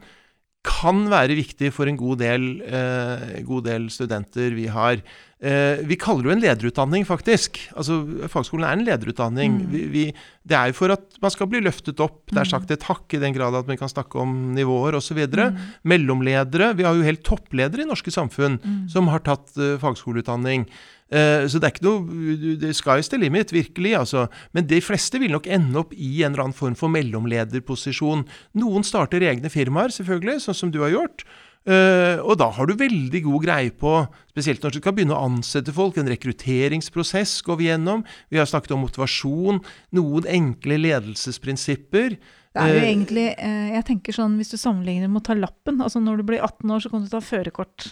kan 0.67 1.05
være 1.11 1.37
viktig 1.39 1.71
for 1.75 1.89
en 1.89 1.99
god 1.99 2.21
del, 2.25 2.47
eh, 2.67 3.39
god 3.47 3.69
del 3.69 3.87
studenter 3.93 4.55
vi 4.57 4.67
har. 4.73 4.99
Eh, 5.37 5.85
vi 5.87 5.99
kaller 6.01 6.25
det 6.25 6.31
jo 6.31 6.35
en 6.35 6.43
lederutdanning, 6.43 7.05
faktisk. 7.07 7.61
Altså, 7.77 8.01
Fagskolen 8.33 8.65
er 8.67 8.73
en 8.75 8.85
lederutdanning. 8.87 9.61
Mm. 9.61 9.71
Vi, 9.71 9.83
vi, 9.93 10.05
det 10.43 10.57
er 10.57 10.73
jo 10.73 10.79
for 10.79 10.95
at 10.95 11.21
man 11.23 11.31
skal 11.31 11.51
bli 11.53 11.61
løftet 11.63 12.01
opp. 12.03 12.25
Det 12.33 12.41
er 12.41 12.49
mm. 12.49 12.53
sagt 12.55 12.73
et 12.75 12.89
hakk 12.89 13.15
i 13.15 13.21
den 13.23 13.37
grad 13.37 13.55
at 13.55 13.69
man 13.69 13.79
kan 13.79 13.93
snakke 13.93 14.19
om 14.19 14.35
nivåer 14.57 14.97
osv. 14.99 15.23
Mm. 15.29 15.61
Mellomledere. 15.85 16.73
Vi 16.75 16.89
har 16.89 16.97
jo 16.97 17.07
helt 17.07 17.25
toppledere 17.27 17.85
i 17.85 17.89
norske 17.89 18.11
samfunn 18.11 18.59
mm. 18.59 18.83
som 18.93 19.13
har 19.13 19.23
tatt 19.29 19.55
eh, 19.61 19.77
fagskoleutdanning. 19.83 20.67
Uh, 21.07 21.47
så 21.47 21.61
det 21.63 21.69
er 21.69 21.75
ikke 21.75 21.87
noe 21.87 22.73
Sky's 22.75 23.11
the 23.13 23.21
limit, 23.21 23.53
virkelig. 23.55 23.95
altså. 23.95 24.27
Men 24.57 24.67
de 24.67 24.81
fleste 24.83 25.21
vil 25.23 25.35
nok 25.37 25.47
ende 25.47 25.79
opp 25.79 25.95
i 25.95 26.23
en 26.23 26.33
eller 26.33 26.49
annen 26.49 26.57
form 26.57 26.75
for 26.79 26.91
mellomlederposisjon. 26.93 28.27
Noen 28.59 28.87
starter 28.87 29.23
egne 29.23 29.53
firmaer, 29.53 29.95
selvfølgelig, 29.95 30.43
sånn 30.47 30.61
som 30.65 30.73
du 30.75 30.81
har 30.83 30.95
gjort. 30.95 31.27
Uh, 31.67 32.23
og 32.23 32.37
da 32.39 32.47
har 32.55 32.69
du 32.69 32.77
veldig 32.79 33.21
god 33.25 33.43
greie 33.43 33.73
på, 33.75 33.93
spesielt 34.31 34.63
når 34.63 34.77
du 34.77 34.79
skal 34.79 34.95
begynne 34.95 35.17
å 35.17 35.27
ansette 35.27 35.75
folk, 35.75 35.97
en 35.99 36.11
rekrutteringsprosess 36.11 37.41
går 37.47 37.59
vi 37.59 37.69
gjennom. 37.73 38.05
Vi 38.31 38.39
har 38.39 38.47
snakket 38.47 38.77
om 38.77 38.85
motivasjon, 38.87 39.59
noen 39.99 40.29
enkle 40.31 40.79
ledelsesprinsipper. 40.79 42.19
Det 42.55 42.63
er 42.63 42.71
jo 42.71 42.83
uh, 42.83 42.89
egentlig, 42.91 43.27
jeg 43.75 43.87
tenker 43.89 44.15
sånn, 44.17 44.39
Hvis 44.39 44.55
du 44.55 44.59
sammenligner 44.59 45.11
med 45.11 45.21
å 45.21 45.27
ta 45.27 45.35
lappen 45.37 45.83
altså 45.85 46.01
Når 46.01 46.23
du 46.23 46.29
blir 46.31 46.41
18 46.41 46.71
år, 46.73 46.81
så 46.81 46.93
kan 46.93 47.03
du 47.03 47.11
ta 47.13 47.21
førerkort. 47.21 47.91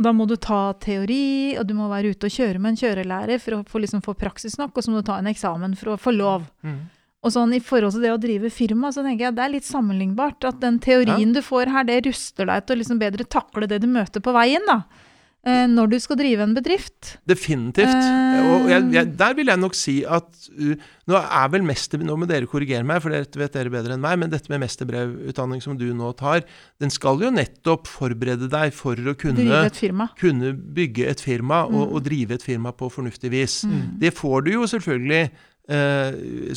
Og 0.00 0.06
da 0.06 0.12
må 0.16 0.24
du 0.26 0.34
ta 0.40 0.72
teori, 0.80 1.54
og 1.60 1.66
du 1.68 1.76
må 1.76 1.86
være 1.90 2.14
ute 2.14 2.28
og 2.28 2.34
kjøre 2.34 2.62
med 2.62 2.72
en 2.72 2.80
kjørelærer 2.80 3.42
for 3.42 3.58
å 3.58 3.62
få, 3.68 3.82
liksom, 3.84 4.02
få 4.04 4.16
praksis 4.18 4.56
nok, 4.58 4.74
og 4.74 4.84
så 4.84 4.92
må 4.92 5.02
du 5.02 5.08
ta 5.10 5.18
en 5.20 5.30
eksamen 5.30 5.76
for 5.78 5.92
å 5.92 6.00
få 6.00 6.14
lov. 6.16 6.48
Mm. 6.64 6.80
Og 7.22 7.30
sånn 7.30 7.52
I 7.54 7.60
forhold 7.62 7.94
til 7.94 8.02
det 8.02 8.10
å 8.10 8.18
drive 8.18 8.50
firma, 8.50 8.90
så 8.90 9.04
tenker 9.04 9.28
jeg 9.28 9.36
det 9.36 9.44
er 9.44 9.52
litt 9.52 9.68
sammenlignbart. 9.68 10.42
At 10.48 10.58
den 10.64 10.80
teorien 10.82 11.28
ja. 11.28 11.34
du 11.36 11.42
får 11.44 11.70
her, 11.70 11.86
det 11.86 12.00
ruster 12.08 12.48
deg 12.50 12.66
til 12.66 12.74
å 12.74 12.80
liksom 12.80 13.02
bedre 13.02 13.26
takle 13.30 13.68
det 13.70 13.78
du 13.84 13.86
møter 13.90 14.24
på 14.24 14.34
veien. 14.34 14.64
da. 14.66 14.80
Eh, 15.42 15.64
når 15.66 15.88
du 15.90 15.96
skal 15.98 16.14
drive 16.20 16.44
en 16.44 16.52
bedrift. 16.54 17.16
Definitivt. 17.26 17.90
Uh, 17.90 18.44
og 18.46 18.68
jeg, 18.70 18.84
jeg, 18.94 19.08
der 19.18 19.32
vil 19.34 19.48
jeg 19.50 19.58
nok 19.58 19.74
si 19.74 19.96
at 20.06 20.28
uh, 20.54 20.84
Nå 21.10 21.18
er 21.18 21.48
vel 21.50 21.64
mester, 21.66 21.98
nå 21.98 22.14
må 22.14 22.28
dere 22.30 22.46
korrigere 22.46 22.86
meg, 22.86 23.00
for 23.02 23.10
dette 23.10 23.40
vet 23.40 23.56
dere 23.56 23.72
bedre 23.74 23.96
enn 23.96 24.04
meg, 24.04 24.20
men 24.22 24.30
dette 24.30 24.52
med 24.52 24.62
mesterbrevutdanning 24.62 25.58
som 25.64 25.74
du 25.74 25.88
nå 25.98 26.12
tar, 26.14 26.44
den 26.78 26.94
skal 26.94 27.18
jo 27.26 27.32
nettopp 27.34 27.90
forberede 27.90 28.46
deg 28.52 28.70
for 28.76 28.94
å 28.94 29.16
kunne, 29.18 29.64
kunne 30.20 30.52
bygge 30.54 31.10
et 31.10 31.24
firma 31.24 31.64
mm. 31.66 31.74
og, 31.74 31.88
og, 31.88 32.04
drive 32.06 32.38
et 32.38 32.46
firma 32.46 32.70
på 32.70 32.86
fornuftig 32.94 33.32
vis. 33.34 33.64
Mm. 33.66 33.82
Det 33.98 34.14
får 34.14 34.46
du 34.46 34.54
jo 34.54 34.70
selvfølgelig 34.70 35.24
Eh, 35.26 35.51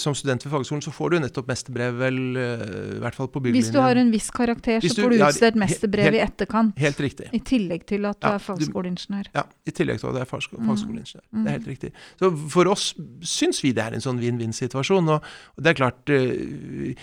som 0.01 0.15
student 0.17 0.41
ved 0.41 0.49
fagskolen 0.49 0.81
så 0.81 0.91
får 0.91 1.13
du 1.13 1.19
nettopp 1.21 1.49
mesterbrev, 1.51 1.93
vel, 1.99 2.15
eh, 2.41 2.63
i 2.97 3.01
hvert 3.03 3.15
fall 3.15 3.27
på 3.29 3.39
byggelinjen. 3.43 3.67
Hvis 3.67 3.73
du 3.75 3.79
har 3.79 3.99
en 4.01 4.09
viss 4.11 4.31
karakter, 4.33 4.81
så 4.81 4.95
får 4.97 5.13
du 5.13 5.17
utstedt 5.21 5.59
mesterbrev 5.61 6.17
i 6.17 6.21
etterkant. 6.23 6.73
Helt 6.81 7.01
riktig. 7.05 7.29
I 7.29 7.41
tillegg 7.45 7.85
til 7.85 8.07
at 8.09 8.17
du 8.19 8.27
ja, 8.27 8.33
er 8.39 8.41
fagskoleingeniør. 8.47 9.29
Ja, 9.37 9.45
i 9.45 9.75
tillegg 9.77 10.01
til 10.01 10.09
at 10.09 10.17
du 10.17 10.21
er 10.23 10.31
fagskoleingeniør. 10.31 11.21
Mm. 11.29 11.43
Det 11.43 11.51
er 11.51 11.57
helt 11.59 11.69
riktig. 11.69 11.91
Så 12.17 12.31
for 12.49 12.71
oss 12.73 12.87
syns 13.21 13.61
vi 13.61 13.75
det 13.77 13.85
er 13.85 13.93
en 13.93 14.05
sånn 14.07 14.21
vinn-vinn-situasjon. 14.23 15.13
Og, 15.13 15.29
og, 15.53 15.61
det 15.61 15.75
er 15.75 15.79
klart 15.83 16.09
uh, 16.09 16.97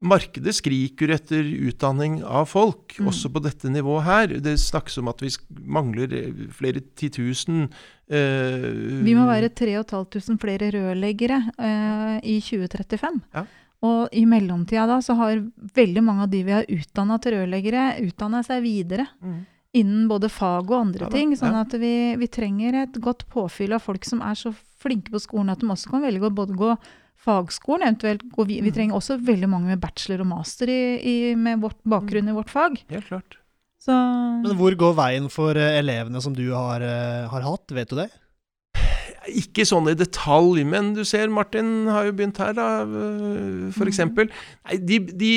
markedet 0.00 0.54
skriker 0.56 1.12
etter 1.12 1.44
utdanning 1.68 2.22
av 2.24 2.48
folk, 2.48 2.96
Mm. 2.96 3.08
også 3.12 3.28
på 3.32 3.42
dette 3.44 3.68
nivået 3.68 4.04
her. 4.04 4.26
Det 4.40 4.56
snakkes 4.56 4.98
om 4.98 5.08
at 5.08 5.20
vi 5.20 5.28
mangler 5.60 6.12
eh, 6.12 6.48
flere 6.48 6.80
titusen 6.96 7.68
eh, 8.10 9.02
Vi 9.06 9.14
må 9.14 9.26
være 9.28 9.48
3500 9.54 10.38
flere 10.42 10.70
rørleggere 10.74 11.40
uh, 11.58 12.18
i 12.22 12.40
2035. 12.42 13.20
Ja. 13.34 13.44
Og 13.86 14.12
i 14.12 14.26
mellomtida 14.28 14.84
da 14.90 14.98
så 15.00 15.14
har 15.16 15.38
veldig 15.74 16.02
mange 16.04 16.26
av 16.26 16.30
de 16.34 16.42
vi 16.44 16.52
har 16.52 16.66
utdanna 16.68 17.16
til 17.22 17.38
rørleggere, 17.38 17.94
utdanna 18.04 18.42
seg 18.44 18.62
videre 18.66 19.06
Mm. 19.22 19.46
innen 19.72 20.08
både 20.10 20.28
fag 20.28 20.68
og 20.70 20.80
andre 20.80 21.06
Ja 21.06 21.08
da, 21.08 21.16
ting. 21.16 21.32
Sånn 21.38 21.54
ja. 21.54 21.62
at 21.62 21.72
vi, 21.80 22.16
vi 22.18 22.26
trenger 22.28 22.74
et 22.82 23.00
godt 23.00 23.28
påfyll 23.30 23.72
av 23.72 23.80
folk 23.86 24.04
som 24.04 24.20
er 24.20 24.34
så 24.34 24.52
flinke 24.80 25.10
på 25.14 25.20
skolen 25.22 25.50
at 25.50 25.60
de 25.60 25.68
også 25.70 25.90
kan 25.94 26.02
velge 26.02 26.26
å 26.28 26.34
både 26.34 26.56
gå 26.58 26.74
fagskolen, 27.20 27.84
eventuelt 27.88 28.22
gå 28.32 28.46
vi, 28.48 28.60
Mm. 28.60 28.64
vi 28.64 28.70
trenger 28.72 28.94
også 28.96 29.18
veldig 29.20 29.48
mange 29.48 29.66
med 29.68 29.80
bachelor 29.80 30.20
og 30.24 30.26
master 30.26 30.68
i, 30.68 30.80
i, 31.00 31.34
med 31.36 31.60
vårt 31.60 31.76
bakgrunn 31.84 32.28
i 32.28 32.32
vårt 32.36 32.48
fag. 32.50 32.80
Helt 32.88 33.06
klart. 33.08 33.36
Så 33.80 33.94
Men 34.44 34.56
hvor 34.58 34.74
går 34.76 34.96
veien 34.98 35.30
for 35.32 35.56
eh, 35.56 35.78
elevene 35.80 36.20
som 36.20 36.34
du 36.36 36.44
har, 36.52 36.84
eh, 36.84 37.28
har 37.32 37.46
hatt? 37.46 37.72
Vet 37.72 37.92
du 37.92 37.96
det? 38.02 38.10
Ikke 39.28 39.66
sånn 39.68 39.90
i 39.90 39.94
detalj, 39.94 40.62
men 40.64 40.94
du 40.96 41.02
ser 41.04 41.28
Martin 41.28 41.86
har 41.92 42.06
jo 42.08 42.12
begynt 42.16 42.38
her, 42.40 42.54
da, 42.56 42.68
f.eks. 43.74 43.90
eksempel. 43.90 44.30
De, 44.80 44.98
de, 44.98 45.30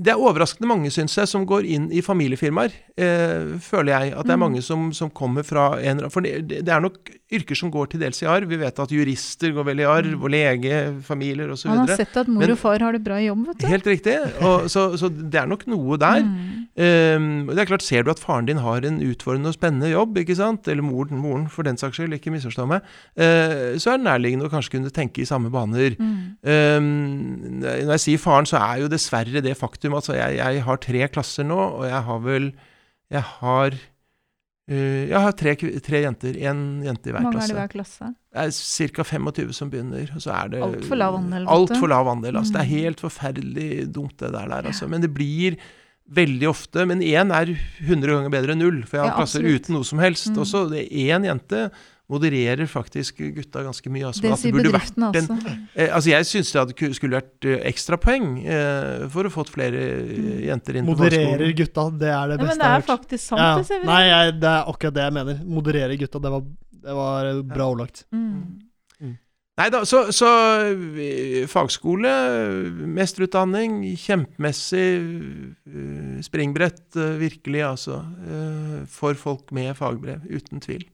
det 0.00 0.12
er 0.14 0.16
overraskende 0.22 0.68
mange, 0.70 0.88
syns 0.94 1.16
jeg, 1.18 1.28
som 1.28 1.44
går 1.48 1.66
inn 1.68 1.90
i 1.92 2.00
familiefirmaer. 2.04 2.72
Eh, 2.98 3.52
føler 3.62 3.92
jeg. 3.92 4.14
At 4.16 4.24
det 4.26 4.32
er 4.32 4.38
Mhm. 4.38 4.44
mange 4.46 4.62
som, 4.62 4.92
som 4.92 5.10
kommer 5.10 5.44
fra 5.44 5.78
en 5.82 6.00
For 6.10 6.20
det, 6.24 6.48
det 6.48 6.68
er 6.68 6.80
nok 6.80 6.96
yrker 7.30 7.54
som 7.56 7.70
går 7.70 7.90
til 7.90 8.00
dels 8.00 8.22
i 8.22 8.26
arv. 8.26 8.48
Vi 8.48 8.56
vet 8.56 8.78
at 8.80 8.88
jurister 8.90 9.52
går 9.52 9.64
vel 9.64 9.80
i 9.80 9.84
arv, 9.84 10.06
Mhm. 10.16 10.22
og 10.22 10.30
lege, 10.30 11.02
familier 11.04 11.50
osv. 11.52 11.66
man 11.68 11.86
har 11.86 11.96
sett 11.96 12.16
at 12.16 12.28
mor 12.28 12.40
Men- 12.40 12.50
og 12.52 12.58
far 12.58 12.78
har 12.80 12.92
det 12.92 13.04
bra 13.04 13.16
i 13.20 13.26
jobb, 13.26 13.46
vet 13.48 13.58
du. 13.58 13.66
Helt 13.66 13.84
riktig. 13.86 14.16
Og, 14.42 14.68
så, 14.70 14.96
så 14.96 15.08
det 15.12 15.34
er 15.42 15.46
nok 15.46 15.66
noe 15.66 15.96
der. 15.98 16.22
Mm. 16.22 16.64
Um, 16.78 17.46
det 17.48 17.58
er 17.58 17.66
klart, 17.66 17.82
Ser 17.82 18.02
du 18.04 18.10
at 18.10 18.18
faren 18.20 18.46
din 18.46 18.58
har 18.58 18.84
en 18.84 19.00
utfordrende 19.02 19.48
og 19.48 19.54
spennende 19.54 19.90
jobb, 19.90 20.16
ikke 20.18 20.36
sant? 20.36 20.66
eller 20.68 20.82
moren, 20.82 21.18
moren 21.18 21.48
for 21.48 21.62
den 21.64 21.76
saks 21.76 21.96
skyld, 21.98 22.12
ikke 22.14 22.30
misforstå 22.30 22.66
meg, 22.68 22.82
så 23.18 23.90
er 23.92 23.98
det 23.98 24.06
nærliggende 24.06 24.46
å 24.46 24.52
kanskje 24.52 24.76
kunne 24.76 24.92
tenke 24.94 25.22
i 25.24 25.26
samme 25.26 25.50
baner. 25.50 25.96
Mm. 25.98 26.16
Um, 26.46 26.88
når 27.64 27.94
jeg 27.96 28.04
sier 28.04 28.20
faren, 28.22 28.46
så 28.46 28.60
er 28.62 28.84
jo 28.84 28.90
dessverre 28.92 29.42
det 29.42 29.56
faktum 29.58 29.96
altså 29.98 30.14
jeg, 30.14 30.36
jeg 30.38 30.62
har 30.62 30.76
tre 30.84 31.08
klasser 31.10 31.46
nå, 31.48 31.58
og 31.80 31.86
jeg 31.88 32.02
har 32.08 32.20
vel 32.22 32.52
Jeg 33.10 33.22
har 33.40 33.72
eh, 34.68 35.08
jeg 35.08 35.16
har 35.24 35.32
tre, 35.32 35.54
tre 35.80 36.02
jenter. 36.04 36.36
Én 36.36 36.60
jente 36.84 37.08
i 37.08 37.14
hver 37.16 37.24
Mange 37.24 37.40
er 37.40 37.48
det 37.48 37.54
i 37.54 37.58
hver 37.58 37.72
klasse. 37.72 38.10
Det 38.28 38.44
er 38.44 38.92
ca. 38.94 39.04
25 39.08 39.52
som 39.56 39.70
begynner. 39.72 40.10
og 40.14 40.20
så 40.22 40.34
er 40.36 40.48
det 40.52 40.62
Altfor 40.62 41.00
lav 41.00 41.16
andel, 41.18 41.46
Alt 41.48 41.72
for 41.72 41.74
Altfor 41.74 41.88
lav 41.94 42.10
andel. 42.12 42.36
Altså. 42.36 42.52
Det 42.52 42.60
er 42.60 42.68
Mm. 42.68 42.76
helt 42.84 43.00
forferdelig 43.00 43.92
dumt, 43.92 44.16
det 44.18 44.32
der. 44.32 44.46
der 44.48 44.68
altså. 44.68 44.88
Men 44.88 45.00
det 45.00 45.12
blir 45.14 45.56
veldig 46.08 46.48
ofte 46.48 46.86
Men 46.86 47.00
én 47.00 47.32
er 47.32 47.50
100 47.84 48.06
ganger 48.14 48.30
bedre 48.30 48.52
enn 48.52 48.58
null, 48.62 48.82
for 48.84 48.96
jeg 48.98 49.04
har 49.04 49.10
Ja, 49.12 49.16
klasser 49.24 49.42
uten 49.44 49.74
noe 49.74 49.84
som 49.84 49.98
helst. 49.98 50.28
Mm. 50.30 50.38
Også 50.44 50.70
det 50.70 50.86
én 50.92 51.24
jente 51.24 51.70
modererer 52.08 52.64
faktisk 52.66 53.18
gutta 53.36 53.60
ganske 53.66 53.90
mye. 53.92 54.06
Altså, 54.08 54.22
Det 54.24 54.38
sier 54.40 54.54
bedriften 54.56 55.04
vært 55.04 55.12
bedriftene 55.12 55.18
en- 55.18 55.28
også. 55.36 55.56
Eh, 55.76 55.90
altså 55.94 56.08
Jeg 56.14 56.24
syns 56.30 56.52
det 56.52 56.60
hadde, 56.62 56.94
skulle 56.96 57.18
vært 57.20 57.44
eh, 57.50 57.58
ekstrapoeng 57.68 58.28
eh, 58.46 59.08
for 59.12 59.28
å 59.28 59.32
fått 59.34 59.50
flere 59.52 59.82
eh, 60.08 60.46
jenter 60.48 60.78
inn 60.80 60.86
på 60.88 60.94
Modererer 60.96 61.52
gutta, 61.58 61.84
det 62.00 62.08
er 62.08 62.32
det 62.32 62.38
beste 62.40 62.48
jeg 62.48 62.48
har 62.48 62.48
hørt. 62.48 62.48
men 62.48 62.58
det 62.64 62.70
er 62.72 62.86
faktisk 62.88 63.24
sant, 63.26 63.40
Ja, 63.44 63.50
det, 63.58 63.66
Severin. 63.68 63.86
Nei, 63.92 64.00
jeg, 64.08 64.38
det 64.40 64.48
er 64.54 64.72
akkurat 64.72 64.94
det 64.96 65.04
jeg 65.04 65.16
mener. 65.18 65.42
Moderere 65.58 65.98
gutta, 66.00 66.18
det 66.24 66.32
var, 66.32 66.48
det 66.88 66.96
var 67.02 67.28
eh, 67.34 67.42
bra 67.42 67.68
ordlagt. 67.74 68.04
Mm. 68.12 68.40
Nei 69.58 69.64
da, 69.74 69.80
så, 69.82 70.04
så 70.14 70.28
fagskole, 71.50 72.10
mesterutdanning, 72.94 73.80
kjempemessig 73.98 74.84
springbrett, 76.24 76.94
virkelig, 77.18 77.64
altså. 77.66 77.98
For 78.92 79.18
folk 79.18 79.50
med 79.56 79.74
fagbrev, 79.78 80.22
uten 80.30 80.62
tvil. 80.62 80.86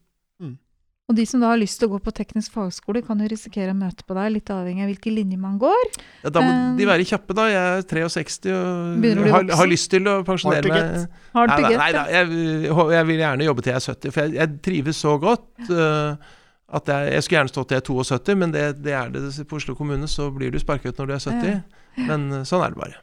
Og 1.05 1.17
de 1.19 1.25
som 1.29 1.43
da 1.43 1.51
har 1.51 1.59
lyst 1.61 1.77
til 1.77 1.91
å 1.91 1.93
gå 1.93 1.99
på 2.01 2.13
teknisk 2.17 2.55
fagskole, 2.55 3.03
kan 3.05 3.19
jo 3.21 3.27
risikere 3.29 3.75
å 3.75 3.77
møte 3.77 4.07
på 4.09 4.15
deg, 4.17 4.31
litt 4.39 4.53
avhengig 4.53 4.87
av 4.87 4.89
hvilken 4.89 5.17
linje 5.19 5.37
man 5.41 5.59
går. 5.61 5.83
Ja, 6.23 6.33
da 6.33 6.41
må 6.41 6.55
de 6.79 6.87
være 6.89 7.05
kjappe, 7.11 7.37
da. 7.37 7.45
Jeg 7.53 7.83
er 7.83 7.85
63 8.15 8.55
og 8.55 9.29
har, 9.35 9.51
har 9.61 9.69
lyst 9.69 9.91
til 9.93 10.09
å 10.09 10.15
pensjonere 10.25 10.73
meg. 10.73 11.05
Hard 11.37 11.53
Nei 11.53 11.59
to 11.59 11.69
get, 11.69 11.83
nei 11.83 11.91
ja. 11.91 11.99
da 11.99 12.05
jeg, 12.15 12.73
jeg 12.97 13.11
vil 13.11 13.21
gjerne 13.21 13.51
jobbe 13.51 13.67
til 13.67 13.75
jeg 13.75 13.83
er 13.83 13.87
70, 13.91 14.15
for 14.17 14.25
jeg, 14.25 14.35
jeg 14.41 14.57
trives 14.65 15.05
så 15.05 15.15
godt. 15.21 15.47
eh, 15.69 16.33
at 16.75 16.89
jeg, 16.89 17.11
jeg 17.13 17.27
skulle 17.27 17.39
gjerne 17.43 17.53
stått 17.53 17.69
til 17.71 17.77
jeg 17.77 17.85
er 17.85 17.89
72, 18.17 18.39
men 18.41 18.55
det, 18.55 18.63
det 18.83 18.95
er 18.97 19.13
det 19.13 19.49
på 19.51 19.61
Oslo 19.61 19.77
kommune, 19.77 20.09
så 20.09 20.31
blir 20.33 20.55
du 20.55 20.59
sparket 20.63 20.95
ut 20.95 21.03
når 21.03 21.13
du 21.13 21.17
er 21.19 21.27
70. 21.27 21.83
Men 22.09 22.31
eh, 22.41 22.47
sånn 22.49 22.65
er 22.65 22.73
det 22.73 22.81
bare. 22.81 23.03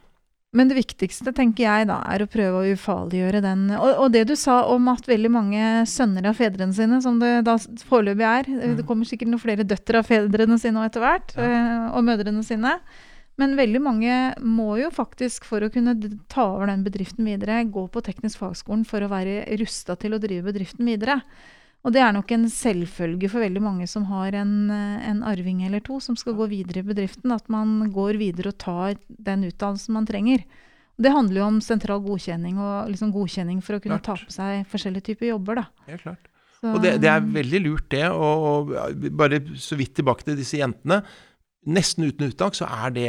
Men 0.52 0.68
det 0.68 0.76
viktigste, 0.76 1.32
tenker 1.32 1.64
jeg, 1.64 1.86
da, 1.88 1.96
er 2.12 2.22
å 2.22 2.28
prøve 2.28 2.60
å 2.60 2.72
ufarliggjøre 2.74 3.40
den 3.40 3.70
Og, 3.72 3.86
og 4.04 4.10
det 4.12 4.26
du 4.28 4.34
sa 4.36 4.58
om 4.68 4.90
at 4.92 5.06
veldig 5.08 5.30
mange 5.32 5.68
sønner 5.88 6.28
av 6.28 6.36
fedrene 6.36 6.76
sine, 6.76 6.98
som 7.00 7.16
det 7.22 7.38
da 7.48 7.56
foreløpig 7.88 8.26
er 8.28 8.50
Mm. 8.52 8.74
Det 8.76 8.84
kommer 8.86 9.08
sikkert 9.08 9.30
noen 9.32 9.40
flere 9.40 9.64
døtre 9.64 10.02
av 10.02 10.06
fedrene 10.06 10.58
sine 10.60 10.82
etter 10.84 11.02
hvert, 11.02 11.32
eh, 11.40 11.86
og 11.96 12.04
mødrene 12.04 12.42
sine. 12.44 12.74
Men 13.40 13.56
veldig 13.56 13.80
mange 13.82 14.16
må 14.44 14.76
jo 14.80 14.90
faktisk, 14.92 15.46
for 15.48 15.64
å 15.64 15.70
kunne 15.72 15.96
ta 16.30 16.44
over 16.52 16.68
den 16.68 16.84
bedriften 16.84 17.26
videre, 17.26 17.62
gå 17.64 17.86
på 17.88 18.04
teknisk 18.04 18.42
fagskolen 18.42 18.84
for 18.88 19.02
å 19.02 19.10
være 19.12 19.46
rusta 19.60 19.96
til 19.96 20.14
å 20.14 20.20
drive 20.22 20.50
bedriften 20.50 20.88
videre. 20.88 21.20
Og 21.82 21.90
det 21.94 22.02
er 22.04 22.12
nok 22.14 22.30
en 22.30 22.44
selvfølge 22.46 23.26
for 23.30 23.42
veldig 23.42 23.62
mange 23.62 23.88
som 23.90 24.04
har 24.06 24.36
en, 24.38 24.70
eh, 24.70 25.08
en 25.10 25.22
arving 25.26 25.64
eller 25.66 25.82
to 25.82 25.98
som 26.00 26.14
skal 26.18 26.36
gå 26.38 26.46
videre 26.52 26.78
i 26.78 26.86
bedriften, 26.86 27.32
at 27.34 27.48
man 27.50 27.90
går 27.90 28.20
videre 28.20 28.52
og 28.52 28.58
tar 28.62 29.00
den 29.08 29.48
utdannelsen 29.48 29.96
man 29.96 30.06
trenger. 30.06 30.44
Det 31.02 31.10
handler 31.10 31.40
jo 31.40 31.46
om 31.48 31.60
sentral 31.64 32.02
godkjenning 32.04 32.60
og 32.62 32.92
liksom 32.92 33.10
godkjenning 33.14 33.62
for 33.64 33.74
å 33.74 33.82
kunne 33.82 33.98
Klart. 33.98 34.22
ta 34.22 34.28
på 34.28 34.34
seg 34.36 34.66
forskjellige 34.70 35.08
typer 35.10 35.32
jobber. 35.32 35.58
Da. 35.62 35.66
Ja, 35.88 35.98
klart. 35.98 36.28
Så, 36.60 36.76
Og 36.76 36.82
det, 36.84 37.00
det 37.02 37.10
er 37.10 37.24
veldig 37.26 37.60
lurt, 37.64 37.88
det. 37.90 38.04
Og, 38.12 38.70
og 38.70 39.08
bare 39.18 39.40
så 39.58 39.74
vidt 39.80 39.96
tilbake 39.98 40.22
til 40.28 40.38
disse 40.38 40.60
jentene. 40.60 41.00
Nesten 41.66 42.06
uten 42.06 42.30
uttak 42.30 42.54
så 42.58 42.68
er 42.70 42.94
det 42.94 43.08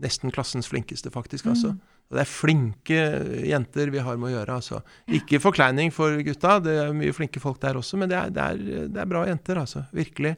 nesten 0.00 0.32
klassens 0.34 0.68
flinkeste, 0.68 1.12
faktisk. 1.14 1.46
altså. 1.46 1.72
Mm. 1.72 1.80
Og 2.10 2.18
det 2.18 2.24
er 2.24 2.30
flinke 2.30 3.02
jenter 3.46 3.92
vi 3.94 4.02
har 4.02 4.16
med 4.18 4.32
å 4.32 4.34
gjøre. 4.34 4.56
altså. 4.58 4.80
Ikke 5.14 5.38
forkleining 5.42 5.92
for 5.94 6.18
gutta, 6.26 6.56
det 6.64 6.74
er 6.82 6.96
mye 6.96 7.14
flinke 7.14 7.42
folk 7.42 7.60
der 7.62 7.78
også, 7.78 8.00
men 8.00 8.10
det 8.10 8.18
er, 8.18 8.32
det 8.34 8.46
er, 8.48 8.88
det 8.90 9.04
er 9.04 9.12
bra 9.12 9.22
jenter, 9.28 9.60
altså. 9.62 9.84
Virkelig. 9.94 10.34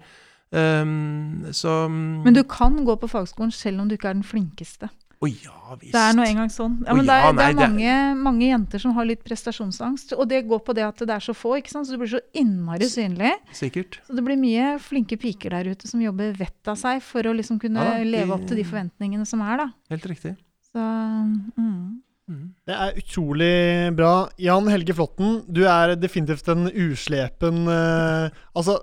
Um, 0.53 1.47
så 1.57 1.89
Men 1.89 2.37
du 2.37 2.43
kan 2.45 2.77
gå 2.85 2.97
på 3.01 3.09
fagskolen 3.09 3.55
selv 3.57 3.81
om 3.81 3.89
du 3.89 3.97
ikke 3.97 4.11
er 4.11 4.19
den 4.19 4.27
flinkeste. 4.27 4.91
Å 5.23 5.29
ja 5.31 5.77
visst. 5.79 5.95
Det 5.95 6.01
er 6.03 6.17
nå 6.19 6.25
engang 6.27 6.51
sånn. 6.51 6.75
Ja, 6.83 6.97
men 6.99 7.07
det 7.07 7.15
ja, 7.15 7.31
er, 7.31 7.35
nei, 7.39 7.47
det 7.55 7.63
er- 7.63 7.71
mange, 7.71 7.97
mange 8.21 8.47
jenter 8.49 8.83
som 8.83 8.93
har 8.97 9.07
litt 9.07 9.23
prestasjonsangst. 9.25 10.13
Og 10.19 10.27
det 10.29 10.43
går 10.51 10.61
på 10.67 10.75
det 10.75 10.85
at 10.85 10.99
det 10.99 11.15
er 11.15 11.23
så 11.23 11.33
få, 11.33 11.55
ikke 11.61 11.71
sant? 11.71 11.87
så 11.87 11.95
du 11.95 12.03
blir 12.03 12.11
så 12.11 12.21
innmari 12.35 12.89
synlig. 12.91 13.33
Sikkert. 13.55 14.01
Så 14.05 14.19
det 14.19 14.25
blir 14.27 14.37
mye 14.37 14.75
flinke 14.83 15.17
piker 15.17 15.55
der 15.55 15.73
ute 15.73 15.89
som 15.89 16.03
jobber 16.03 16.35
vettet 16.37 16.75
av 16.75 16.77
seg 16.77 17.01
for 17.07 17.23
å 17.23 17.37
liksom 17.39 17.63
kunne 17.63 17.81
Ja 17.81 17.97
da, 18.03 18.05
leve 18.05 18.35
opp 18.35 18.49
til 18.51 18.59
de 18.59 18.67
forventningene 18.67 19.25
som 19.25 19.41
er, 19.47 19.63
da. 19.63 19.69
Helt 19.95 20.11
riktig. 20.11 20.35
Så 20.73 20.83
mm. 20.83 22.03
Mm. 22.31 22.43
Det 22.65 22.75
er 22.75 22.99
utrolig 23.03 23.55
bra. 23.99 24.13
Jan 24.41 24.69
Helge 24.71 24.95
Flåtten, 24.97 25.41
du 25.51 25.65
er 25.69 25.97
definitivt 26.01 26.49
en 26.53 26.69
uslepen 26.71 27.67
eh, 27.69 28.43
Altså, 28.57 28.79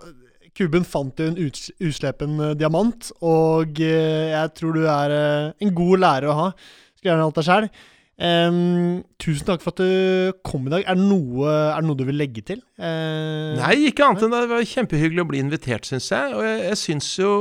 Kuben 0.60 0.84
fant 0.88 1.22
jo 1.22 1.30
en 1.30 1.38
uslepen 1.40 2.42
eh, 2.44 2.58
diamant, 2.60 3.12
og 3.24 3.80
eh, 3.84 4.34
jeg 4.34 4.52
tror 4.58 4.76
du 4.76 4.84
er 4.90 5.16
eh, 5.16 5.54
en 5.64 5.72
god 5.76 6.04
lærer 6.04 6.28
å 6.32 6.36
ha. 6.40 6.50
Skulle 6.98 7.14
gjerne 7.14 7.30
hatt 7.30 7.40
deg 7.40 7.48
sjøl. 7.48 7.70
tusen 9.24 9.48
takk 9.48 9.64
for 9.64 9.72
at 9.72 9.80
du 9.80 10.34
kom 10.44 10.68
i 10.68 10.74
dag. 10.74 10.84
Er 10.84 11.00
det 11.00 11.06
noe, 11.08 11.48
er 11.48 11.80
det 11.80 11.88
noe 11.88 12.00
du 12.00 12.04
vil 12.10 12.20
legge 12.20 12.44
til? 12.44 12.60
Uh, 12.76 13.56
Nei, 13.56 13.78
ikke 13.88 14.10
annet 14.10 14.26
enn 14.26 14.36
det 14.36 14.50
var 14.52 14.68
kjempehyggelig 14.74 15.24
å 15.24 15.30
bli 15.30 15.40
invitert, 15.46 15.88
syns 15.88 16.10
jeg. 16.12 16.34
Og 16.36 16.44
jeg, 16.44 16.60
jeg 16.66 16.82
syns 16.82 17.14
jo 17.22 17.32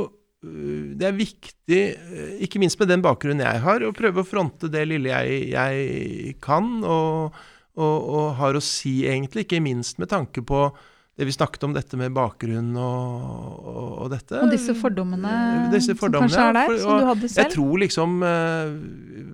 det 0.41 1.03
er 1.03 1.15
viktig, 1.17 1.79
øh, 1.99 2.35
ikke 2.45 2.59
minst 2.63 2.79
med 2.79 2.87
den 2.87 3.01
bakgrunnen 3.03 3.43
jeg 3.43 3.59
har, 3.65 3.83
å 3.83 3.91
prøve 3.95 4.21
å 4.23 4.27
fronte 4.27 4.69
det 4.71 4.85
lille 4.87 5.09
jeg, 5.11 5.49
jeg 5.51 6.35
kan 6.43 6.77
og, 6.87 7.35
og, 7.75 7.97
og 8.15 8.29
har 8.39 8.55
å 8.55 8.61
si, 8.63 9.01
egentlig. 9.09 9.43
Ikke 9.47 9.59
minst 9.63 9.99
med 9.99 10.07
tanke 10.13 10.39
på 10.47 10.69
det 11.19 11.25
vi 11.27 11.33
snakket 11.35 11.65
om, 11.67 11.73
dette 11.75 11.97
med 11.99 12.13
bakgrunn 12.15 12.69
og, 12.79 13.65
og, 13.99 14.05
dette. 14.13 14.39
Og 14.39 14.53
disse 14.53 14.71
fordommene, 14.79 15.67
Disse 15.73 15.91
fordommene, 15.99 16.31
som 16.31 16.39
kanskje 16.39 16.47
er 16.47 16.55
der, 16.55 16.69
for- 16.71 16.79
som 16.85 17.01
du 17.01 17.07
hadde 17.09 17.27
selv? 17.27 17.41
Jeg 17.41 17.51
tror 17.57 17.81
liksom 17.83 18.13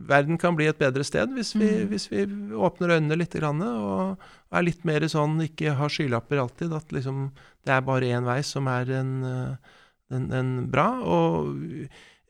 verden 0.09 0.39
kan 0.41 0.57
bli 0.57 0.65
et 0.71 0.79
bedre 0.81 1.05
sted 1.05 1.29
hvis 1.37 1.53
vi, 1.53 1.69
Mm. 1.69 1.87
hvis 1.93 2.07
vi 2.09 2.25
åpner 2.57 2.95
øynene 2.97 3.17
litt 3.21 3.37
grann, 3.37 3.61
og 3.61 4.17
er 4.51 4.65
litt 4.65 4.81
mer 4.85 5.01
sånn 5.11 5.37
ikke 5.45 5.75
har 5.77 5.89
skylapper 5.93 6.41
alltid. 6.41 6.73
At 6.73 6.89
liksom 6.89 7.27
det 7.65 7.73
er 7.77 7.81
bare 7.85 8.09
én 8.17 8.25
vei 8.25 8.41
som 8.41 8.65
er 8.67 8.89
en, 9.03 9.13
eh, 10.11 10.15
en, 10.17 10.27
en 10.33 10.49
bra. 10.71 10.87
Og 11.01 11.55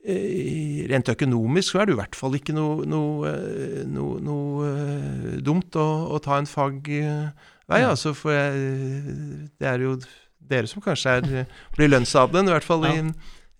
eh, 0.06 0.86
rent 0.90 1.08
økonomisk 1.12 1.72
så 1.74 1.82
er 1.82 1.86
det 1.90 1.96
i 1.96 2.00
hvert 2.00 2.18
fall 2.18 2.36
ikke 2.38 2.54
noe, 2.56 2.84
noe, 2.88 3.32
eh, 3.32 3.80
noe, 3.90 4.20
noe 4.24 4.68
eh, 4.70 5.32
dumt 5.44 5.76
å, 5.80 5.86
å 6.16 6.20
ta 6.24 6.38
en 6.40 6.46
fagvei, 6.50 7.02
Ja. 7.68 7.90
altså. 7.90 8.14
For 8.14 8.30
jeg, 8.30 9.48
det 9.58 9.66
er 9.72 9.82
jo 9.82 9.96
dere 10.46 10.68
som 10.70 10.82
kanskje 10.84 11.16
er, 11.18 11.48
blir 11.74 11.90
lønnsadelen, 11.90 12.46
i 12.46 12.54
hvert 12.54 12.66
fall 12.68 12.84
i, 12.86 12.92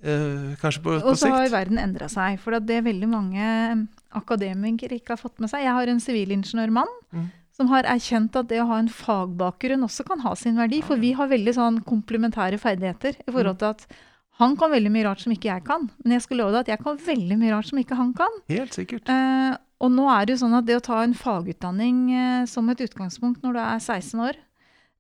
eh, 0.07 0.53
kanskje 0.62 0.85
på, 0.85 0.93
på 1.03 1.11
Og 1.11 1.19
så 1.19 1.33
har 1.35 1.49
verden 1.51 1.81
endra 1.83 2.07
seg. 2.12 2.39
For 2.43 2.55
det 2.62 2.77
er 2.79 2.87
veldig 2.87 3.09
mange 3.11 3.49
akademikere 4.17 5.01
ikke 5.01 5.17
har 5.17 5.21
fått 5.21 5.41
med 5.43 5.51
seg 5.51 5.64
Jeg 5.67 5.75
har 5.77 5.91
en 5.93 6.01
sivilingeniørmann 6.01 6.93
Mm. 7.17 7.27
Som 7.57 7.71
har 7.73 7.89
erkjent 7.89 8.37
at 8.37 8.51
det 8.51 8.61
å 8.61 8.69
ha 8.69 8.81
en 8.83 8.91
fagbakgrunn 8.93 9.87
også 9.87 10.05
kan 10.09 10.21
ha 10.27 10.35
sin 10.37 10.59
verdi. 10.61 10.83
For 10.85 11.01
vi 11.01 11.15
har 11.17 11.31
veldig 11.31 11.57
sånn 11.57 11.81
komplementære 11.89 12.61
ferdigheter 12.61 13.17
i 13.25 13.33
forhold 13.33 13.63
til 13.63 13.73
at 13.73 13.87
han 14.37 14.57
kan 14.61 14.73
veldig 14.73 14.93
mye 14.93 15.07
rart 15.07 15.23
som 15.25 15.33
ikke 15.33 15.49
jeg 15.49 15.65
kan. 15.65 15.87
Men 16.05 16.19
jeg 16.19 16.27
skal 16.27 16.43
love 16.43 16.53
deg 16.53 16.67
at 16.67 16.75
jeg 16.75 16.85
kan 16.85 16.99
veldig 17.07 17.39
mye 17.41 17.55
rart 17.55 17.71
som 17.71 17.81
ikke 17.81 17.97
han 17.97 18.11
kan. 18.17 18.43
Helt 18.53 18.77
sikkert. 18.77 19.09
Eh, 19.09 19.55
og 19.81 19.93
nå 19.93 20.05
er 20.13 20.27
det 20.27 20.37
jo 20.37 20.43
sånn 20.45 20.59
at 20.59 20.69
det 20.69 20.77
å 20.77 20.85
ta 20.85 21.01
en 21.05 21.17
fagutdanning 21.17 22.03
eh, 22.13 22.43
som 22.51 22.69
et 22.73 22.83
utgangspunkt 22.85 23.45
når 23.45 23.57
du 23.57 23.63
er 23.63 23.81
16 23.81 24.27
år, 24.29 24.43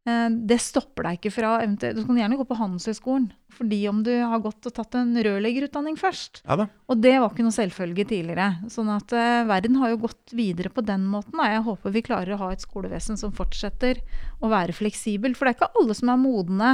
det 0.06 0.60
stopper 0.62 1.02
deg 1.02 1.16
ikke 1.18 1.32
fra 1.34 1.48
eventuelt 1.64 1.96
Du 1.98 2.04
kan 2.06 2.18
gjerne 2.20 2.36
gå 2.38 2.44
på 2.46 2.58
Handelshøyskolen 2.60 3.24
fordi 3.56 3.78
om 3.88 4.02
du 4.04 4.12
har 4.12 4.42
gått 4.44 4.68
og 4.68 4.74
tatt 4.76 4.96
en 4.98 5.14
rørleggerutdanning 5.16 5.96
først. 5.96 6.42
Ja 6.44 6.58
da. 6.60 6.66
Og 6.90 7.00
det 7.00 7.14
var 7.16 7.30
ikke 7.30 7.46
noe 7.46 7.56
selvfølge 7.56 8.04
tidligere. 8.10 8.50
Sånn 8.72 8.90
at 8.92 9.14
uh, 9.16 9.46
verden 9.48 9.78
har 9.80 9.92
jo 9.92 10.02
gått 10.04 10.34
videre 10.36 10.72
på 10.72 10.84
den 10.84 11.06
måten. 11.08 11.38
Og 11.40 11.48
jeg 11.48 11.64
håper 11.70 11.94
vi 11.94 12.04
klarer 12.04 12.36
å 12.36 12.40
ha 12.44 12.50
et 12.52 12.64
skolevesen 12.64 13.20
som 13.20 13.34
fortsetter 13.36 14.02
å 14.44 14.52
være 14.52 14.76
fleksibel. 14.76 15.36
For 15.36 15.46
det 15.46 15.54
er 15.54 15.58
ikke 15.58 15.80
alle 15.80 15.96
som 15.96 16.12
er 16.12 16.20
modne 16.20 16.70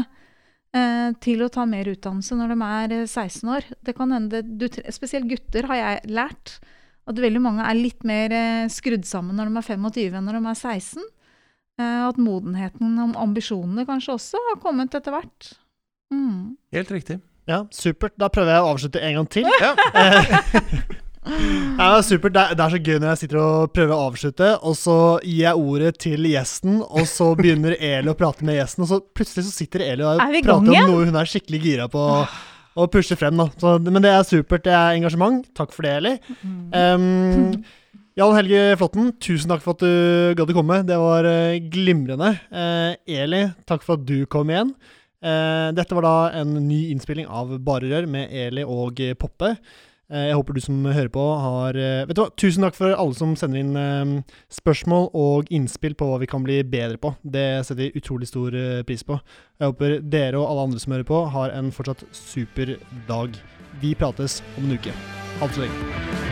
uh, 0.75 1.09
til 1.23 1.47
å 1.47 1.51
ta 1.53 1.67
mer 1.71 1.91
utdannelse 1.93 2.39
når 2.39 2.55
de 2.55 2.69
er 2.69 2.99
eh, 2.99 3.07
16 3.07 3.57
år. 3.57 3.73
Det 3.85 3.97
kan 3.99 4.15
hende, 4.17 4.43
du, 4.43 4.67
Spesielt 4.91 5.31
gutter 5.31 5.71
har 5.71 5.83
jeg 5.83 6.15
lært 6.19 6.59
at 7.11 7.19
veldig 7.19 7.43
mange 7.43 7.67
er 7.67 7.79
litt 7.79 8.07
mer 8.07 8.35
uh, 8.35 8.71
skrudd 8.73 9.07
sammen 9.07 9.39
når 9.39 9.51
de 9.51 9.63
er 9.63 9.71
25 9.71 10.19
enn 10.19 10.31
når 10.31 10.41
de 10.41 10.47
er 10.51 10.63
16. 10.75 11.11
Eh, 11.81 12.01
at 12.09 12.19
modenheten 12.21 12.97
om 13.01 13.15
ambisjonene 13.17 13.87
kanskje 13.89 14.17
også 14.19 14.41
har 14.51 14.59
kommet 14.63 14.95
etter 14.95 15.15
hvert. 15.15 15.53
Mm. 16.13 16.57
Helt 16.77 16.91
riktig. 16.93 17.21
Ja, 17.49 17.65
supert. 17.75 18.15
Da 18.21 18.29
prøver 18.33 18.55
jeg 18.55 18.65
å 18.65 18.75
avslutte 18.75 19.01
en 19.03 19.21
gang 19.21 19.31
til. 19.33 19.49
Ja. 19.63 19.73
Ja, 21.79 22.01
supert. 22.03 22.35
Det 22.35 22.41
er, 22.43 22.55
det 22.59 22.65
er 22.65 22.73
så 22.73 22.79
gøy 22.83 22.97
når 22.99 23.13
jeg 23.13 23.19
sitter 23.21 23.39
og 23.39 23.73
prøver 23.77 23.95
å 23.95 24.07
avslutte, 24.09 24.49
og 24.67 24.75
så 24.75 24.95
gir 25.23 25.45
jeg 25.45 25.61
ordet 25.61 25.93
til 26.03 26.27
gjesten, 26.27 26.81
og 26.83 27.07
så 27.07 27.29
begynner 27.39 27.77
Eli 27.79 28.11
å 28.11 28.17
prate 28.19 28.43
med 28.47 28.59
gjesten, 28.59 28.83
og 28.83 28.91
så 28.91 28.99
plutselig 29.15 29.45
så 29.47 29.53
sitter 29.55 29.85
Eli 29.87 30.03
og 30.03 30.19
Er 30.19 30.41
prater 30.43 30.75
om 30.83 30.91
noe 30.91 31.07
hun 31.07 31.21
er 31.21 31.31
skikkelig 31.31 31.61
gira 31.63 31.87
på 31.93 32.03
å 32.75 32.89
pushe 32.91 33.15
frem. 33.21 33.39
da. 33.39 33.47
Så, 33.61 33.77
men 33.87 34.03
det 34.03 34.11
er 34.11 34.27
supert. 34.27 34.65
Det 34.67 34.75
er 34.75 34.97
engasjement. 34.97 35.47
Takk 35.55 35.75
for 35.77 35.87
det, 35.87 35.95
Eli. 36.01 36.17
Um, 36.43 37.63
Jan 38.13 38.35
Helge 38.37 38.75
Flåtten, 38.77 39.07
tusen 39.25 39.49
takk 39.49 39.63
for 39.65 39.73
at 39.73 39.81
du 39.81 40.35
gadd 40.37 40.51
å 40.53 40.57
komme. 40.59 40.83
Det 40.85 40.99
var 41.01 41.25
eh, 41.25 41.63
glimrende. 41.73 42.35
Eh, 42.53 43.15
Eli, 43.23 43.47
takk 43.65 43.87
for 43.87 43.97
at 43.97 44.05
du 44.05 44.27
kom 44.29 44.51
igjen. 44.53 44.75
Eh, 45.25 45.71
dette 45.73 45.97
var 45.97 46.05
da 46.05 46.43
en 46.43 46.59
ny 46.67 46.91
innspilling 46.93 47.25
av 47.25 47.55
Bare 47.65 47.89
Rør 47.89 48.11
med 48.13 48.29
Eli 48.29 48.67
og 48.69 49.01
Poppe. 49.21 49.55
Jeg 50.13 50.35
håper 50.37 50.53
du 50.53 50.61
som 50.61 50.83
hører 50.85 51.09
på 51.09 51.23
har 51.41 51.77
Vet 52.05 52.11
du 52.13 52.19
hva, 52.21 52.27
tusen 52.37 52.67
takk 52.67 52.75
for 52.77 52.93
alle 52.93 53.17
som 53.17 53.31
sender 53.39 53.63
inn 53.63 54.19
spørsmål 54.53 55.07
og 55.17 55.49
innspill 55.49 55.95
på 55.97 56.11
hva 56.11 56.19
vi 56.21 56.29
kan 56.29 56.45
bli 56.45 56.59
bedre 56.69 57.01
på. 57.01 57.15
Det 57.25 57.63
setter 57.65 57.87
vi 57.87 58.03
utrolig 58.03 58.29
stor 58.29 58.53
pris 58.85 59.07
på. 59.09 59.17
Jeg 59.57 59.73
håper 59.73 59.97
dere 60.05 60.43
og 60.43 60.51
alle 60.51 60.67
andre 60.69 60.85
som 60.85 60.93
hører 60.99 61.09
på, 61.09 61.23
har 61.33 61.57
en 61.57 61.73
fortsatt 61.73 62.05
super 62.13 62.77
dag. 63.09 63.41
Vi 63.81 63.97
prates 63.97 64.43
om 64.59 64.69
en 64.69 64.77
uke. 64.77 64.93
Ha 65.41 65.49
det 65.49 65.57
så 65.57 65.65
lenge. 65.65 66.32